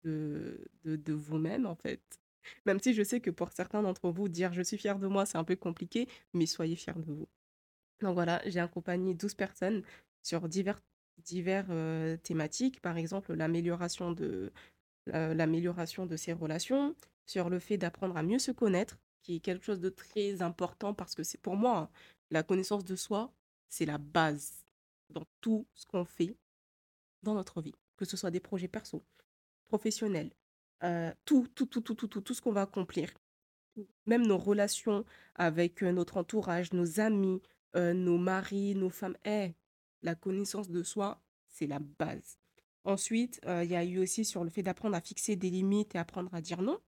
de, 0.04 0.70
de 0.84 1.14
vous-même, 1.14 1.66
en 1.66 1.76
fait. 1.76 2.21
Même 2.66 2.80
si 2.80 2.94
je 2.94 3.04
sais 3.04 3.22
que 3.22 3.30
pour 3.32 3.52
certains 3.52 3.82
d'entre 3.84 4.10
vous, 4.12 4.30
dire 4.30 4.54
je 4.54 4.62
suis 4.62 4.78
fière 4.78 5.00
de 5.00 5.08
moi, 5.08 5.26
c'est 5.26 5.38
un 5.38 5.44
peu 5.44 5.56
compliqué, 5.56 6.08
mais 6.34 6.46
soyez 6.46 6.76
fiers 6.76 6.94
de 6.96 7.12
vous. 7.14 7.28
Donc 8.02 8.14
voilà, 8.16 8.42
j'ai 8.46 8.60
accompagné 8.60 9.14
12 9.14 9.36
personnes 9.36 9.84
sur 10.24 10.48
divers, 10.50 10.82
divers 11.20 11.68
euh, 11.70 12.18
thématiques, 12.18 12.82
par 12.82 12.98
exemple 12.98 13.34
l'amélioration 13.34 14.12
de, 14.12 14.52
la- 15.08 15.34
l'amélioration 15.34 16.06
de 16.06 16.18
ses 16.18 16.34
relations, 16.34 16.96
sur 17.28 17.50
le 17.50 17.60
fait 17.60 17.78
d'apprendre 17.78 18.18
à 18.18 18.24
mieux 18.24 18.40
se 18.40 18.52
connaître, 18.52 19.00
qui 19.24 19.36
est 19.38 19.40
quelque 19.40 19.66
chose 19.66 19.80
de 19.82 19.90
très 19.90 20.42
important 20.42 20.94
parce 20.94 21.16
que 21.16 21.24
c'est 21.24 21.40
pour 21.42 21.56
moi, 21.58 21.78
hein, 21.80 21.90
la 22.32 22.44
connaissance 22.44 22.86
de 22.86 22.96
soi, 22.96 23.34
c'est 23.70 23.86
la 23.86 23.98
base 24.00 24.66
dans 25.10 25.26
tout 25.42 25.68
ce 25.76 25.86
qu'on 25.86 26.06
fait 26.06 26.36
dans 27.24 27.34
notre 27.36 27.62
vie, 27.62 27.74
que 27.98 28.06
ce 28.06 28.18
soit 28.18 28.32
des 28.32 28.40
projets 28.40 28.68
perso, 28.68 29.04
professionnels, 29.68 30.32
euh, 30.84 31.12
tout, 31.26 31.48
tout, 31.56 31.65
tout, 31.65 31.82
tout, 31.82 31.96
tout, 31.96 32.08
tout, 32.08 32.22
tout 32.22 32.34
ce 32.34 32.41
qu'on 32.41 32.52
va 32.52 32.62
accomplir 32.62 33.13
même 34.06 34.26
nos 34.26 34.38
relations 34.38 35.06
avec 35.36 35.84
euh, 35.84 35.91
notre 35.91 36.17
entourage, 36.17 36.74
nos 36.74 37.00
amis, 37.00 37.41
euh, 37.76 37.94
nos 37.94 38.17
maris, 38.17 38.76
nos 38.76 38.89
femmes. 38.89 39.17
Eh, 39.26 39.54
la 40.02 40.15
connaissance 40.15 40.70
de 40.70 40.84
soi, 40.84 41.22
c'est 41.48 41.67
la 41.67 41.80
base. 41.80 42.38
Ensuite, 42.84 43.39
euh, 43.46 43.63
il 43.63 43.72
y 43.72 43.76
a 43.76 43.84
eu 43.84 44.00
aussi 44.00 44.26
sur 44.26 44.44
le 44.44 44.50
fait 44.50 44.63
d'apprendre 44.63 44.96
à 44.96 45.02
fixer 45.02 45.36
des 45.36 45.50
limites 45.50 45.96
et 45.96 46.00
apprendre 46.00 46.34
à 46.34 46.41
dire 46.41 46.62
non. 46.62 46.80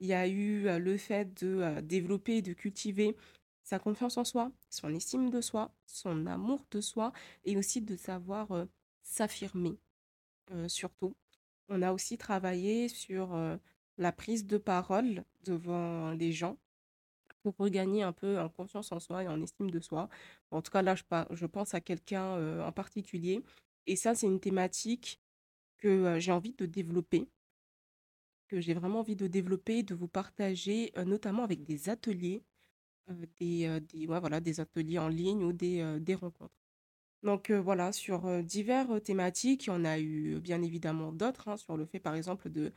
Il 0.00 0.06
y 0.06 0.12
a 0.14 0.28
eu 0.28 0.68
euh, 0.68 0.78
le 0.78 0.96
fait 0.96 1.32
de 1.42 1.58
euh, 1.60 1.80
développer 1.80 2.36
et 2.36 2.42
de 2.42 2.52
cultiver 2.52 3.16
sa 3.64 3.78
confiance 3.78 4.16
en 4.16 4.24
soi, 4.24 4.50
son 4.70 4.94
estime 4.94 5.30
de 5.30 5.40
soi, 5.40 5.74
son 5.86 6.26
amour 6.26 6.64
de 6.70 6.80
soi 6.80 7.12
et 7.44 7.56
aussi 7.56 7.82
de 7.82 7.96
savoir 7.96 8.48
s'affirmer 9.02 9.78
surtout. 10.68 11.14
On 11.68 11.82
a 11.82 11.92
aussi 11.92 12.16
travaillé 12.16 12.88
sur 12.88 13.34
euh, 13.34 13.56
la 13.98 14.12
prise 14.12 14.46
de 14.46 14.56
parole 14.58 15.24
devant 15.44 16.12
les 16.12 16.32
gens 16.32 16.58
pour 17.42 17.54
regagner 17.58 18.02
un 18.02 18.12
peu 18.12 18.38
en 18.40 18.48
confiance 18.48 18.90
en 18.90 19.00
soi 19.00 19.24
et 19.24 19.28
en 19.28 19.42
estime 19.42 19.70
de 19.70 19.80
soi. 19.80 20.08
En 20.50 20.62
tout 20.62 20.70
cas, 20.70 20.82
là, 20.82 20.94
je, 20.94 21.46
pense 21.46 21.74
à 21.74 21.80
quelqu'un 21.80 22.36
euh, 22.36 22.66
en 22.66 22.72
particulier. 22.72 23.42
Et 23.86 23.96
ça, 23.96 24.14
c'est 24.14 24.26
une 24.26 24.40
thématique 24.40 25.20
que 25.78 25.88
euh, 25.88 26.20
j'ai 26.20 26.32
envie 26.32 26.54
de 26.54 26.66
développer, 26.66 27.28
que 28.48 28.60
j'ai 28.60 28.74
vraiment 28.74 29.00
envie 29.00 29.16
de 29.16 29.26
développer, 29.26 29.82
de 29.82 29.94
vous 29.94 30.08
partager, 30.08 30.92
notamment 31.06 31.44
avec 31.44 31.64
des 31.64 31.90
ateliers, 31.90 32.42
des, 33.38 33.66
ateliers 34.58 34.98
en 34.98 35.08
ligne 35.08 35.44
ou 35.44 35.52
des 35.52 36.14
rencontres. 36.14 36.67
Donc 37.22 37.50
voilà, 37.50 37.92
sur 37.92 38.42
diverses 38.44 39.02
thématiques, 39.02 39.66
il 39.66 39.70
y 39.70 39.72
en 39.72 39.84
a 39.84 39.98
eu 39.98 40.38
bien 40.40 40.62
évidemment 40.62 41.12
d'autres, 41.12 41.48
hein, 41.48 41.56
sur 41.56 41.76
le 41.76 41.84
fait 41.86 41.98
par 42.00 42.14
exemple 42.14 42.48
de 42.50 42.72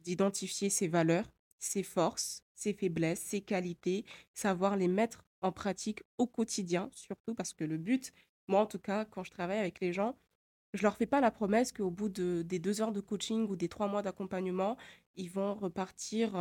d'identifier 0.00 0.70
ses 0.70 0.88
valeurs, 0.88 1.30
ses 1.58 1.82
forces, 1.82 2.42
ses 2.54 2.72
faiblesses, 2.74 3.20
ses 3.20 3.42
qualités, 3.42 4.04
savoir 4.34 4.76
les 4.76 4.88
mettre 4.88 5.24
en 5.42 5.52
pratique 5.52 6.02
au 6.18 6.26
quotidien, 6.26 6.90
surtout 6.92 7.34
parce 7.34 7.52
que 7.52 7.64
le 7.64 7.76
but, 7.78 8.12
moi 8.48 8.60
en 8.62 8.66
tout 8.66 8.78
cas, 8.78 9.04
quand 9.04 9.24
je 9.24 9.30
travaille 9.30 9.58
avec 9.58 9.80
les 9.80 9.92
gens, 9.92 10.18
je 10.74 10.82
leur 10.82 10.96
fais 10.96 11.06
pas 11.06 11.20
la 11.20 11.30
promesse 11.30 11.72
qu'au 11.72 11.90
bout 11.90 12.08
de, 12.08 12.42
des 12.42 12.58
deux 12.58 12.80
heures 12.82 12.92
de 12.92 13.00
coaching 13.00 13.48
ou 13.48 13.56
des 13.56 13.68
trois 13.68 13.88
mois 13.88 14.02
d'accompagnement, 14.02 14.76
ils 15.16 15.30
vont 15.30 15.54
repartir 15.54 16.36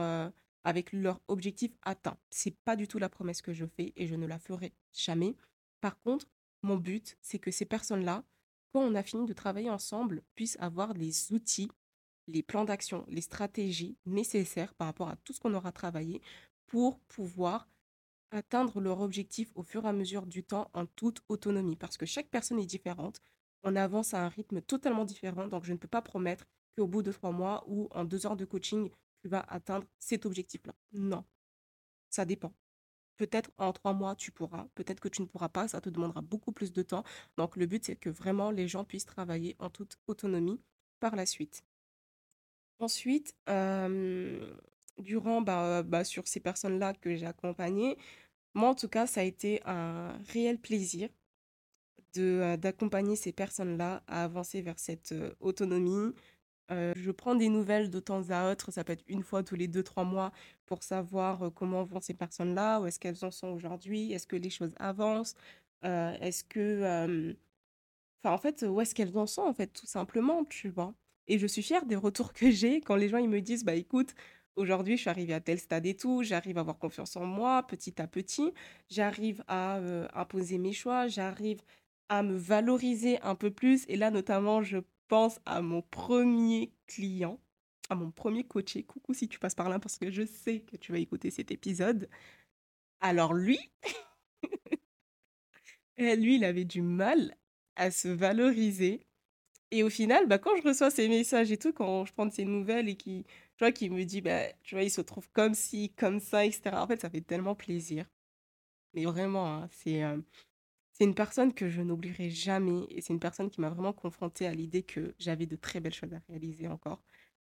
avec 0.64 0.92
leur 0.94 1.22
objectif 1.28 1.72
atteint. 1.84 2.18
C'est 2.30 2.58
pas 2.66 2.76
du 2.76 2.88
tout 2.88 3.00
la 3.00 3.10
promesse 3.10 3.42
que 3.42 3.54
je 3.54 3.66
fais 3.66 3.94
et 3.96 4.08
je 4.08 4.16
ne 4.16 4.28
la 4.28 4.40
ferai 4.40 4.74
jamais. 4.94 5.36
Par 5.82 6.00
contre, 6.02 6.28
mon 6.66 6.78
but, 6.78 7.18
c'est 7.22 7.40
que 7.40 7.52
ces 7.52 7.66
personnes-là, 7.66 8.24
quand 8.74 8.82
on 8.82 8.96
a 8.96 9.04
fini 9.04 9.26
de 9.26 9.34
travailler 9.34 9.70
ensemble, 9.70 10.24
puissent 10.36 10.58
avoir 10.60 10.94
les 10.94 11.32
outils, 11.32 11.72
les 12.28 12.44
plans 12.44 12.66
d'action, 12.66 13.06
les 13.08 13.22
stratégies 13.22 13.98
nécessaires 14.06 14.74
par 14.74 14.88
rapport 14.88 15.10
à 15.10 15.16
tout 15.18 15.32
ce 15.32 15.40
qu'on 15.40 15.54
aura 15.54 15.72
travaillé 15.72 16.22
pour 16.66 17.00
pouvoir 17.02 17.70
atteindre 18.32 18.82
leur 18.82 19.00
objectif 19.00 19.52
au 19.56 19.64
fur 19.64 19.86
et 19.86 19.88
à 19.88 19.94
mesure 19.94 20.26
du 20.26 20.44
temps 20.44 20.70
en 20.74 20.86
toute 20.88 21.22
autonomie. 21.30 21.76
Parce 21.76 21.98
que 21.98 22.06
chaque 22.06 22.30
personne 22.30 22.60
est 22.60 22.66
différente. 22.66 23.22
On 23.64 23.76
avance 23.76 24.14
à 24.14 24.26
un 24.26 24.30
rythme 24.30 24.62
totalement 24.62 25.06
différent. 25.06 25.48
Donc, 25.48 25.64
je 25.64 25.72
ne 25.72 25.78
peux 25.78 25.88
pas 25.88 26.02
promettre 26.02 26.46
qu'au 26.76 26.88
bout 26.88 27.04
de 27.04 27.12
trois 27.12 27.32
mois 27.32 27.64
ou 27.68 27.88
en 27.92 28.04
deux 28.04 28.26
heures 28.26 28.36
de 28.36 28.46
coaching, 28.46 28.90
tu 29.22 29.30
vas 29.30 29.46
atteindre 29.48 29.86
cet 30.00 30.26
objectif-là. 30.26 30.74
Non, 30.92 31.24
ça 32.10 32.26
dépend. 32.26 32.54
Peut-être 33.18 33.52
en 33.58 33.72
trois 33.72 33.94
mois, 33.94 34.16
tu 34.16 34.32
pourras. 34.32 34.68
Peut-être 34.76 35.00
que 35.00 35.08
tu 35.08 35.22
ne 35.22 35.28
pourras 35.28 35.50
pas. 35.50 35.68
Ça 35.68 35.82
te 35.82 35.90
demandera 35.90 36.22
beaucoup 36.22 36.52
plus 36.52 36.74
de 36.74 36.82
temps. 36.82 37.04
Donc, 37.38 37.56
le 37.56 37.66
but, 37.66 37.86
c'est 37.86 37.96
que 37.96 38.10
vraiment 38.10 38.52
les 38.52 38.68
gens 38.68 38.84
puissent 38.84 39.06
travailler 39.06 39.56
en 39.60 39.70
toute 39.70 39.98
autonomie 40.08 40.60
par 41.00 41.16
la 41.16 41.26
suite. 41.26 41.64
Ensuite, 42.80 43.36
euh, 43.50 44.54
durant, 44.98 45.42
bah, 45.42 45.84
bah, 45.84 46.04
sur 46.04 46.28
ces 46.28 46.40
personnes-là 46.40 46.94
que 46.94 47.16
j'ai 47.16 47.26
accompagnées, 47.26 47.98
moi, 48.54 48.70
en 48.70 48.76
tout 48.76 48.90
cas, 48.90 49.08
ça 49.08 49.22
a 49.22 49.24
été 49.24 49.62
un 49.66 50.18
réel 50.30 50.60
plaisir 50.60 51.10
euh, 52.18 52.58
d'accompagner 52.58 53.16
ces 53.16 53.32
personnes-là 53.34 54.04
à 54.08 54.24
avancer 54.24 54.62
vers 54.62 54.80
cette 54.80 55.12
euh, 55.12 55.34
autonomie. 55.40 56.14
Je 56.70 57.12
prends 57.12 57.36
des 57.36 57.50
nouvelles 57.50 57.92
de 57.92 58.00
temps 58.00 58.30
à 58.32 58.52
autre, 58.52 58.72
ça 58.72 58.84
peut 58.84 58.94
être 58.94 59.04
une 59.08 59.22
fois 59.24 59.44
tous 59.44 59.56
les 59.56 59.68
deux, 59.68 59.84
trois 59.84 60.04
mois, 60.04 60.32
pour 60.66 60.84
savoir 60.84 61.52
comment 61.54 61.84
vont 61.84 62.00
ces 62.02 62.14
personnes-là, 62.14 62.82
où 62.82 62.86
est-ce 62.88 63.00
qu'elles 63.00 63.24
en 63.24 63.32
sont 63.32 63.50
aujourd'hui, 63.50 64.12
est-ce 64.14 64.28
que 64.28 64.36
les 64.36 64.50
choses 64.50 64.74
avancent, 64.78 65.36
est-ce 65.84 66.44
que... 66.44 67.36
Enfin, 68.24 68.34
en 68.34 68.38
fait, 68.40 68.66
où 68.68 68.82
est-ce 68.82 68.96
qu'elles 68.96 69.18
en 69.18 69.28
sont, 69.28 69.44
en 69.44 69.54
fait, 69.54 69.68
tout 69.68 69.86
simplement, 69.86 70.46
tu 70.46 70.70
vois? 70.70 70.96
Et 71.28 71.38
je 71.40 71.48
suis 71.48 71.62
fière 71.62 71.86
des 71.86 71.96
retours 71.96 72.34
que 72.34 72.50
j'ai 72.52 72.82
quand 72.82 72.96
les 72.96 73.10
gens 73.10 73.18
ils 73.18 73.30
me 73.30 73.42
disent, 73.42 73.64
bah 73.64 73.76
écoute, 73.76 74.16
aujourd'hui, 74.56 74.96
je 74.98 75.02
suis 75.02 75.10
arrivée 75.10 75.34
à 75.34 75.42
tel 75.42 75.60
stade 75.60 75.86
et 75.86 75.96
tout, 75.96 76.24
j'arrive 76.24 76.58
à 76.58 76.62
avoir 76.62 76.78
confiance 76.80 77.16
en 77.16 77.26
moi 77.26 77.64
petit 77.68 78.02
à 78.02 78.08
petit, 78.08 78.54
j'arrive 78.90 79.44
à 79.48 79.80
imposer 80.14 80.58
mes 80.58 80.74
choix, 80.74 81.08
j'arrive 81.08 81.62
à 82.10 82.24
me 82.24 82.36
valoriser 82.36 83.20
un 83.22 83.36
peu 83.36 83.52
plus. 83.52 83.86
Et 83.90 83.96
là, 83.98 84.12
notamment, 84.12 84.62
je 84.64 84.80
pense 85.08 85.40
à 85.46 85.62
mon 85.62 85.82
premier 85.84 86.74
client, 86.88 87.40
à 87.90 87.96
mon 87.96 88.12
premier 88.12 88.44
coaché. 88.44 88.84
Coucou 88.84 89.14
si 89.14 89.28
tu 89.28 89.40
passes 89.40 89.56
par 89.56 89.70
là 89.70 89.80
parce 89.80 89.98
que 89.98 90.12
je 90.12 90.26
sais 90.26 90.62
que 90.62 90.78
tu 90.78 90.92
vas 90.92 91.00
écouter 91.00 91.32
cet 91.32 91.52
épisode. 91.52 92.10
Alors 93.00 93.34
lui, 93.34 93.60
lui, 95.98 96.36
il 96.36 96.44
avait 96.44 96.66
du 96.66 96.82
mal 96.82 97.36
à 97.76 97.92
se 97.92 98.08
valoriser. 98.08 99.06
Et 99.72 99.84
au 99.84 99.90
final, 99.90 100.28
bah, 100.28 100.38
quand 100.40 100.56
je 100.58 100.64
reçois 100.68 100.92
ces 100.92 101.08
messages 101.10 101.52
et 101.52 101.58
tout, 101.58 101.74
quand 101.74 102.06
je 102.06 102.14
prends 102.14 102.30
ses 102.30 102.46
nouvelles 102.46 102.90
et 102.90 102.96
qui, 102.96 103.26
tu 103.58 103.60
vois, 103.60 103.72
qui 103.72 103.90
me 103.90 104.06
dit, 104.06 104.22
bah, 104.22 104.44
tu 104.64 104.76
vois, 104.76 104.84
il 104.84 104.92
se 104.92 105.02
trouve 105.02 105.30
comme 105.32 105.54
ci, 105.54 105.92
comme 105.98 106.20
ça, 106.20 106.46
etc. 106.46 106.72
En 106.76 106.88
fait, 106.88 107.02
ça 107.02 107.10
fait 107.10 107.22
tellement 107.22 107.56
plaisir. 107.56 108.06
Mais 108.94 109.06
vraiment, 109.06 109.48
hein, 109.48 109.70
c'est 109.72 110.04
euh, 110.04 110.18
c'est 110.94 111.04
une 111.04 111.16
personne 111.16 111.54
que 111.54 111.70
je 111.70 111.82
n'oublierai 111.82 112.30
jamais 112.30 112.86
et 112.90 113.02
c'est 113.02 113.14
une 113.14 113.20
personne 113.20 113.50
qui 113.50 113.60
m'a 113.62 113.70
vraiment 113.70 113.92
confrontée 113.94 114.48
à 114.48 114.54
l'idée 114.54 114.84
que 114.84 115.14
j'avais 115.20 115.46
de 115.46 115.58
très 115.58 115.82
belles 115.82 115.94
choses 115.94 116.14
à 116.14 116.20
réaliser 116.30 116.68
encore 116.70 117.04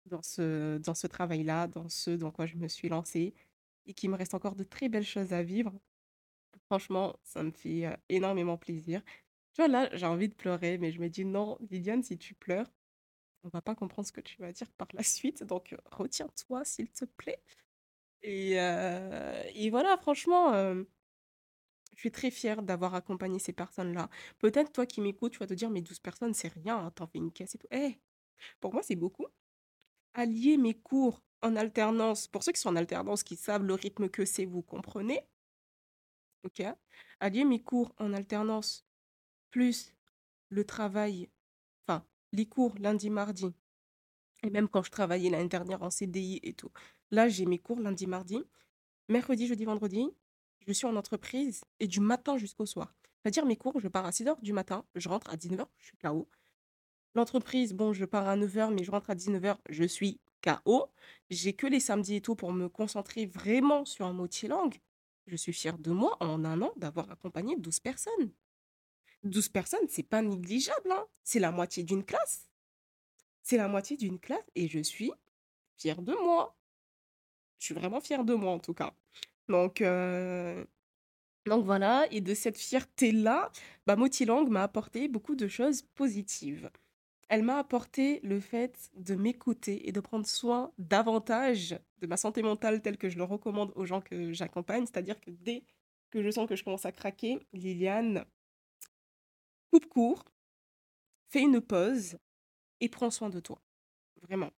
dans 0.07 0.23
ce, 0.23 0.79
dans 0.79 0.95
ce 0.95 1.07
travail-là, 1.07 1.67
dans 1.69 1.89
ce 1.89 2.11
dans 2.13 2.31
quoi 2.31 2.47
je 2.47 2.57
me 2.57 2.69
suis 2.69 2.89
lancée 2.89 3.35
et 3.87 3.95
qu'il 3.95 4.11
me 4.11 4.17
reste 4.17 4.35
encore 4.35 4.57
de 4.57 4.65
très 4.65 4.89
belles 4.89 5.05
choses 5.05 5.33
à 5.33 5.43
vivre. 5.43 5.73
Franchement, 6.67 7.17
ça 7.25 7.43
me 7.43 7.51
fait 7.53 7.87
énormément 8.09 8.57
plaisir. 8.59 9.03
Tu 9.55 9.63
vois, 9.63 9.69
là, 9.69 9.91
j'ai 9.95 10.07
envie 10.07 10.29
de 10.29 10.35
pleurer, 10.35 10.79
mais 10.79 10.93
je 10.93 11.01
me 11.01 11.09
dis 11.11 11.25
non, 11.25 11.59
Viviane, 11.61 12.03
si 12.03 12.19
tu 12.19 12.35
pleures, 12.35 12.73
on 13.45 13.51
va 13.51 13.63
pas 13.63 13.75
comprendre 13.77 14.07
ce 14.09 14.13
que 14.13 14.21
tu 14.23 14.41
vas 14.43 14.53
dire 14.53 14.71
par 14.73 14.89
la 14.95 15.03
suite, 15.05 15.45
donc 15.45 15.77
retiens-toi, 15.93 16.65
s'il 16.65 16.91
te 16.93 17.05
plaît. 17.07 17.43
Et, 18.23 18.53
et 19.55 19.71
voilà, 19.71 19.97
franchement, 19.99 20.53
je 21.95 22.01
suis 22.01 22.11
très 22.13 22.31
fière 22.31 22.63
d'avoir 22.63 22.95
accompagné 22.95 23.39
ces 23.39 23.53
personnes-là. 23.53 24.09
Peut-être 24.39 24.73
toi 24.73 24.85
qui 24.87 25.01
m'écoutes, 25.01 25.33
tu 25.33 25.39
vas 25.39 25.47
te 25.47 25.55
dire, 25.55 25.71
mais 25.71 25.81
12 25.83 26.01
personnes, 26.01 26.35
c'est 26.35 26.49
rien, 26.49 26.77
hein, 26.79 26.91
t'en 26.91 27.07
fais 27.07 27.19
une 27.19 27.33
caisse 27.33 27.55
et 27.55 27.59
tout. 27.59 27.69
Eh, 27.71 27.99
pour 28.61 28.73
moi, 28.75 28.83
c'est 28.83 28.97
beaucoup. 28.97 29.27
Allier 30.15 30.57
mes 30.57 30.75
cours 30.75 31.23
en 31.43 31.57
alternance, 31.57 32.29
pour 32.29 32.43
ceux 32.45 32.53
qui 32.53 32.61
sont 32.61 32.71
en 32.71 32.77
alternance, 32.77 33.23
qui 33.23 33.37
savent 33.37 33.65
le 33.65 33.75
rythme 33.75 34.09
que 34.09 34.25
c'est, 34.25 34.45
vous 34.45 34.63
comprenez. 34.63 35.21
Ok 36.45 36.63
Allier 37.21 37.45
mes 37.45 37.63
cours 37.63 37.95
en 37.99 38.13
alternance 38.13 38.85
plus 39.51 39.95
le 40.49 40.65
travail, 40.65 41.31
enfin, 41.87 42.05
les 42.33 42.47
cours 42.47 42.75
lundi, 42.79 43.11
mardi, 43.11 43.55
et 44.43 44.51
même 44.51 44.69
quand 44.69 44.83
je 44.83 44.91
travaillais 44.91 45.31
l'année 45.31 45.49
dernière 45.49 45.83
en 45.83 45.91
CDI 45.91 46.41
et 46.43 46.55
tout. 46.55 46.71
Là, 47.11 47.29
j'ai 47.29 47.47
mes 47.47 47.59
cours 47.59 47.81
lundi, 47.81 48.07
mardi. 48.07 48.43
Mercredi, 49.09 49.47
jeudi, 49.47 49.65
vendredi, 49.65 50.09
je 50.67 50.73
suis 50.73 50.87
en 50.87 50.97
entreprise 50.97 51.65
et 51.81 51.87
du 51.87 52.01
matin 52.01 52.39
jusqu'au 52.39 52.67
soir. 52.67 52.95
C'est-à-dire 53.23 53.47
mes 53.47 53.57
cours, 53.57 53.79
je 53.81 53.89
pars 53.89 54.07
à 54.07 54.11
6h 54.11 54.41
du 54.43 54.53
matin, 54.53 54.85
je 54.95 55.09
rentre 55.09 55.31
à 55.31 55.37
19h, 55.37 55.67
je 55.79 55.87
suis 55.87 55.97
KO. 55.99 56.29
L'entreprise, 57.15 57.75
bon, 57.75 57.93
je 57.93 58.05
pars 58.05 58.29
à 58.29 58.37
9h, 58.37 58.73
mais 58.75 58.85
je 58.85 58.91
rentre 58.91 59.11
à 59.11 59.15
19h, 59.15 59.57
je 59.69 59.85
suis 59.85 60.19
KO. 60.43 60.89
J'ai 61.31 61.53
que 61.53 61.67
les 61.67 61.81
samedis 61.81 62.17
et 62.17 62.21
tout 62.21 62.35
pour 62.35 62.53
me 62.53 62.69
concentrer 62.69 63.27
vraiment 63.27 63.85
sur 63.85 64.07
un 64.07 64.29
langue. 64.49 64.79
Je 65.27 65.37
suis 65.37 65.53
fière 65.53 65.79
de 65.79 65.91
moi 65.91 66.17
en 66.21 66.45
un 66.45 66.61
an 66.63 66.73
d'avoir 66.77 67.11
accompagné 67.11 67.57
12 67.57 67.81
personnes. 67.81 68.33
12 69.25 69.49
personnes, 69.51 69.87
c'est 69.89 70.03
pas 70.03 70.23
négligeable, 70.23 70.91
hein. 70.91 71.07
C'est 71.23 71.39
la 71.39 71.53
moitié 71.53 71.85
d'une 71.85 72.05
classe. 72.05 72.49
C'est 73.43 73.57
la 73.57 73.69
moitié 73.69 73.97
d'une 73.97 74.19
classe 74.19 74.45
et 74.55 74.69
je 74.69 74.81
suis 74.81 75.13
fière 75.79 76.03
de 76.03 76.15
moi. 76.15 76.57
Je 77.59 77.67
suis 77.67 77.75
vraiment 77.75 78.01
fière 78.01 78.25
de 78.25 78.35
moi 78.35 78.53
en 78.53 78.59
tout 78.59 78.75
cas. 78.75 78.95
Donc, 79.49 79.81
euh, 79.81 80.65
donc 81.47 81.65
voilà, 81.65 82.07
et 82.11 82.21
de 82.21 82.35
cette 82.35 82.59
fierté-là, 82.59 83.51
bah, 83.87 83.97
Motilang 83.97 84.47
m'a 84.49 84.63
apporté 84.63 85.09
beaucoup 85.09 85.35
de 85.37 85.49
choses 85.49 85.83
positives. 85.83 86.71
Elle 87.33 87.45
m'a 87.45 87.57
apporté 87.57 88.21
le 88.25 88.41
fait 88.41 88.91
de 88.95 89.15
m'écouter 89.15 89.89
et 89.89 89.93
de 89.93 90.01
prendre 90.01 90.27
soin 90.27 90.71
davantage 90.77 91.81
de 92.03 92.07
ma 92.07 92.19
santé 92.19 92.43
mentale 92.43 92.83
telle 92.83 92.99
que 92.99 93.09
je 93.09 93.17
le 93.17 93.25
recommande 93.25 93.73
aux 93.75 93.87
gens 93.87 94.03
que 94.03 94.35
j'accompagne. 94.35 94.85
C'est-à-dire 94.85 95.19
que 95.19 95.31
dès 95.31 95.65
que 96.11 96.23
je 96.23 96.31
sens 96.31 96.47
que 96.47 96.57
je 96.57 96.63
commence 96.63 96.85
à 96.85 96.93
craquer, 96.93 97.39
Liliane, 97.55 98.27
coupe 99.71 99.87
court, 99.87 100.27
fais 101.31 101.41
une 101.41 101.63
pause 101.63 102.19
et 102.81 102.91
prends 102.91 103.11
soin 103.11 103.31
de 103.31 103.41
toi. 103.41 103.63
Vraiment. 104.21 104.51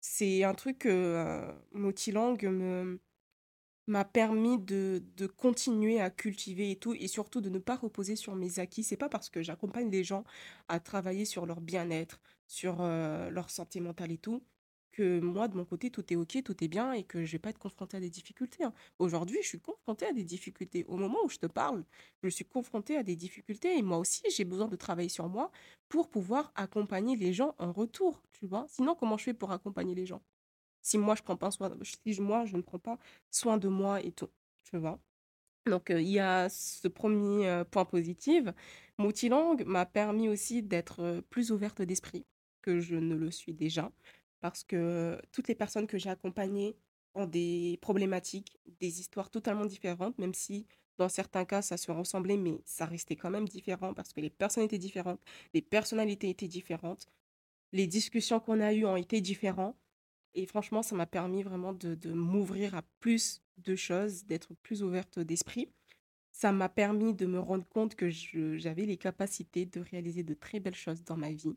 C'est 0.00 0.42
un 0.42 0.54
truc 0.54 0.80
que 0.80 0.88
euh, 0.88 1.52
me, 1.70 2.98
m'a 3.88 4.04
permis 4.04 4.58
de, 4.58 5.02
continuer 5.36 6.00
à 6.00 6.10
cultiver 6.10 6.70
et 6.70 6.76
tout, 6.76 6.94
et 6.94 7.08
surtout 7.08 7.40
de 7.40 7.48
ne 7.48 7.58
pas 7.58 7.76
reposer 7.76 8.16
sur 8.16 8.34
mes 8.36 8.58
acquis. 8.58 8.84
C'est 8.84 8.96
pas 8.96 9.08
parce 9.08 9.30
que 9.30 9.42
j'accompagne 9.42 9.90
les 9.90 10.04
gens 10.04 10.24
à 10.68 10.80
travailler 10.80 11.24
sur 11.24 11.46
leur 11.46 11.60
bien-être, 11.60 12.20
sur 12.46 12.80
euh, 12.80 13.30
leur 13.30 13.50
santé 13.50 13.80
mentale 13.80 14.12
et 14.12 14.18
tout, 14.18 14.42
que 14.92 15.20
moi, 15.20 15.48
de 15.48 15.56
mon 15.56 15.64
côté, 15.64 15.90
tout 15.90 16.12
est 16.12 16.16
OK, 16.16 16.42
tout 16.44 16.64
est 16.64 16.68
bien 16.68 16.92
et 16.92 17.04
que 17.04 17.24
je 17.24 17.32
vais 17.32 17.38
pas 17.38 17.50
être 17.50 17.58
confrontée 17.58 17.96
à 17.96 18.00
des 18.00 18.10
difficultés. 18.10 18.64
hein. 18.64 18.74
Aujourd'hui, 18.98 19.38
je 19.42 19.48
suis 19.48 19.60
confrontée 19.60 20.06
à 20.06 20.12
des 20.12 20.24
difficultés. 20.24 20.84
Au 20.88 20.96
moment 20.96 21.18
où 21.24 21.28
je 21.30 21.38
te 21.38 21.46
parle, 21.46 21.84
je 22.22 22.28
suis 22.28 22.44
confrontée 22.44 22.96
à 22.96 23.02
des 23.02 23.16
difficultés 23.16 23.78
et 23.78 23.82
moi 23.82 23.98
aussi, 23.98 24.22
j'ai 24.36 24.44
besoin 24.44 24.68
de 24.68 24.76
travailler 24.76 25.08
sur 25.08 25.28
moi 25.28 25.50
pour 25.88 26.10
pouvoir 26.10 26.52
accompagner 26.56 27.16
les 27.16 27.32
gens 27.32 27.54
en 27.58 27.72
retour, 27.72 28.22
tu 28.32 28.46
vois. 28.46 28.66
Sinon, 28.68 28.94
comment 28.94 29.16
je 29.16 29.24
fais 29.24 29.34
pour 29.34 29.52
accompagner 29.52 29.94
les 29.94 30.06
gens? 30.06 30.22
Si 30.82 30.98
moi 30.98 31.14
je 31.14 31.22
prends 31.22 31.36
pas 31.36 31.50
soin, 31.50 31.70
si 31.82 32.20
moi 32.20 32.44
je 32.46 32.56
ne 32.56 32.62
prends 32.62 32.78
pas 32.78 32.98
soin 33.30 33.58
de 33.58 33.68
moi 33.68 34.00
et 34.02 34.12
tout, 34.12 34.30
tu 34.64 34.78
vois? 34.78 35.00
Donc 35.66 35.88
il 35.90 36.08
y 36.08 36.18
a 36.18 36.48
ce 36.48 36.88
premier 36.88 37.62
point 37.70 37.84
positif. 37.84 38.44
Moutilang 38.98 39.56
m'a 39.66 39.86
permis 39.86 40.28
aussi 40.28 40.62
d'être 40.62 41.20
plus 41.30 41.52
ouverte 41.52 41.82
d'esprit 41.82 42.26
que 42.62 42.80
je 42.80 42.96
ne 42.96 43.14
le 43.14 43.30
suis 43.30 43.52
déjà, 43.54 43.92
parce 44.40 44.64
que 44.64 45.20
toutes 45.32 45.48
les 45.48 45.54
personnes 45.54 45.86
que 45.86 45.98
j'ai 45.98 46.10
accompagnées 46.10 46.76
ont 47.14 47.26
des 47.26 47.78
problématiques, 47.82 48.58
des 48.80 49.00
histoires 49.00 49.30
totalement 49.30 49.66
différentes, 49.66 50.18
même 50.18 50.34
si 50.34 50.66
dans 50.98 51.08
certains 51.08 51.44
cas 51.44 51.62
ça 51.62 51.76
se 51.76 51.90
ressemblait, 51.92 52.36
mais 52.36 52.60
ça 52.64 52.86
restait 52.86 53.16
quand 53.16 53.30
même 53.30 53.48
différent 53.48 53.94
parce 53.94 54.12
que 54.12 54.20
les 54.20 54.30
personnes 54.30 54.64
étaient 54.64 54.78
différentes, 54.78 55.20
les 55.54 55.62
personnalités 55.62 56.30
étaient 56.30 56.48
différentes, 56.48 57.06
les 57.72 57.86
discussions 57.88 58.40
qu'on 58.40 58.60
a 58.60 58.72
eues 58.74 58.86
ont 58.86 58.96
été 58.96 59.20
différentes. 59.20 59.76
Et 60.34 60.46
franchement, 60.46 60.82
ça 60.82 60.94
m'a 60.94 61.06
permis 61.06 61.42
vraiment 61.42 61.72
de, 61.72 61.94
de 61.94 62.12
m'ouvrir 62.12 62.74
à 62.74 62.82
plus 63.00 63.42
de 63.58 63.74
choses, 63.74 64.24
d'être 64.24 64.54
plus 64.62 64.82
ouverte 64.82 65.18
d'esprit. 65.18 65.68
Ça 66.32 66.52
m'a 66.52 66.68
permis 66.68 67.14
de 67.14 67.26
me 67.26 67.40
rendre 67.40 67.66
compte 67.68 67.94
que 67.96 68.08
j'avais 68.10 68.86
les 68.86 68.96
capacités 68.96 69.66
de 69.66 69.80
réaliser 69.80 70.22
de 70.22 70.34
très 70.34 70.60
belles 70.60 70.74
choses 70.74 71.02
dans 71.04 71.16
ma 71.16 71.32
vie 71.32 71.56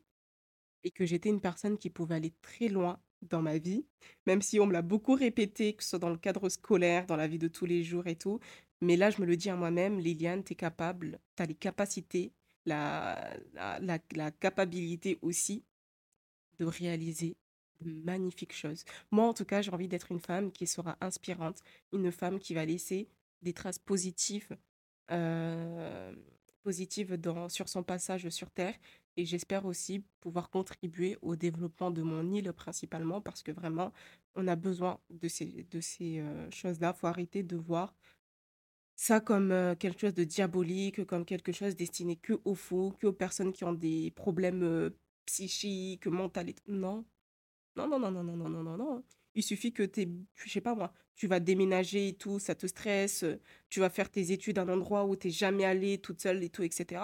et 0.83 0.91
que 0.91 1.05
j'étais 1.05 1.29
une 1.29 1.41
personne 1.41 1.77
qui 1.77 1.89
pouvait 1.89 2.15
aller 2.15 2.33
très 2.41 2.67
loin 2.67 2.99
dans 3.21 3.41
ma 3.41 3.57
vie, 3.59 3.85
même 4.25 4.41
si 4.41 4.59
on 4.59 4.65
me 4.65 4.73
l'a 4.73 4.81
beaucoup 4.81 5.13
répété, 5.13 5.73
que 5.73 5.83
ce 5.83 5.91
soit 5.91 5.99
dans 5.99 6.09
le 6.09 6.17
cadre 6.17 6.49
scolaire, 6.49 7.05
dans 7.05 7.15
la 7.15 7.27
vie 7.27 7.37
de 7.37 7.47
tous 7.47 7.65
les 7.67 7.83
jours 7.83 8.07
et 8.07 8.15
tout. 8.15 8.39
Mais 8.81 8.97
là, 8.97 9.11
je 9.11 9.21
me 9.21 9.27
le 9.27 9.37
dis 9.37 9.49
à 9.51 9.55
moi-même, 9.55 9.99
Liliane, 9.99 10.43
tu 10.43 10.53
es 10.53 10.55
capable, 10.55 11.19
tu 11.35 11.43
as 11.43 11.45
les 11.45 11.53
capacités, 11.53 12.33
la, 12.65 13.31
la, 13.53 13.79
la, 13.79 13.99
la 14.15 14.31
capacité 14.31 15.19
aussi 15.21 15.63
de 16.59 16.65
réaliser 16.65 17.35
magnifiques 17.85 18.53
choses. 18.53 18.83
Moi, 19.11 19.25
en 19.27 19.33
tout 19.33 19.45
cas, 19.45 19.61
j'ai 19.61 19.71
envie 19.71 19.87
d'être 19.87 20.11
une 20.11 20.19
femme 20.19 20.51
qui 20.51 20.67
sera 20.67 20.97
inspirante, 21.01 21.59
une 21.93 22.11
femme 22.11 22.39
qui 22.39 22.53
va 22.53 22.65
laisser 22.65 23.07
des 23.41 23.53
traces 23.53 23.79
positives, 23.79 24.57
euh, 25.11 26.13
positives 26.63 27.15
dans, 27.17 27.49
sur 27.49 27.69
son 27.69 27.83
passage 27.83 28.29
sur 28.29 28.51
Terre. 28.51 28.75
Et 29.17 29.25
j'espère 29.25 29.65
aussi 29.65 30.03
pouvoir 30.21 30.49
contribuer 30.49 31.17
au 31.21 31.35
développement 31.35 31.91
de 31.91 32.01
mon 32.01 32.31
île 32.31 32.53
principalement 32.53 33.19
parce 33.21 33.43
que 33.43 33.51
vraiment, 33.51 33.91
on 34.35 34.47
a 34.47 34.55
besoin 34.55 34.99
de 35.09 35.27
ces, 35.27 35.67
de 35.69 35.81
ces 35.81 36.19
euh, 36.19 36.49
choses-là. 36.51 36.93
Il 36.95 36.99
faut 36.99 37.07
arrêter 37.07 37.43
de 37.43 37.57
voir 37.57 37.93
ça 38.95 39.19
comme 39.19 39.51
euh, 39.51 39.75
quelque 39.75 39.99
chose 40.01 40.13
de 40.13 40.23
diabolique, 40.23 41.05
comme 41.05 41.25
quelque 41.25 41.51
chose 41.51 41.75
destiné 41.75 42.15
que 42.15 42.39
aux 42.45 42.55
fous, 42.55 42.93
que 42.99 43.07
aux 43.07 43.13
personnes 43.13 43.51
qui 43.51 43.63
ont 43.63 43.73
des 43.73 44.11
problèmes 44.11 44.91
psychiques, 45.25 46.07
mentaux. 46.07 46.41
Non, 46.67 47.05
non, 47.75 47.87
non, 47.87 47.99
non, 47.99 48.11
non, 48.11 48.23
non, 48.23 48.35
non, 48.35 48.49
non, 48.49 48.63
non, 48.63 48.77
non. 48.77 49.03
Il 49.33 49.43
suffit 49.43 49.71
que 49.71 49.83
tu 49.83 50.07
je 50.35 50.49
sais 50.49 50.61
pas 50.61 50.75
moi, 50.75 50.93
tu 51.15 51.27
vas 51.27 51.39
déménager 51.39 52.09
et 52.09 52.13
tout, 52.13 52.39
ça 52.39 52.55
te 52.55 52.67
stresse, 52.67 53.25
tu 53.69 53.79
vas 53.79 53.89
faire 53.89 54.09
tes 54.09 54.31
études 54.31 54.57
à 54.57 54.63
un 54.63 54.69
endroit 54.69 55.05
où 55.05 55.15
tu 55.15 55.27
n'es 55.27 55.33
jamais 55.33 55.65
allé 55.65 55.97
toute 55.99 56.21
seule 56.21 56.43
et 56.43 56.49
tout, 56.49 56.63
etc. 56.63 57.01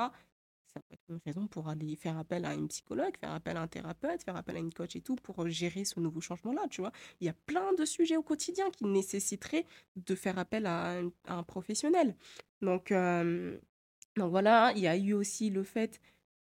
Ça 0.67 0.81
peut 0.81 0.93
être 0.93 1.09
une 1.09 1.19
raison 1.25 1.47
pour 1.47 1.69
aller 1.69 1.95
faire 1.95 2.17
appel 2.17 2.43
à 2.45 2.53
une 2.53 2.67
psychologue, 2.67 3.15
faire 3.17 3.31
appel 3.31 3.55
à 3.57 3.61
un 3.61 3.67
thérapeute, 3.67 4.23
faire 4.23 4.35
appel 4.35 4.57
à 4.57 4.59
une 4.59 4.73
coach 4.73 4.95
et 4.95 5.01
tout 5.01 5.15
pour 5.15 5.47
gérer 5.47 5.85
ce 5.85 5.99
nouveau 5.99 6.19
changement-là, 6.19 6.67
tu 6.69 6.81
vois. 6.81 6.91
Il 7.21 7.25
y 7.25 7.29
a 7.29 7.33
plein 7.33 7.73
de 7.73 7.85
sujets 7.85 8.17
au 8.17 8.23
quotidien 8.23 8.69
qui 8.71 8.85
nécessiteraient 8.85 9.65
de 9.95 10.15
faire 10.15 10.37
appel 10.37 10.65
à 10.65 10.99
un, 11.27 11.43
professionnel. 11.43 12.15
Donc, 12.61 12.91
donc 12.91 14.29
voilà, 14.29 14.73
il 14.75 14.81
y 14.81 14.87
a 14.87 14.97
eu 14.97 15.13
aussi 15.13 15.49
le 15.49 15.63
fait 15.63 16.01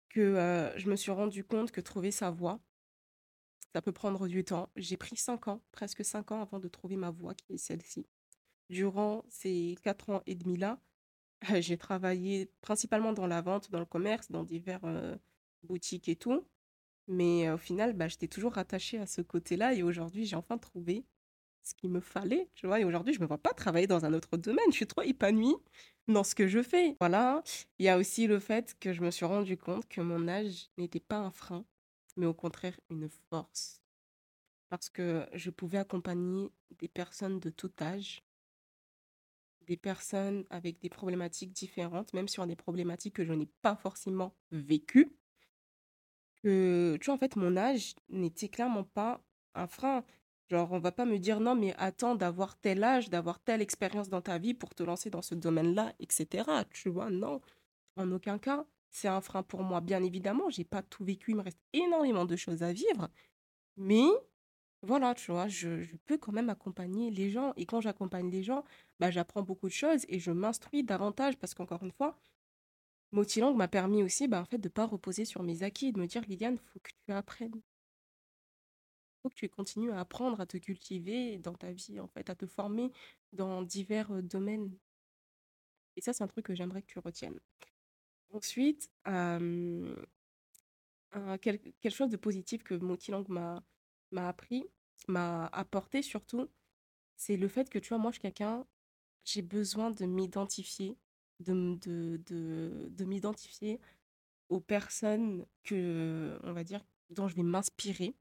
que 0.09 0.71
je 0.75 0.89
me 0.89 0.95
suis 0.95 1.11
rendu 1.11 1.43
compte 1.43 1.71
que 1.71 1.81
trouver 1.81 2.11
sa 2.11 2.29
voie, 2.29 2.59
Ça 3.73 3.81
peut 3.81 3.91
prendre 3.91 4.27
du 4.27 4.43
temps. 4.43 4.69
J'ai 4.75 4.97
pris 4.97 5.15
5 5.15 5.47
ans, 5.47 5.61
presque 5.71 6.03
5 6.03 6.31
ans 6.31 6.41
avant 6.41 6.59
de 6.59 6.67
trouver 6.67 6.95
ma 6.95 7.11
voie 7.11 7.35
qui 7.35 7.53
est 7.53 7.57
celle-ci. 7.57 8.07
Durant 8.69 9.23
ces 9.29 9.77
4 9.83 10.09
ans 10.09 10.23
et 10.25 10.35
demi-là, 10.35 10.79
j'ai 11.59 11.77
travaillé 11.77 12.51
principalement 12.61 13.13
dans 13.13 13.27
la 13.27 13.41
vente, 13.41 13.71
dans 13.71 13.79
le 13.79 13.85
commerce, 13.85 14.31
dans 14.31 14.43
divers 14.43 14.83
euh, 14.85 15.15
boutiques 15.63 16.09
et 16.09 16.15
tout. 16.15 16.47
Mais 17.07 17.47
euh, 17.47 17.55
au 17.55 17.57
final, 17.57 17.93
bah, 17.93 18.07
j'étais 18.07 18.27
toujours 18.27 18.53
rattachée 18.53 18.99
à 18.99 19.07
ce 19.07 19.21
côté-là 19.21 19.73
et 19.73 19.83
aujourd'hui, 19.83 20.25
j'ai 20.25 20.35
enfin 20.35 20.57
trouvé 20.57 21.05
ce 21.63 21.73
qu'il 21.75 21.89
me 21.89 21.99
fallait, 21.99 22.49
tu 22.55 22.67
vois. 22.67 22.79
Et 22.79 22.83
aujourd'hui, 22.83 23.13
je 23.13 23.19
me 23.19 23.27
vois 23.27 23.37
pas 23.37 23.53
travailler 23.53 23.87
dans 23.87 24.05
un 24.05 24.13
autre 24.13 24.37
domaine. 24.37 24.65
Je 24.69 24.75
suis 24.75 24.87
trop 24.87 25.01
épanouie 25.01 25.55
dans 26.07 26.23
ce 26.23 26.35
que 26.35 26.47
je 26.47 26.61
fais. 26.63 26.95
Voilà. 26.99 27.43
Il 27.77 27.85
y 27.85 27.89
a 27.89 27.97
aussi 27.97 28.27
le 28.27 28.39
fait 28.39 28.75
que 28.79 28.93
je 28.93 29.01
me 29.01 29.11
suis 29.11 29.25
rendu 29.25 29.57
compte 29.57 29.87
que 29.87 30.01
mon 30.01 30.27
âge 30.27 30.69
n'était 30.77 30.99
pas 30.99 31.17
un 31.17 31.31
frein, 31.31 31.65
mais 32.19 32.25
au 32.25 32.33
contraire 32.33 32.79
une 32.89 33.09
force. 33.29 33.81
Parce 34.69 34.89
que 34.89 35.27
je 35.33 35.49
pouvais 35.49 35.79
accompagner 35.79 36.51
des 36.77 36.87
personnes 36.87 37.39
de 37.39 37.49
tout 37.49 37.71
âge, 37.81 38.23
des 39.61 39.77
personnes 39.77 40.45
avec 40.49 40.79
des 40.79 40.89
problématiques 40.89 41.53
différentes, 41.53 42.13
même 42.13 42.27
sur 42.27 42.45
des 42.45 42.55
problématiques 42.55 43.15
que 43.15 43.25
je 43.25 43.33
n'ai 43.33 43.47
pas 43.61 43.75
forcément 43.75 44.35
vécues. 44.51 45.15
Que, 46.43 46.97
tu 47.01 47.05
vois, 47.05 47.15
en 47.15 47.17
fait, 47.17 47.35
mon 47.35 47.57
âge 47.57 47.95
n'était 48.09 48.49
clairement 48.49 48.83
pas 48.83 49.21
un 49.55 49.67
frein. 49.67 50.03
Genre, 50.49 50.71
on 50.71 50.79
va 50.79 50.91
pas 50.91 51.05
me 51.05 51.19
dire 51.19 51.39
non, 51.39 51.55
mais 51.55 51.73
attends 51.77 52.15
d'avoir 52.15 52.57
tel 52.59 52.83
âge, 52.83 53.09
d'avoir 53.09 53.39
telle 53.39 53.61
expérience 53.61 54.09
dans 54.09 54.21
ta 54.21 54.37
vie 54.37 54.53
pour 54.53 54.73
te 54.73 54.83
lancer 54.83 55.09
dans 55.09 55.21
ce 55.21 55.35
domaine-là, 55.35 55.93
etc. 55.99 56.65
Tu 56.71 56.89
vois, 56.89 57.09
non, 57.09 57.41
en 57.95 58.11
aucun 58.11 58.39
cas. 58.39 58.65
C'est 58.91 59.07
un 59.07 59.21
frein 59.21 59.43
pour 59.43 59.63
moi. 59.63 59.81
Bien 59.81 60.03
évidemment, 60.03 60.49
j'ai 60.49 60.63
pas 60.65 60.81
tout 60.83 61.03
vécu, 61.03 61.31
il 61.31 61.37
me 61.37 61.41
reste 61.41 61.59
énormément 61.73 62.25
de 62.25 62.35
choses 62.35 62.63
à 62.63 62.73
vivre. 62.73 63.09
Mais 63.77 64.05
voilà, 64.83 65.15
tu 65.15 65.31
vois, 65.31 65.47
je, 65.47 65.85
peux 66.05 66.17
quand 66.17 66.31
même 66.31 66.49
accompagner 66.49 67.11
les 67.11 67.29
gens. 67.29 67.53
Et 67.57 67.65
quand 67.65 67.81
j'accompagne 67.81 68.29
les 68.31 68.43
gens, 68.43 68.63
bah, 68.99 69.11
j'apprends 69.11 69.43
beaucoup 69.43 69.67
de 69.67 69.73
choses 69.73 70.05
et 70.09 70.19
je 70.19 70.31
m'instruis 70.31 70.83
davantage 70.83 71.37
parce 71.37 71.53
qu'encore 71.53 71.83
une 71.83 71.91
fois, 71.91 72.17
Motilang 73.11 73.53
m'a 73.55 73.67
permis 73.67 74.03
aussi 74.03 74.27
bah, 74.27 74.45
fait, 74.49 74.57
de 74.57 74.67
ne 74.67 74.73
pas 74.73 74.85
reposer 74.85 75.25
sur 75.25 75.43
mes 75.43 75.63
acquis, 75.63 75.91
de 75.93 75.99
me 75.99 76.07
dire, 76.07 76.23
Liliane, 76.27 76.55
il 76.55 76.59
faut 76.73 76.79
que 76.79 76.91
tu 77.05 77.11
apprennes 77.13 77.61
faut 79.21 79.29
que 79.29 79.35
tu 79.35 79.49
continues 79.49 79.91
à 79.91 79.99
apprendre 79.99 80.39
à 80.39 80.45
te 80.45 80.57
cultiver 80.57 81.37
dans 81.37 81.53
ta 81.53 81.71
vie, 81.71 81.99
en 81.99 82.07
fait, 82.07 82.29
à 82.29 82.35
te 82.35 82.45
former 82.45 82.91
dans 83.33 83.61
divers 83.63 84.11
euh, 84.11 84.21
domaines. 84.21 84.77
Et 85.95 86.01
ça, 86.01 86.13
c'est 86.13 86.23
un 86.23 86.27
truc 86.27 86.45
que 86.45 86.55
j'aimerais 86.55 86.81
que 86.81 86.87
tu 86.87 86.99
retiennes. 86.99 87.39
Ensuite, 88.31 88.89
quelque 91.41 91.89
chose 91.89 92.09
de 92.09 92.17
positif 92.17 92.63
que 92.63 92.75
Motilang 92.75 93.23
m'a 93.29 93.63
m'a 94.11 94.27
appris, 94.27 94.65
m'a 95.07 95.45
apporté 95.47 96.01
surtout, 96.01 96.47
c'est 97.17 97.37
le 97.37 97.47
fait 97.47 97.69
que, 97.69 97.79
tu 97.79 97.89
vois, 97.89 97.99
moi, 97.99 98.11
je 98.11 98.15
suis 98.15 98.21
quelqu'un, 98.23 98.65
j'ai 99.25 99.41
besoin 99.43 99.91
de 99.91 100.05
m'identifier, 100.05 100.97
de, 101.41 101.75
de, 101.81 102.17
de, 102.27 102.89
de 102.91 103.05
m'identifier 103.05 103.79
aux 104.49 104.61
personnes 104.61 105.45
que, 105.63 106.39
on 106.43 106.53
va 106.53 106.63
dire, 106.65 106.85
dont 107.11 107.27
je 107.29 107.35
vais 107.35 107.43
m'inspirer 107.43 108.15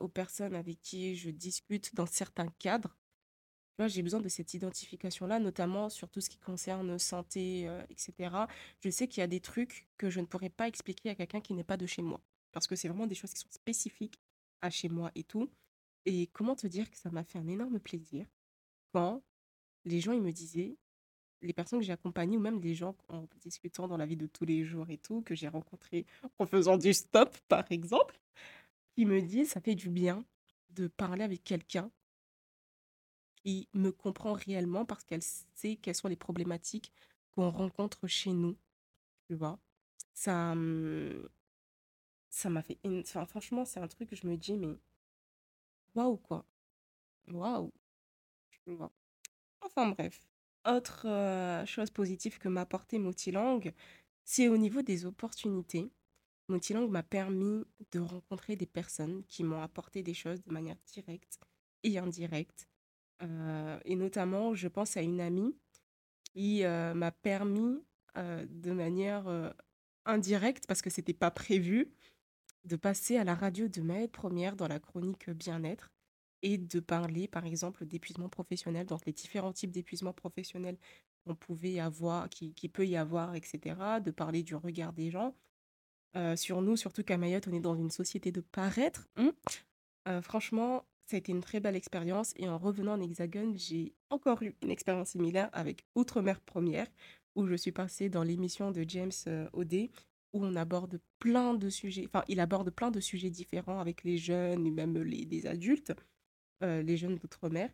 aux 0.00 0.08
personnes 0.08 0.54
avec 0.54 0.80
qui 0.82 1.16
je 1.16 1.30
discute 1.30 1.94
dans 1.94 2.06
certains 2.06 2.48
cadres. 2.58 2.96
Tu 3.78 3.88
j'ai 3.88 4.02
besoin 4.02 4.20
de 4.20 4.28
cette 4.28 4.54
identification-là, 4.54 5.38
notamment 5.38 5.90
sur 5.90 6.08
tout 6.08 6.22
ce 6.22 6.30
qui 6.30 6.38
concerne 6.38 6.98
santé, 6.98 7.68
euh, 7.68 7.82
etc. 7.90 8.34
Je 8.80 8.88
sais 8.88 9.06
qu'il 9.06 9.20
y 9.20 9.24
a 9.24 9.26
des 9.26 9.40
trucs 9.40 9.86
que 9.98 10.08
je 10.08 10.20
ne 10.20 10.26
pourrais 10.26 10.48
pas 10.48 10.66
expliquer 10.66 11.10
à 11.10 11.14
quelqu'un 11.14 11.42
qui 11.42 11.52
n'est 11.52 11.64
pas 11.64 11.76
de 11.76 11.86
chez 11.86 12.00
moi, 12.00 12.22
parce 12.52 12.66
que 12.66 12.74
c'est 12.74 12.88
vraiment 12.88 13.06
des 13.06 13.14
choses 13.14 13.32
qui 13.32 13.40
sont 13.40 13.50
spécifiques 13.50 14.18
à 14.62 14.70
chez 14.70 14.88
moi 14.88 15.10
et 15.14 15.24
tout. 15.24 15.50
Et 16.06 16.28
comment 16.28 16.54
te 16.54 16.66
dire 16.66 16.90
que 16.90 16.96
ça 16.96 17.10
m'a 17.10 17.24
fait 17.24 17.38
un 17.38 17.48
énorme 17.48 17.78
plaisir 17.78 18.26
quand 18.92 19.22
les 19.84 20.00
gens 20.00 20.12
ils 20.12 20.22
me 20.22 20.32
disaient, 20.32 20.76
les 21.42 21.52
personnes 21.52 21.80
que 21.80 21.84
j'ai 21.84 21.92
accompagnées 21.92 22.38
ou 22.38 22.40
même 22.40 22.60
les 22.60 22.74
gens 22.74 22.96
en 23.08 23.26
discutant 23.42 23.86
dans 23.88 23.98
la 23.98 24.06
vie 24.06 24.16
de 24.16 24.26
tous 24.26 24.46
les 24.46 24.64
jours 24.64 24.88
et 24.88 24.96
tout, 24.96 25.20
que 25.20 25.34
j'ai 25.34 25.48
rencontrés 25.48 26.06
en 26.38 26.46
faisant 26.46 26.78
du 26.78 26.94
stop 26.94 27.36
par 27.48 27.70
exemple, 27.70 28.18
qui 28.94 29.04
me 29.04 29.20
dit 29.20 29.44
ça 29.44 29.60
fait 29.60 29.74
du 29.74 29.90
bien 29.90 30.24
de 30.70 30.88
parler 30.88 31.24
avec 31.24 31.44
quelqu'un 31.44 31.90
me 33.74 33.90
comprend 33.90 34.32
réellement 34.32 34.84
parce 34.84 35.04
qu'elle 35.04 35.22
sait 35.22 35.76
quelles 35.76 35.94
sont 35.94 36.08
les 36.08 36.16
problématiques 36.16 36.92
qu'on 37.34 37.50
rencontre 37.50 38.06
chez 38.06 38.32
nous. 38.32 38.56
Tu 39.28 39.34
vois 39.36 39.58
Ça 40.14 40.54
ça 42.30 42.50
m'a 42.50 42.62
fait 42.62 42.78
enfin, 42.84 43.24
franchement, 43.26 43.64
c'est 43.64 43.80
un 43.80 43.88
truc 43.88 44.10
que 44.10 44.16
je 44.16 44.26
me 44.26 44.36
dis 44.36 44.56
mais 44.56 44.78
waouh 45.94 46.16
quoi. 46.18 46.44
Waouh. 47.28 47.72
Enfin 49.60 49.88
bref, 49.90 50.26
autre 50.66 51.06
euh, 51.08 51.64
chose 51.66 51.90
positive 51.90 52.38
que 52.38 52.48
m'a 52.48 52.62
apporté 52.62 52.98
Motilang, 52.98 53.60
c'est 54.24 54.48
au 54.48 54.56
niveau 54.56 54.82
des 54.82 55.06
opportunités. 55.06 55.90
Motilang 56.48 56.88
m'a 56.88 57.02
permis 57.02 57.64
de 57.92 58.00
rencontrer 58.00 58.56
des 58.56 58.66
personnes 58.66 59.24
qui 59.26 59.44
m'ont 59.44 59.62
apporté 59.62 60.02
des 60.02 60.14
choses 60.14 60.42
de 60.42 60.52
manière 60.52 60.76
directe 60.92 61.38
et 61.82 61.98
indirecte. 61.98 62.68
Euh, 63.22 63.78
et 63.84 63.96
notamment, 63.96 64.54
je 64.54 64.68
pense 64.68 64.96
à 64.96 65.02
une 65.02 65.20
amie 65.20 65.54
qui 66.24 66.64
euh, 66.64 66.94
m'a 66.94 67.12
permis 67.12 67.82
euh, 68.18 68.44
de 68.48 68.72
manière 68.72 69.54
indirecte, 70.04 70.66
parce 70.66 70.82
que 70.82 70.90
ce 70.90 71.00
n'était 71.00 71.14
pas 71.14 71.30
prévu, 71.30 71.90
de 72.64 72.76
passer 72.76 73.16
à 73.16 73.24
la 73.24 73.34
radio 73.34 73.68
de 73.68 73.80
ma 73.80 74.08
première 74.08 74.56
dans 74.56 74.68
la 74.68 74.80
chronique 74.80 75.30
bien-être 75.30 75.92
et 76.42 76.58
de 76.58 76.80
parler, 76.80 77.28
par 77.28 77.46
exemple, 77.46 77.86
d'épuisement 77.86 78.28
professionnel, 78.28 78.86
donc 78.86 79.06
les 79.06 79.12
différents 79.12 79.52
types 79.52 79.70
d'épuisement 79.70 80.12
professionnel 80.12 80.76
qu'on 81.24 81.34
pouvait 81.34 81.78
avoir, 81.78 82.28
qui, 82.28 82.68
peut 82.68 82.86
y 82.86 82.96
avoir, 82.96 83.34
etc., 83.34 83.76
de 84.04 84.10
parler 84.10 84.42
du 84.42 84.54
regard 84.54 84.92
des 84.92 85.10
gens, 85.10 85.34
sur 86.36 86.62
nous, 86.62 86.76
surtout 86.76 87.02
qu'à 87.02 87.18
Mayotte, 87.18 87.46
on 87.48 87.52
est 87.52 87.60
dans 87.60 87.76
une 87.76 87.90
société 87.90 88.32
de 88.32 88.40
paraître. 88.40 89.06
Hein. 89.16 89.32
Franchement, 90.22 90.84
ça 91.06 91.16
a 91.16 91.18
été 91.18 91.32
une 91.32 91.40
très 91.40 91.60
belle 91.60 91.76
expérience. 91.76 92.32
Et 92.36 92.48
en 92.48 92.58
revenant 92.58 92.94
en 92.94 93.00
Hexagone, 93.00 93.56
j'ai 93.56 93.94
encore 94.10 94.42
eu 94.42 94.54
une 94.62 94.70
expérience 94.70 95.10
similaire 95.10 95.48
avec 95.52 95.86
Outre-mer 95.94 96.40
Première, 96.40 96.88
où 97.36 97.46
je 97.46 97.54
suis 97.54 97.72
passée 97.72 98.08
dans 98.08 98.22
l'émission 98.22 98.70
de 98.72 98.84
James 98.88 99.12
euh, 99.28 99.48
Odé, 99.52 99.90
où 100.32 100.44
on 100.44 100.56
aborde 100.56 101.00
plein 101.18 101.54
de 101.54 101.70
sujets, 101.70 102.06
enfin, 102.06 102.24
il 102.28 102.40
aborde 102.40 102.70
plein 102.70 102.90
de 102.90 103.00
sujets 103.00 103.30
différents 103.30 103.78
avec 103.78 104.04
les 104.04 104.18
jeunes 104.18 104.66
et 104.66 104.70
même 104.70 104.98
les, 104.98 105.46
adultes, 105.46 105.92
les 106.60 106.96
jeunes 106.96 107.16
d'Outre-mer. 107.16 107.70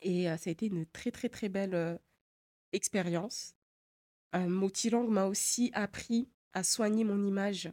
Et 0.00 0.24
ça 0.24 0.48
a 0.48 0.50
été 0.50 0.66
une 0.66 0.86
très, 0.86 1.10
très, 1.10 1.28
très 1.28 1.48
belle 1.48 2.00
expérience. 2.72 3.54
Motilang 4.34 5.06
m'a 5.06 5.26
aussi 5.26 5.70
appris 5.72 6.28
à 6.52 6.62
soigner 6.62 7.04
mon 7.04 7.22
image, 7.24 7.70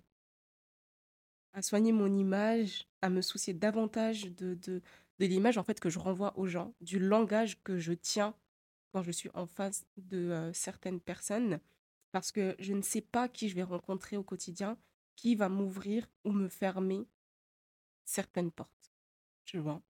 à 1.54 1.62
soigner 1.62 1.92
mon 1.92 2.14
image, 2.14 2.88
à 3.06 3.10
me 3.10 3.22
soucier 3.22 3.54
davantage 3.54 4.32
de, 4.34 4.56
de, 4.56 4.82
de 5.20 5.26
l'image 5.28 5.60
en 5.60 5.64
fait 5.64 5.80
que 5.80 5.92
je 5.92 6.00
renvoie 6.00 6.36
aux 6.40 6.48
gens, 6.48 6.74
du 6.82 6.98
langage 6.98 7.62
que 7.64 7.78
je 7.78 7.94
tiens 7.94 8.36
quand 8.92 9.04
je 9.04 9.12
suis 9.12 9.30
en 9.36 9.46
face 9.46 9.86
de 9.98 10.32
euh, 10.32 10.54
certaines 10.54 11.00
personnes, 11.00 11.60
parce 12.12 12.32
que 12.32 12.56
je 12.58 12.74
ne 12.74 12.82
sais 12.82 13.02
pas 13.02 13.30
qui 13.30 13.48
je 13.48 13.54
vais 13.54 13.62
rencontrer 13.62 14.18
au 14.18 14.24
quotidien, 14.24 14.76
qui 15.16 15.36
va 15.36 15.50
m'ouvrir 15.50 16.08
ou 16.24 16.32
me 16.32 16.48
fermer 16.50 17.08
certaines 18.06 18.52
portes, 18.52 18.92
tu 19.46 19.60
vois. 19.60 19.84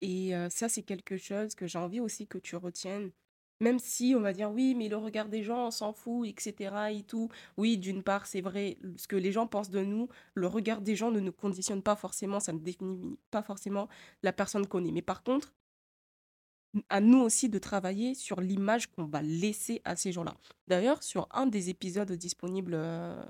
Et 0.00 0.34
euh, 0.34 0.48
ça, 0.48 0.70
c'est 0.70 0.84
quelque 0.84 1.18
chose 1.18 1.54
que 1.54 1.66
j'ai 1.66 1.78
envie 1.78 2.00
aussi 2.00 2.26
que 2.26 2.38
tu 2.38 2.56
retiennes 2.56 3.10
même 3.60 3.78
si 3.78 4.14
on 4.16 4.20
va 4.20 4.32
dire 4.32 4.50
oui, 4.50 4.74
mais 4.74 4.88
le 4.88 4.96
regard 4.96 5.28
des 5.28 5.42
gens, 5.42 5.68
on 5.68 5.70
s'en 5.70 5.92
fout, 5.92 6.28
etc. 6.28 6.74
et 6.92 7.02
tout. 7.02 7.28
Oui, 7.56 7.78
d'une 7.78 8.02
part, 8.02 8.26
c'est 8.26 8.40
vrai, 8.40 8.78
ce 8.96 9.06
que 9.08 9.16
les 9.16 9.32
gens 9.32 9.46
pensent 9.46 9.70
de 9.70 9.80
nous, 9.80 10.08
le 10.34 10.46
regard 10.46 10.80
des 10.80 10.96
gens 10.96 11.10
ne 11.10 11.20
nous 11.20 11.32
conditionne 11.32 11.82
pas 11.82 11.96
forcément, 11.96 12.40
ça 12.40 12.52
ne 12.52 12.58
définit 12.58 13.18
pas 13.30 13.42
forcément 13.42 13.88
la 14.22 14.32
personne 14.32 14.66
qu'on 14.66 14.84
est. 14.84 14.92
Mais 14.92 15.02
par 15.02 15.22
contre, 15.22 15.52
à 16.88 17.00
nous 17.00 17.20
aussi 17.20 17.48
de 17.48 17.58
travailler 17.58 18.14
sur 18.14 18.40
l'image 18.40 18.90
qu'on 18.90 19.04
va 19.04 19.22
laisser 19.22 19.80
à 19.84 19.96
ces 19.96 20.12
gens-là. 20.12 20.34
D'ailleurs, 20.66 21.02
sur 21.02 21.28
un 21.30 21.46
des 21.46 21.70
épisodes 21.70 22.10
disponibles 22.12 22.74
euh, 22.74 23.22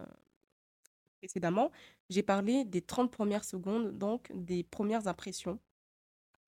précédemment, 1.20 1.70
j'ai 2.10 2.22
parlé 2.22 2.64
des 2.64 2.80
30 2.82 3.10
premières 3.10 3.44
secondes, 3.44 3.96
donc 3.98 4.30
des 4.34 4.62
premières 4.62 5.08
impressions 5.08 5.58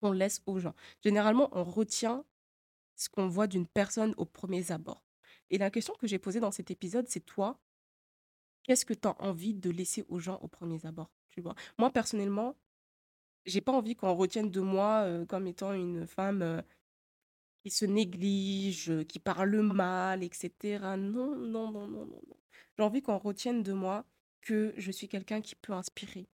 qu'on 0.00 0.12
laisse 0.12 0.42
aux 0.46 0.58
gens. 0.58 0.74
Généralement, 1.02 1.48
on 1.52 1.64
retient 1.64 2.24
ce 2.96 3.08
qu'on 3.08 3.28
voit 3.28 3.46
d'une 3.46 3.66
personne 3.66 4.14
au 4.16 4.24
premier 4.24 4.72
abord. 4.72 5.04
Et 5.50 5.58
la 5.58 5.70
question 5.70 5.94
que 5.94 6.06
j'ai 6.06 6.18
posée 6.18 6.40
dans 6.40 6.50
cet 6.50 6.70
épisode, 6.70 7.06
c'est 7.08 7.24
toi, 7.24 7.60
qu'est-ce 8.64 8.84
que 8.84 8.94
tu 8.94 9.06
as 9.08 9.20
envie 9.22 9.54
de 9.54 9.70
laisser 9.70 10.04
aux 10.08 10.18
gens 10.18 10.38
au 10.42 10.48
premier 10.48 10.84
abord 10.86 11.10
tu 11.30 11.42
vois? 11.42 11.54
Moi, 11.78 11.90
personnellement, 11.90 12.56
j'ai 13.44 13.60
pas 13.60 13.72
envie 13.72 13.94
qu'on 13.94 14.14
retienne 14.14 14.50
de 14.50 14.60
moi 14.60 15.02
euh, 15.04 15.26
comme 15.26 15.46
étant 15.46 15.72
une 15.74 16.06
femme 16.06 16.42
euh, 16.42 16.62
qui 17.62 17.70
se 17.70 17.84
néglige, 17.84 19.04
qui 19.06 19.18
parle 19.18 19.60
mal, 19.60 20.22
etc. 20.22 20.96
Non, 20.96 21.36
non, 21.36 21.70
non, 21.70 21.86
non, 21.88 22.06
non. 22.06 22.22
J'ai 22.76 22.84
envie 22.84 23.02
qu'on 23.02 23.18
retienne 23.18 23.62
de 23.62 23.72
moi 23.72 24.06
que 24.40 24.72
je 24.76 24.90
suis 24.90 25.08
quelqu'un 25.08 25.40
qui 25.42 25.54
peut 25.56 25.72
inspirer. 25.72 26.26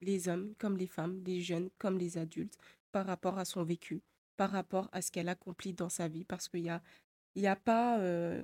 les 0.00 0.28
hommes 0.28 0.54
comme 0.58 0.76
les 0.76 0.86
femmes, 0.86 1.22
les 1.24 1.40
jeunes 1.40 1.70
comme 1.78 1.98
les 1.98 2.18
adultes, 2.18 2.58
par 2.92 3.06
rapport 3.06 3.38
à 3.38 3.44
son 3.44 3.62
vécu, 3.64 4.02
par 4.36 4.50
rapport 4.50 4.88
à 4.92 5.02
ce 5.02 5.10
qu'elle 5.10 5.28
accomplit 5.28 5.72
dans 5.72 5.88
sa 5.88 6.08
vie, 6.08 6.24
parce 6.24 6.48
qu'il 6.48 6.60
y 6.60 6.68
a, 6.68 6.82
y 7.36 7.46
a 7.46 7.56
pas, 7.56 7.98
euh, 8.00 8.42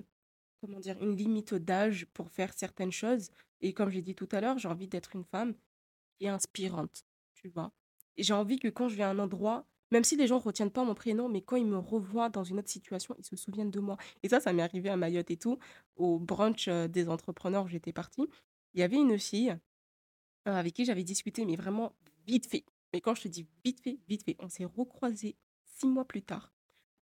comment 0.60 0.80
dire, 0.80 1.02
une 1.02 1.16
limite 1.16 1.54
d'âge 1.54 2.06
pour 2.14 2.30
faire 2.30 2.52
certaines 2.54 2.92
choses. 2.92 3.30
Et 3.60 3.72
comme 3.72 3.90
j'ai 3.90 4.02
dit 4.02 4.14
tout 4.14 4.28
à 4.32 4.40
l'heure, 4.40 4.58
j'ai 4.58 4.68
envie 4.68 4.88
d'être 4.88 5.16
une 5.16 5.24
femme 5.24 5.54
qui 6.16 6.26
est 6.26 6.28
inspirante, 6.28 7.04
tu 7.34 7.48
vois? 7.48 7.72
J'ai 8.16 8.34
envie 8.34 8.58
que 8.58 8.68
quand 8.68 8.88
je 8.88 8.96
vais 8.96 9.04
à 9.04 9.10
un 9.10 9.18
endroit, 9.18 9.66
même 9.90 10.04
si 10.04 10.16
les 10.16 10.26
gens 10.26 10.36
ne 10.36 10.42
retiennent 10.42 10.70
pas 10.70 10.84
mon 10.84 10.94
prénom, 10.94 11.28
mais 11.28 11.40
quand 11.40 11.56
ils 11.56 11.66
me 11.66 11.78
revoient 11.78 12.28
dans 12.28 12.44
une 12.44 12.58
autre 12.58 12.68
situation, 12.68 13.14
ils 13.18 13.24
se 13.24 13.36
souviennent 13.36 13.70
de 13.70 13.80
moi. 13.80 13.96
Et 14.22 14.28
ça, 14.28 14.40
ça 14.40 14.52
m'est 14.52 14.62
arrivé 14.62 14.90
à 14.90 14.96
Mayotte 14.96 15.30
et 15.30 15.36
tout, 15.36 15.58
au 15.96 16.18
brunch 16.18 16.68
euh, 16.68 16.88
des 16.88 17.08
entrepreneurs 17.08 17.64
où 17.64 17.68
j'étais 17.68 17.92
partie. 17.92 18.28
Il 18.74 18.80
y 18.80 18.82
avait 18.82 18.96
une 18.96 19.18
fille 19.18 19.50
euh, 20.46 20.52
avec 20.52 20.74
qui 20.74 20.84
j'avais 20.84 21.04
discuté, 21.04 21.44
mais 21.44 21.56
vraiment 21.56 21.94
vite 22.26 22.46
fait. 22.46 22.64
Mais 22.92 23.00
quand 23.00 23.14
je 23.14 23.22
te 23.22 23.28
dis 23.28 23.46
vite 23.64 23.80
fait, 23.80 23.98
vite 24.08 24.24
fait, 24.24 24.36
on 24.40 24.48
s'est 24.48 24.64
recroisés 24.64 25.36
six 25.78 25.88
mois 25.88 26.04
plus 26.04 26.22
tard 26.22 26.52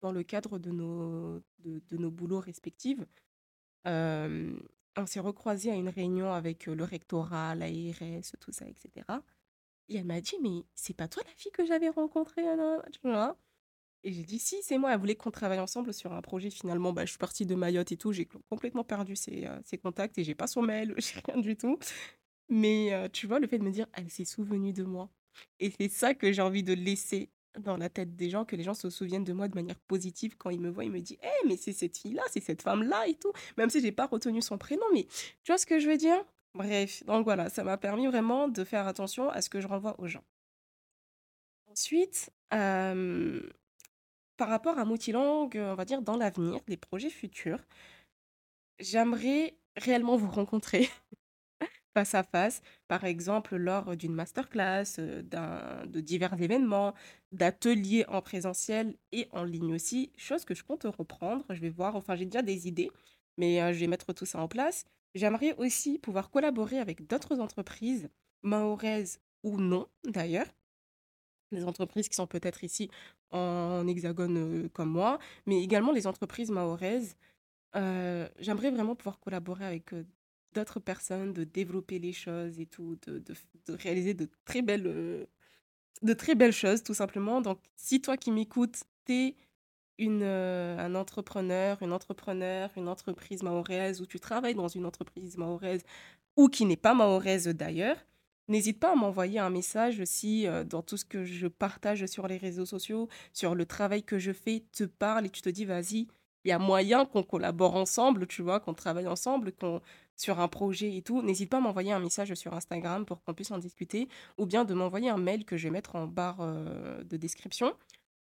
dans 0.02 0.12
le 0.12 0.22
cadre 0.22 0.58
de 0.58 0.70
nos, 0.70 1.42
de, 1.58 1.96
nos 1.96 2.10
boulots 2.10 2.40
respectifs. 2.40 3.00
On 4.98 5.04
s'est 5.04 5.20
recroisés 5.20 5.70
à 5.70 5.74
une 5.74 5.90
réunion 5.90 6.32
avec 6.32 6.68
euh, 6.68 6.74
le 6.74 6.84
rectorat, 6.84 7.54
l'ARS, 7.54 8.32
tout 8.40 8.52
ça, 8.52 8.66
etc. 8.66 9.06
Et 9.88 9.96
elle 9.96 10.06
m'a 10.06 10.20
dit, 10.22 10.36
mais 10.42 10.64
c'est 10.74 10.94
pas 10.94 11.06
toi 11.06 11.22
la 11.26 11.34
fille 11.36 11.52
que 11.52 11.66
j'avais 11.66 11.90
rencontrée, 11.90 12.42
Et 14.02 14.12
j'ai 14.12 14.22
dit, 14.22 14.38
si, 14.38 14.62
c'est 14.62 14.78
moi. 14.78 14.92
Elle 14.94 14.98
voulait 14.98 15.14
qu'on 15.14 15.30
travaille 15.30 15.60
ensemble 15.60 15.92
sur 15.92 16.12
un 16.14 16.22
projet. 16.22 16.48
Finalement, 16.48 16.94
bah, 16.94 17.04
je 17.04 17.10
suis 17.10 17.18
partie 17.18 17.44
de 17.44 17.54
Mayotte 17.54 17.92
et 17.92 17.98
tout. 17.98 18.12
J'ai 18.12 18.26
complètement 18.48 18.84
perdu 18.84 19.16
ses, 19.16 19.46
euh, 19.46 19.60
ses 19.64 19.76
contacts 19.76 20.16
et 20.16 20.24
j'ai 20.24 20.34
pas 20.34 20.46
son 20.46 20.62
mail, 20.62 20.94
j'ai 20.98 21.20
rien 21.26 21.40
du 21.42 21.56
tout. 21.56 21.78
Mais 22.48 22.94
euh, 22.94 23.08
tu 23.12 23.26
vois, 23.26 23.38
le 23.38 23.46
fait 23.46 23.58
de 23.58 23.64
me 23.64 23.70
dire, 23.70 23.86
elle 23.92 24.08
s'est 24.08 24.24
souvenue 24.24 24.72
de 24.72 24.84
moi. 24.84 25.10
Et 25.60 25.70
c'est 25.78 25.90
ça 25.90 26.14
que 26.14 26.32
j'ai 26.32 26.40
envie 26.40 26.62
de 26.62 26.72
laisser 26.72 27.28
dans 27.58 27.76
la 27.76 27.88
tête 27.88 28.16
des 28.16 28.30
gens, 28.30 28.44
que 28.44 28.56
les 28.56 28.62
gens 28.62 28.74
se 28.74 28.90
souviennent 28.90 29.24
de 29.24 29.32
moi 29.32 29.48
de 29.48 29.54
manière 29.54 29.78
positive 29.80 30.36
quand 30.36 30.50
ils 30.50 30.60
me 30.60 30.70
voient. 30.70 30.84
Ils 30.84 30.90
me 30.90 31.00
disent, 31.00 31.18
hé, 31.22 31.46
mais 31.46 31.56
c'est 31.56 31.72
cette 31.72 31.96
fille-là, 31.96 32.22
c'est 32.30 32.40
cette 32.40 32.62
femme-là 32.62 33.06
et 33.08 33.14
tout. 33.14 33.32
Même 33.56 33.70
si 33.70 33.80
j'ai 33.80 33.92
pas 33.92 34.06
retenu 34.06 34.42
son 34.42 34.58
prénom, 34.58 34.86
mais 34.92 35.04
tu 35.04 35.52
vois 35.52 35.58
ce 35.58 35.66
que 35.66 35.78
je 35.78 35.88
veux 35.88 35.96
dire? 35.96 36.22
Bref, 36.54 37.04
donc 37.04 37.24
voilà, 37.24 37.48
ça 37.50 37.64
m'a 37.64 37.76
permis 37.76 38.06
vraiment 38.06 38.48
de 38.48 38.64
faire 38.64 38.86
attention 38.86 39.28
à 39.28 39.42
ce 39.42 39.50
que 39.50 39.60
je 39.60 39.66
renvoie 39.66 39.94
aux 40.00 40.06
gens. 40.06 40.24
Ensuite, 41.70 42.30
par 42.50 44.48
rapport 44.48 44.78
à 44.78 44.84
Moutilang, 44.84 45.50
on 45.54 45.74
va 45.74 45.84
dire 45.84 46.00
dans 46.00 46.16
l'avenir, 46.16 46.60
les 46.68 46.76
projets 46.78 47.10
futurs, 47.10 47.62
j'aimerais 48.78 49.54
réellement 49.76 50.16
vous 50.16 50.30
rencontrer 50.30 50.88
face 51.96 52.14
à 52.14 52.22
face, 52.22 52.60
par 52.88 53.04
exemple 53.04 53.56
lors 53.56 53.96
d'une 53.96 54.12
masterclass, 54.12 54.98
de 54.98 56.00
divers 56.00 56.38
événements, 56.38 56.92
d'ateliers 57.32 58.04
en 58.08 58.20
présentiel 58.20 58.98
et 59.12 59.28
en 59.32 59.44
ligne 59.44 59.74
aussi, 59.74 60.12
chose 60.18 60.44
que 60.44 60.54
je 60.54 60.62
compte 60.62 60.84
reprendre. 60.84 61.46
Je 61.48 61.58
vais 61.58 61.70
voir, 61.70 61.96
enfin 61.96 62.14
j'ai 62.14 62.26
déjà 62.26 62.42
des 62.42 62.68
idées, 62.68 62.90
mais 63.38 63.72
je 63.72 63.80
vais 63.80 63.86
mettre 63.86 64.12
tout 64.12 64.26
ça 64.26 64.40
en 64.40 64.46
place. 64.46 64.84
J'aimerais 65.14 65.54
aussi 65.56 65.98
pouvoir 65.98 66.28
collaborer 66.30 66.78
avec 66.78 67.06
d'autres 67.06 67.40
entreprises, 67.40 68.10
mahoraises 68.42 69.18
ou 69.42 69.58
non 69.58 69.86
d'ailleurs, 70.04 70.48
les 71.50 71.64
entreprises 71.64 72.10
qui 72.10 72.16
sont 72.16 72.26
peut-être 72.26 72.62
ici 72.62 72.90
en 73.30 73.88
hexagone 73.88 74.68
comme 74.74 74.90
moi, 74.90 75.18
mais 75.46 75.62
également 75.62 75.92
les 75.92 76.06
entreprises 76.06 76.50
mahoraises. 76.50 77.16
J'aimerais 77.74 78.70
vraiment 78.70 78.94
pouvoir 78.94 79.18
collaborer 79.18 79.64
avec 79.64 79.94
d'autres 80.56 80.80
personnes, 80.80 81.32
de 81.32 81.44
développer 81.44 81.98
les 81.98 82.12
choses 82.12 82.58
et 82.58 82.66
tout, 82.66 82.98
de, 83.06 83.18
de, 83.18 83.74
réaliser 83.74 84.14
de 84.14 84.28
très 84.44 84.62
belles, 84.62 85.26
de 86.02 86.12
très 86.14 86.34
belles 86.34 86.52
choses, 86.52 86.82
tout 86.82 86.94
simplement. 86.94 87.40
Donc, 87.40 87.58
si 87.76 88.00
toi 88.00 88.16
qui 88.16 88.30
m'écoutes, 88.30 88.82
t'es 89.04 89.36
une, 89.98 90.22
euh, 90.22 90.78
un 90.78 90.94
entrepreneur, 90.94 91.78
une 91.82 91.92
entrepreneur, 91.92 92.70
une 92.76 92.88
entreprise 92.88 93.42
mahoraise, 93.42 94.00
ou 94.00 94.06
tu 94.06 94.18
travailles 94.18 94.54
dans 94.54 94.68
une 94.68 94.86
entreprise 94.86 95.36
mahoraise, 95.36 95.82
ou 96.36 96.48
qui 96.48 96.64
n'est 96.66 96.76
pas 96.76 96.94
mahoraise 96.94 97.48
d'ailleurs, 97.48 97.96
n'hésite 98.48 98.78
pas 98.80 98.92
à 98.92 98.94
m'envoyer 98.94 99.38
un 99.38 99.50
message 99.50 100.02
si 100.04 100.46
euh, 100.46 100.64
dans 100.64 100.82
tout 100.82 100.96
ce 100.96 101.04
que 101.04 101.24
je 101.24 101.46
partage 101.46 102.04
sur 102.06 102.28
les 102.28 102.36
réseaux 102.38 102.66
sociaux, 102.66 103.08
sur 103.32 103.54
le 103.54 103.66
travail 103.66 104.02
que 104.02 104.18
je 104.18 104.32
fais, 104.32 104.64
te 104.72 104.84
parle 104.84 105.26
et 105.26 105.30
tu 105.30 105.42
te 105.42 105.48
dis, 105.50 105.64
vas-y, 105.64 106.08
il 106.44 106.50
y 106.50 106.52
a 106.52 106.58
moyen 106.58 107.06
qu'on 107.06 107.24
collabore 107.24 107.74
ensemble, 107.74 108.26
tu 108.26 108.42
vois, 108.42 108.60
qu'on 108.60 108.74
travaille 108.74 109.08
ensemble, 109.08 109.52
qu'on 109.52 109.80
sur 110.16 110.40
un 110.40 110.48
projet 110.48 110.96
et 110.96 111.02
tout, 111.02 111.22
n'hésite 111.22 111.50
pas 111.50 111.58
à 111.58 111.60
m'envoyer 111.60 111.92
un 111.92 112.00
message 112.00 112.32
sur 112.34 112.54
Instagram 112.54 113.04
pour 113.04 113.22
qu'on 113.22 113.34
puisse 113.34 113.50
en 113.50 113.58
discuter, 113.58 114.08
ou 114.38 114.46
bien 114.46 114.64
de 114.64 114.74
m'envoyer 114.74 115.10
un 115.10 115.18
mail 115.18 115.44
que 115.44 115.56
je 115.56 115.64
vais 115.64 115.70
mettre 115.70 115.96
en 115.96 116.06
barre 116.06 116.40
euh, 116.40 117.02
de 117.04 117.16
description. 117.16 117.74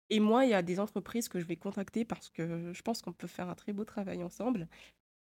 Et 0.10 0.20
moi, 0.20 0.46
il 0.46 0.52
y 0.52 0.54
a 0.54 0.62
des 0.62 0.80
entreprises 0.80 1.30
que 1.30 1.39
je 1.39 1.46
vais 1.46 1.56
contacter 1.56 2.06
parce 2.06 2.30
que 2.30 2.74
je 2.74 2.82
pense 2.82 3.02
qu'on 3.02 3.14
peut 3.14 3.28
faire 3.28 3.50
un 3.50 3.56
très 3.56 3.74
beau 3.74 3.86
travail 3.86 4.24
ensemble. 4.24 4.68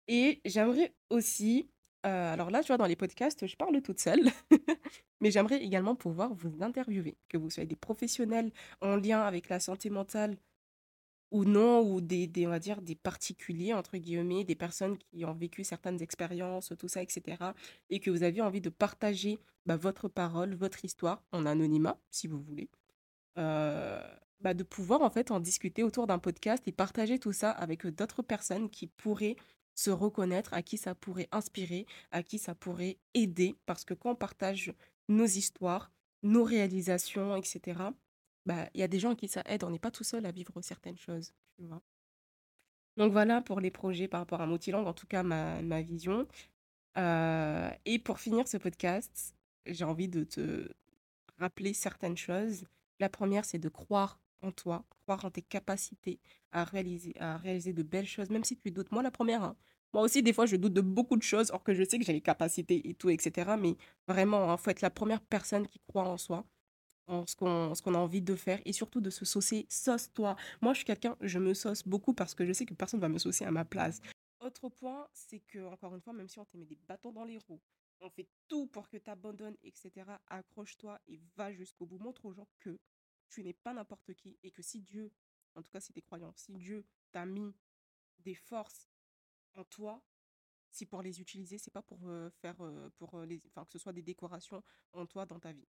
Et 0.08 0.40
j'aimerais 0.44 0.94
aussi, 1.10 1.70
euh, 2.06 2.32
alors 2.32 2.50
là, 2.50 2.62
tu 2.62 2.68
vois, 2.68 2.78
dans 2.78 2.86
les 2.86 2.96
podcasts, 2.96 3.46
je 3.46 3.56
parle 3.56 3.80
toute 3.82 4.00
seule, 4.00 4.30
mais 5.20 5.30
j'aimerais 5.30 5.62
également 5.62 5.94
pouvoir 5.94 6.34
vous 6.34 6.62
interviewer, 6.62 7.16
que 7.28 7.36
vous 7.36 7.50
soyez 7.50 7.66
des 7.66 7.76
professionnels 7.76 8.52
en 8.80 8.96
lien 8.96 9.20
avec 9.22 9.48
la 9.48 9.60
santé 9.60 9.90
mentale 9.90 10.36
ou 11.30 11.44
non, 11.44 11.80
ou 11.80 12.00
des, 12.00 12.30
on 12.46 12.50
va 12.50 12.58
dire, 12.58 12.82
des 12.82 12.94
particuliers, 12.94 13.72
entre 13.72 13.96
guillemets, 13.96 14.44
des 14.44 14.54
personnes 14.54 14.98
qui 14.98 15.24
ont 15.24 15.34
vécu 15.34 15.64
certaines 15.64 16.02
expériences, 16.02 16.72
tout 16.78 16.88
ça, 16.88 17.02
etc. 17.02 17.38
Et 17.88 18.00
que 18.00 18.10
vous 18.10 18.22
avez 18.22 18.40
envie 18.40 18.60
de 18.60 18.70
partager 18.70 19.38
bah, 19.66 19.76
votre 19.76 20.08
parole, 20.08 20.54
votre 20.54 20.84
histoire, 20.84 21.22
en 21.32 21.46
anonymat, 21.46 21.98
si 22.10 22.26
vous 22.26 22.40
voulez. 22.40 22.68
Euh, 23.38 24.02
bah, 24.40 24.54
de 24.54 24.64
pouvoir, 24.64 25.02
en 25.02 25.10
fait, 25.10 25.30
en 25.30 25.40
discuter 25.40 25.82
autour 25.82 26.06
d'un 26.06 26.18
podcast 26.18 26.62
et 26.66 26.72
partager 26.72 27.18
tout 27.18 27.32
ça 27.32 27.50
avec 27.50 27.86
d'autres 27.86 28.22
personnes 28.22 28.68
qui 28.68 28.86
pourraient 28.86 29.36
se 29.74 29.90
reconnaître, 29.90 30.52
à 30.52 30.62
qui 30.62 30.76
ça 30.78 30.94
pourrait 30.94 31.28
inspirer, 31.30 31.86
à 32.10 32.22
qui 32.22 32.38
ça 32.38 32.54
pourrait 32.54 32.98
aider. 33.14 33.54
Parce 33.66 33.84
que 33.84 33.94
quand 33.94 34.10
on 34.10 34.16
partage 34.16 34.72
nos 35.08 35.26
histoires, 35.26 35.92
nos 36.22 36.44
réalisations, 36.44 37.36
etc., 37.36 37.80
bah, 38.46 38.68
il 38.74 38.80
y 38.80 38.82
a 38.82 38.88
des 38.88 38.98
gens 38.98 39.14
qui 39.14 39.28
ça 39.28 39.42
aide, 39.46 39.64
on 39.64 39.70
n'est 39.70 39.78
pas 39.78 39.90
tout 39.90 40.04
seul 40.04 40.26
à 40.26 40.32
vivre 40.32 40.60
certaines 40.62 40.98
choses. 40.98 41.32
Donc 42.96 43.12
voilà 43.12 43.40
pour 43.40 43.60
les 43.60 43.70
projets 43.70 44.08
par 44.08 44.20
rapport 44.20 44.40
à 44.40 44.46
Motilang, 44.46 44.84
en 44.86 44.92
tout 44.92 45.06
cas 45.06 45.22
ma, 45.22 45.62
ma 45.62 45.82
vision. 45.82 46.26
Euh, 46.98 47.70
et 47.84 47.98
pour 47.98 48.18
finir 48.18 48.48
ce 48.48 48.56
podcast, 48.56 49.34
j'ai 49.66 49.84
envie 49.84 50.08
de 50.08 50.24
te 50.24 50.68
rappeler 51.38 51.74
certaines 51.74 52.16
choses. 52.16 52.64
La 52.98 53.08
première, 53.08 53.44
c'est 53.44 53.58
de 53.58 53.68
croire 53.68 54.20
en 54.42 54.52
toi, 54.52 54.84
croire 55.04 55.24
en 55.24 55.30
tes 55.30 55.42
capacités 55.42 56.18
à 56.52 56.64
réaliser, 56.64 57.14
à 57.20 57.36
réaliser 57.36 57.72
de 57.72 57.82
belles 57.82 58.06
choses, 58.06 58.30
même 58.30 58.44
si 58.44 58.56
tu 58.56 58.70
doutes. 58.70 58.90
Moi, 58.92 59.02
la 59.02 59.10
première, 59.10 59.44
hein. 59.44 59.56
moi 59.92 60.02
aussi, 60.02 60.22
des 60.22 60.32
fois, 60.32 60.46
je 60.46 60.56
doute 60.56 60.72
de 60.72 60.80
beaucoup 60.80 61.16
de 61.16 61.22
choses, 61.22 61.50
or 61.52 61.62
que 61.62 61.74
je 61.74 61.84
sais 61.84 61.98
que 61.98 62.04
j'ai 62.04 62.12
les 62.12 62.20
capacités 62.20 62.88
et 62.88 62.94
tout, 62.94 63.10
etc. 63.10 63.52
Mais 63.58 63.76
vraiment, 64.08 64.46
il 64.46 64.50
hein, 64.50 64.56
faut 64.56 64.70
être 64.70 64.82
la 64.82 64.90
première 64.90 65.20
personne 65.20 65.66
qui 65.66 65.80
croit 65.86 66.08
en 66.08 66.16
soi 66.16 66.44
ce 67.26 67.34
qu'on 67.36 67.94
a 67.94 67.98
envie 67.98 68.22
de 68.22 68.34
faire 68.34 68.60
et 68.64 68.72
surtout 68.72 69.00
de 69.00 69.10
se 69.10 69.24
saucer 69.24 69.66
sauce-toi. 69.68 70.36
Moi, 70.60 70.72
je 70.72 70.78
suis 70.78 70.84
quelqu'un, 70.84 71.16
je 71.20 71.38
me 71.38 71.54
sauce 71.54 71.86
beaucoup 71.86 72.14
parce 72.14 72.34
que 72.34 72.44
je 72.44 72.52
sais 72.52 72.66
que 72.66 72.74
personne 72.74 73.00
va 73.00 73.08
me 73.08 73.18
saucer 73.18 73.44
à 73.44 73.50
ma 73.50 73.64
place. 73.64 74.00
Autre 74.40 74.68
point, 74.68 75.06
c'est 75.12 75.40
que, 75.40 75.58
encore 75.66 75.94
une 75.94 76.00
fois, 76.00 76.12
même 76.12 76.28
si 76.28 76.38
on 76.38 76.44
te 76.44 76.56
met 76.56 76.64
des 76.64 76.78
bâtons 76.88 77.12
dans 77.12 77.24
les 77.24 77.38
roues, 77.38 77.60
on 78.00 78.08
fait 78.08 78.28
tout 78.48 78.66
pour 78.66 78.88
que 78.88 78.96
tu 78.96 79.10
abandonnes, 79.10 79.56
etc., 79.62 79.90
accroche-toi 80.28 80.98
et 81.08 81.20
va 81.36 81.52
jusqu'au 81.52 81.86
bout. 81.86 81.98
Montre 81.98 82.24
aux 82.24 82.32
gens 82.32 82.48
que 82.58 82.78
tu 83.28 83.42
n'es 83.42 83.52
pas 83.52 83.74
n'importe 83.74 84.14
qui 84.14 84.38
et 84.42 84.50
que 84.50 84.62
si 84.62 84.80
Dieu, 84.80 85.12
en 85.54 85.62
tout 85.62 85.70
cas 85.70 85.80
si 85.80 85.92
tu 85.92 85.98
es 85.98 86.02
croyant, 86.02 86.32
si 86.34 86.52
Dieu 86.52 86.86
t'a 87.12 87.26
mis 87.26 87.54
des 88.18 88.34
forces 88.34 88.88
en 89.54 89.64
toi, 89.64 90.02
si 90.70 90.86
pour 90.86 91.02
les 91.02 91.20
utiliser, 91.20 91.58
c'est 91.58 91.70
pas 91.70 91.82
pour 91.82 91.98
euh, 92.08 92.30
faire, 92.30 92.60
euh, 92.60 92.90
pour 92.96 93.14
euh, 93.14 93.26
les, 93.26 93.40
enfin, 93.46 93.64
que 93.64 93.72
ce 93.72 93.78
soit 93.78 93.92
des 93.92 94.02
décorations 94.02 94.62
en 94.92 95.06
toi 95.06 95.26
dans 95.26 95.38
ta 95.38 95.52
vie. 95.52 95.66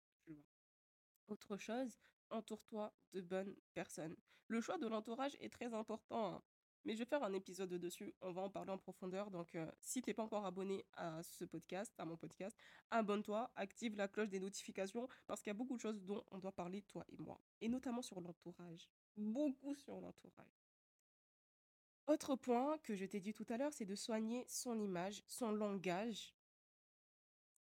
Autre 1.28 1.56
chose, 1.56 1.98
entoure-toi 2.30 2.92
de 3.12 3.20
bonnes 3.20 3.56
personnes. 3.72 4.16
Le 4.48 4.60
choix 4.60 4.76
de 4.78 4.86
l'entourage 4.86 5.36
est 5.40 5.52
très 5.52 5.72
important, 5.72 6.34
hein. 6.34 6.42
mais 6.84 6.92
je 6.92 6.98
vais 6.98 7.06
faire 7.06 7.22
un 7.22 7.32
épisode 7.32 7.70
dessus, 7.70 8.14
on 8.20 8.32
va 8.32 8.42
en 8.42 8.50
parler 8.50 8.70
en 8.70 8.78
profondeur. 8.78 9.30
Donc, 9.30 9.54
euh, 9.54 9.70
si 9.80 10.02
tu 10.02 10.10
n'es 10.10 10.14
pas 10.14 10.22
encore 10.22 10.44
abonné 10.44 10.84
à 10.92 11.22
ce 11.22 11.44
podcast, 11.44 11.94
à 11.96 12.04
mon 12.04 12.16
podcast, 12.16 12.56
abonne-toi, 12.90 13.50
active 13.56 13.96
la 13.96 14.06
cloche 14.06 14.28
des 14.28 14.40
notifications, 14.40 15.08
parce 15.26 15.40
qu'il 15.40 15.50
y 15.50 15.52
a 15.52 15.54
beaucoup 15.54 15.76
de 15.76 15.80
choses 15.80 16.02
dont 16.04 16.22
on 16.30 16.38
doit 16.38 16.52
parler, 16.52 16.82
toi 16.82 17.04
et 17.08 17.16
moi, 17.16 17.40
et 17.62 17.68
notamment 17.68 18.02
sur 18.02 18.20
l'entourage. 18.20 18.86
Beaucoup 19.16 19.74
sur 19.74 19.98
l'entourage. 20.00 20.64
Autre 22.06 22.36
point 22.36 22.76
que 22.78 22.94
je 22.94 23.06
t'ai 23.06 23.20
dit 23.20 23.32
tout 23.32 23.46
à 23.48 23.56
l'heure, 23.56 23.72
c'est 23.72 23.86
de 23.86 23.94
soigner 23.94 24.44
son 24.46 24.78
image, 24.78 25.22
son 25.26 25.52
langage, 25.52 26.34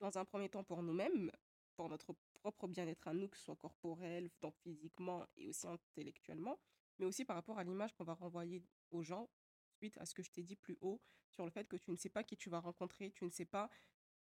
dans 0.01 0.17
un 0.17 0.25
premier 0.25 0.49
temps 0.49 0.65
pour 0.65 0.83
nous-mêmes, 0.83 1.31
pour 1.77 1.91
notre 1.91 2.15
propre 2.45 2.69
bien-être 2.69 3.09
à 3.09 3.15
nous, 3.15 3.29
que 3.29 3.39
ce 3.39 3.45
soit 3.45 3.57
corporel, 3.57 4.31
donc 4.43 4.55
physiquement 4.59 5.27
et 5.37 5.49
aussi 5.49 5.67
intellectuellement, 5.67 6.59
mais 6.99 7.07
aussi 7.07 7.25
par 7.25 7.37
rapport 7.37 7.59
à 7.59 7.65
l'image 7.65 7.95
qu'on 7.95 8.05
va 8.05 8.13
renvoyer 8.13 8.63
aux 8.91 9.03
gens 9.03 9.31
suite 9.79 9.97
à 9.97 10.05
ce 10.05 10.13
que 10.13 10.23
je 10.23 10.31
t'ai 10.31 10.43
dit 10.43 10.57
plus 10.57 10.77
haut 10.83 11.01
sur 11.31 11.45
le 11.47 11.51
fait 11.51 11.67
que 11.67 11.77
tu 11.77 11.91
ne 11.91 11.97
sais 11.97 12.11
pas 12.11 12.23
qui 12.23 12.37
tu 12.37 12.51
vas 12.51 12.61
rencontrer, 12.61 13.13
tu 13.13 13.25
ne 13.25 13.31
sais 13.31 13.47
pas 13.47 13.71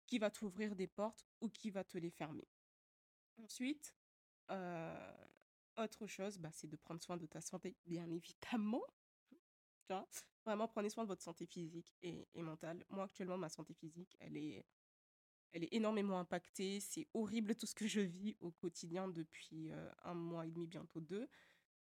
qui 0.07 0.18
va 0.18 0.32
t'ouvrir 0.32 0.76
des 0.76 0.88
portes 0.88 1.28
ou 1.41 1.49
qui 1.49 1.70
va 1.70 1.84
te 1.84 1.97
les 1.99 2.09
fermer. 2.09 2.47
Ensuite, 3.38 3.93
euh, 4.49 5.28
autre 5.78 6.07
chose, 6.07 6.39
bah, 6.39 6.49
c'est 6.51 6.68
de 6.68 6.76
prendre 6.76 7.01
soin 7.03 7.18
de 7.18 7.28
ta 7.28 7.39
santé, 7.39 7.78
bien 7.86 8.09
évidemment. 8.09 8.84
Vraiment, 10.43 10.68
prenez 10.68 10.89
soin 10.89 11.03
de 11.03 11.09
votre 11.09 11.24
santé 11.24 11.45
physique 11.45 11.93
et, 12.01 12.28
et 12.34 12.41
mentale. 12.41 12.84
Moi, 12.89 13.03
actuellement, 13.03 13.38
ma 13.38 13.49
santé 13.49 13.76
physique, 13.76 14.18
elle 14.20 14.38
est, 14.38 14.65
elle 15.53 15.63
est 15.63 15.73
énormément 15.73 16.19
impactée. 16.19 16.79
C'est 16.79 17.07
horrible 17.13 17.55
tout 17.55 17.65
ce 17.65 17.75
que 17.75 17.87
je 17.87 18.01
vis 18.01 18.35
au 18.39 18.51
quotidien 18.51 19.07
depuis 19.07 19.71
un 20.03 20.13
mois 20.13 20.45
et 20.45 20.51
demi, 20.51 20.67
bientôt 20.67 21.01
deux. 21.01 21.27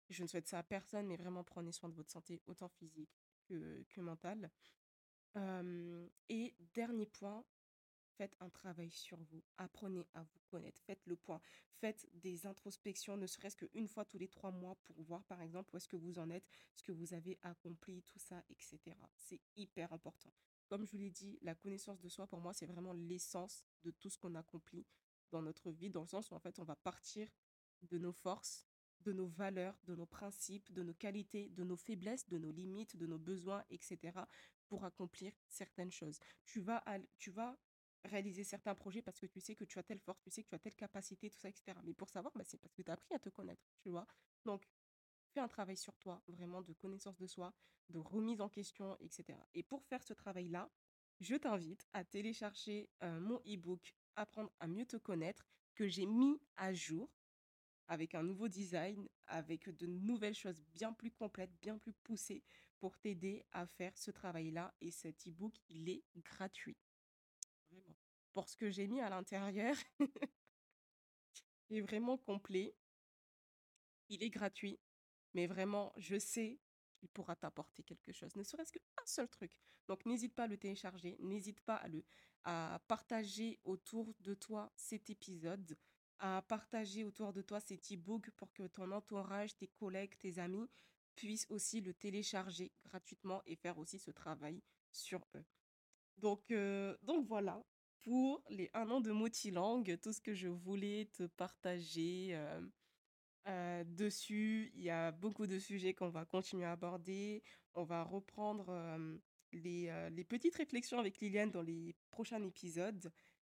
Je 0.09 0.23
ne 0.23 0.27
souhaite 0.27 0.47
ça 0.47 0.59
à 0.59 0.63
personne, 0.63 1.07
mais 1.07 1.17
vraiment 1.17 1.43
prenez 1.43 1.71
soin 1.71 1.89
de 1.89 1.95
votre 1.95 2.11
santé, 2.11 2.41
autant 2.47 2.69
physique 2.69 3.11
que, 3.43 3.85
que 3.89 4.01
mentale. 4.01 4.49
Et 6.29 6.55
dernier 6.73 7.05
point, 7.05 7.45
Faites 8.19 8.35
un 8.41 8.49
travail 8.49 8.91
sur 8.91 9.17
vous, 9.31 9.41
apprenez 9.57 10.05
à 10.13 10.23
vous 10.23 10.39
connaître, 10.47 10.81
faites 10.81 11.05
le 11.05 11.15
point, 11.15 11.39
faites 11.79 12.05
des 12.15 12.45
introspections, 12.47 13.15
ne 13.15 13.25
serait-ce 13.25 13.55
qu'une 13.55 13.87
fois 13.87 14.03
tous 14.03 14.17
les 14.17 14.27
trois 14.27 14.51
mois 14.51 14.75
pour 14.83 15.01
voir 15.03 15.23
par 15.23 15.41
exemple 15.41 15.73
où 15.73 15.77
est-ce 15.77 15.87
que 15.87 15.95
vous 15.95 16.19
en 16.19 16.29
êtes, 16.29 16.45
ce 16.75 16.83
que 16.83 16.91
vous 16.91 17.13
avez 17.13 17.39
accompli, 17.43 18.03
tout 18.03 18.19
ça, 18.19 18.43
etc. 18.49 18.77
C'est 19.15 19.39
hyper 19.55 19.93
important. 19.93 20.33
Comme 20.69 20.85
je 20.85 20.91
vous 20.91 20.99
l'ai 20.99 21.09
dit, 21.09 21.39
la 21.41 21.55
connaissance 21.55 21.99
de 21.99 22.07
soi, 22.09 22.27
pour 22.27 22.39
moi, 22.41 22.53
c'est 22.53 22.67
vraiment 22.67 22.93
l'essence 22.93 23.65
de 23.83 23.89
tout 23.89 24.09
ce 24.09 24.19
qu'on 24.19 24.35
accomplit 24.35 24.85
dans 25.31 25.41
notre 25.41 25.71
vie, 25.71 25.89
dans 25.89 26.01
le 26.01 26.07
sens 26.07 26.29
où 26.29 26.35
en 26.35 26.39
fait, 26.39 26.59
on 26.59 26.63
va 26.63 26.75
partir 26.75 27.27
de 27.81 27.97
nos 27.97 28.11
forces, 28.11 28.67
de 29.01 29.11
nos 29.11 29.27
valeurs, 29.27 29.79
de 29.85 29.95
nos 29.95 30.05
principes, 30.05 30.71
de 30.71 30.83
nos 30.83 30.93
qualités, 30.93 31.49
de 31.49 31.63
nos 31.63 31.75
faiblesses, 31.75 32.27
de 32.29 32.37
nos 32.37 32.51
limites, 32.51 32.97
de 32.97 33.07
nos 33.07 33.17
besoins, 33.17 33.63
etc. 33.71 34.27
pour 34.67 34.85
accomplir 34.85 35.33
certaines 35.47 35.91
choses. 35.91 36.19
Tu 36.45 36.59
vas, 36.61 36.83
réaliser 38.05 38.43
certains 38.43 38.75
projets 38.75 39.01
parce 39.01 39.19
que 39.19 39.25
tu 39.25 39.41
sais 39.41 39.55
que 39.55 39.65
tu 39.65 39.77
as 39.77 39.83
telle 39.83 39.99
force, 39.99 40.21
tu 40.21 40.29
sais 40.29 40.43
que 40.43 40.49
tu 40.49 40.55
as 40.55 40.59
telle 40.59 40.75
capacité, 40.75 41.29
tout 41.29 41.39
ça, 41.39 41.49
etc. 41.49 41.77
Mais 41.83 41.93
pour 41.93 42.09
savoir, 42.09 42.31
bah, 42.35 42.43
c'est 42.45 42.57
parce 42.57 42.73
que 42.73 42.81
tu 42.81 42.89
as 42.89 42.93
appris 42.93 43.13
à 43.13 43.19
te 43.19 43.29
connaître, 43.29 43.61
tu 43.81 43.89
vois. 43.89 44.07
Donc, 44.45 44.63
fais 45.29 45.39
un 45.39 45.47
travail 45.47 45.77
sur 45.77 45.97
toi, 45.97 46.21
vraiment 46.27 46.61
de 46.61 46.73
connaissance 46.73 47.17
de 47.17 47.27
soi, 47.27 47.53
de 47.89 47.99
remise 47.99 48.41
en 48.41 48.49
question, 48.49 48.97
etc. 48.99 49.37
Et 49.53 49.63
pour 49.63 49.83
faire 49.83 50.03
ce 50.03 50.13
travail-là, 50.13 50.69
je 51.19 51.35
t'invite 51.35 51.85
à 51.93 52.03
télécharger 52.03 52.89
mon 53.01 53.39
e-book 53.39 53.93
Apprendre 54.15 54.51
à 54.59 54.67
mieux 54.67 54.85
te 54.85 54.97
connaître 54.97 55.45
que 55.75 55.87
j'ai 55.87 56.05
mis 56.05 56.41
à 56.57 56.73
jour 56.73 57.09
avec 57.87 58.15
un 58.15 58.21
nouveau 58.21 58.49
design, 58.49 59.07
avec 59.27 59.69
de 59.69 59.87
nouvelles 59.87 60.35
choses 60.35 60.61
bien 60.73 60.91
plus 60.91 61.09
complètes, 61.09 61.53
bien 61.61 61.77
plus 61.77 61.93
poussées 61.93 62.43
pour 62.79 62.97
t'aider 62.99 63.45
à 63.53 63.65
faire 63.65 63.97
ce 63.97 64.11
travail-là. 64.11 64.73
Et 64.81 64.91
cet 64.91 65.25
e-book, 65.25 65.55
il 65.69 65.87
est 65.87 66.03
gratuit. 66.17 66.77
Vraiment. 67.71 67.95
Pour 68.33 68.49
ce 68.49 68.57
que 68.57 68.69
j'ai 68.69 68.87
mis 68.87 68.99
à 68.99 69.09
l'intérieur, 69.09 69.75
il 71.69 71.77
est 71.77 71.81
vraiment 71.81 72.17
complet. 72.17 72.75
Il 74.09 74.21
est 74.21 74.29
gratuit, 74.29 74.77
mais 75.33 75.47
vraiment, 75.47 75.93
je 75.97 76.17
sais 76.17 76.59
qu'il 76.97 77.09
pourra 77.09 77.35
t'apporter 77.35 77.83
quelque 77.83 78.11
chose, 78.11 78.35
ne 78.35 78.43
serait-ce 78.43 78.71
qu'un 78.71 79.05
seul 79.05 79.27
truc. 79.29 79.51
Donc, 79.87 80.05
n'hésite 80.05 80.35
pas 80.35 80.43
à 80.43 80.47
le 80.47 80.57
télécharger, 80.57 81.17
n'hésite 81.19 81.61
pas 81.61 81.75
à, 81.75 81.87
le, 81.87 82.03
partager 82.87 83.59
autour 83.63 84.13
de 84.19 84.33
toi 84.33 84.71
cet 84.75 85.09
épisode, 85.09 85.77
à 86.19 86.41
partager 86.47 87.03
autour 87.03 87.33
de 87.33 87.41
toi 87.41 87.59
cet 87.59 87.91
e-book 87.91 88.29
pour 88.31 88.53
que 88.53 88.67
ton 88.67 88.91
entourage, 88.91 89.55
tes 89.55 89.67
collègues, 89.67 90.17
tes 90.17 90.39
amis 90.39 90.69
puissent 91.15 91.47
aussi 91.49 91.81
le 91.81 91.93
télécharger 91.93 92.71
gratuitement 92.83 93.41
et 93.45 93.55
faire 93.55 93.77
aussi 93.77 93.99
ce 93.99 94.11
travail 94.11 94.61
sur 94.91 95.25
eux. 95.35 95.45
Donc, 96.17 96.51
euh, 96.51 96.97
donc 97.03 97.25
voilà, 97.27 97.63
pour 98.01 98.43
les 98.49 98.69
un 98.73 98.89
an 98.89 99.01
de 99.01 99.11
Motilang, 99.11 99.83
tout 100.01 100.13
ce 100.13 100.21
que 100.21 100.33
je 100.33 100.47
voulais 100.47 101.09
te 101.13 101.23
partager 101.23 102.29
euh, 102.33 102.61
euh, 103.47 103.83
dessus. 103.83 104.71
Il 104.75 104.83
y 104.83 104.89
a 104.89 105.11
beaucoup 105.11 105.47
de 105.47 105.59
sujets 105.59 105.93
qu'on 105.93 106.09
va 106.09 106.25
continuer 106.25 106.65
à 106.65 106.73
aborder. 106.73 107.43
On 107.73 107.83
va 107.83 108.03
reprendre 108.03 108.99
les, 109.51 110.09
les 110.11 110.23
petites 110.23 110.55
réflexions 110.55 110.99
avec 110.99 111.19
Liliane 111.19 111.51
dans 111.51 111.61
les 111.61 111.95
prochains 112.09 112.43
épisodes. 112.43 113.11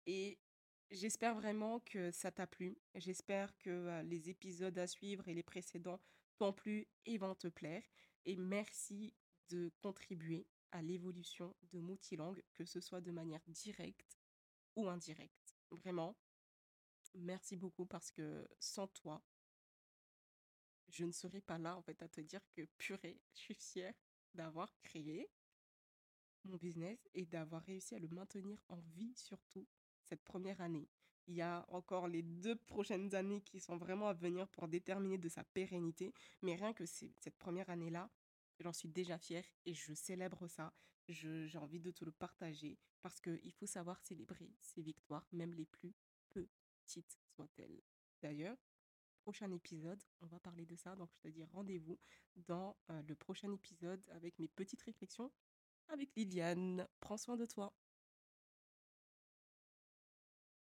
Et 0.08 0.40
j'espère 0.90 1.36
vraiment 1.36 1.80
que 1.82 2.12
ça 2.12 2.32
t'a 2.32 2.48
plu. 2.48 2.78
J'espère 2.96 3.56
que 3.58 4.02
les 4.04 4.30
épisodes 4.30 4.78
à 4.78 4.88
suivre 4.88 5.28
et 5.28 5.34
les 5.34 5.44
précédents 5.44 6.00
t'ont 6.38 6.54
plu 6.54 6.88
et 7.06 7.18
vont 7.18 7.36
te 7.36 7.48
plaire. 7.48 7.84
Et 8.26 8.36
merci 8.36 9.14
de 9.50 9.72
contribuer 9.82 10.48
à 10.72 10.82
l'évolution 10.82 11.56
de 11.72 11.80
Moutilang, 11.80 12.36
que 12.54 12.66
ce 12.66 12.80
soit 12.82 13.02
de 13.02 13.12
manière 13.12 13.44
directe 13.48 14.18
ou 14.76 14.90
indirecte. 14.90 15.56
Vraiment, 15.72 16.18
merci 17.14 17.56
beaucoup 17.56 17.86
parce 17.86 18.12
que 18.12 18.48
sans 18.60 18.88
toi, 18.88 19.22
je 20.90 21.06
ne 21.06 21.12
serais 21.12 21.42
pas 21.42 21.58
là 21.58 21.76
en 21.76 21.82
fait 21.82 22.02
à 22.02 22.08
te 22.08 22.22
dire 22.22 22.42
que 22.54 22.64
purée, 22.78 23.20
je 23.34 23.40
suis 23.40 23.56
fière 23.56 23.94
d'avoir 24.34 24.74
créé 24.82 25.30
mon 26.44 26.58
business 26.58 27.00
et 27.14 27.26
d'avoir 27.26 27.64
réussi 27.64 27.96
à 27.96 28.00
le 28.00 28.08
maintenir 28.10 28.64
en 28.70 28.80
vie 28.96 29.14
surtout 29.16 29.68
cette 30.04 30.24
première 30.24 30.62
année. 30.62 30.88
Il 31.28 31.36
y 31.36 31.42
a 31.42 31.66
encore 31.70 32.08
les 32.08 32.22
deux 32.22 32.56
prochaines 32.56 33.16
années 33.16 33.42
qui 33.42 33.60
sont 33.60 33.78
vraiment 33.78 34.08
à 34.10 34.14
venir 34.14 34.48
pour 34.50 34.68
déterminer 34.68 35.18
de 35.18 35.28
sa 35.28 35.44
pérennité, 35.44 36.14
mais 36.44 36.56
rien 36.56 36.74
que 36.74 36.86
cette 36.86 37.38
première 37.40 37.70
année-là, 37.72 38.12
J'en 38.60 38.74
suis 38.74 38.90
déjà 38.90 39.18
fière 39.18 39.46
et 39.66 39.74
je 39.74 39.94
célèbre 39.94 40.48
ça. 40.48 40.74
j'ai 41.08 41.58
envie 41.58 41.80
de 41.80 41.92
te 41.92 42.06
le 42.06 42.12
partager 42.12 42.78
parce 43.02 43.20
qu'il 43.20 43.52
faut 43.52 43.68
savoir 43.68 44.00
célébrer 44.02 44.52
ses 44.62 44.82
victoires, 44.82 45.28
même 45.32 45.54
les 45.54 45.66
plus 45.66 45.94
petites 46.30 47.20
soient-elles. 47.36 47.82
D'ailleurs, 48.22 48.58
prochain 49.26 49.50
épisode, 49.50 50.00
on 50.22 50.28
va 50.28 50.40
parler 50.40 50.68
de 50.68 50.76
ça. 50.76 50.96
Donc, 50.96 51.10
je 51.12 51.18
te 51.20 51.28
dis 51.30 51.44
rendez-vous 51.46 52.00
dans 52.36 52.78
euh, 52.92 53.02
le 53.08 53.16
prochain 53.16 53.52
épisode 53.52 54.04
avec 54.12 54.38
mes 54.38 54.48
petites 54.48 54.84
réflexions 54.84 55.32
avec 55.88 56.16
Liliane. 56.16 56.88
Prends 57.00 57.18
soin 57.18 57.36
de 57.36 57.48
toi. 57.48 57.74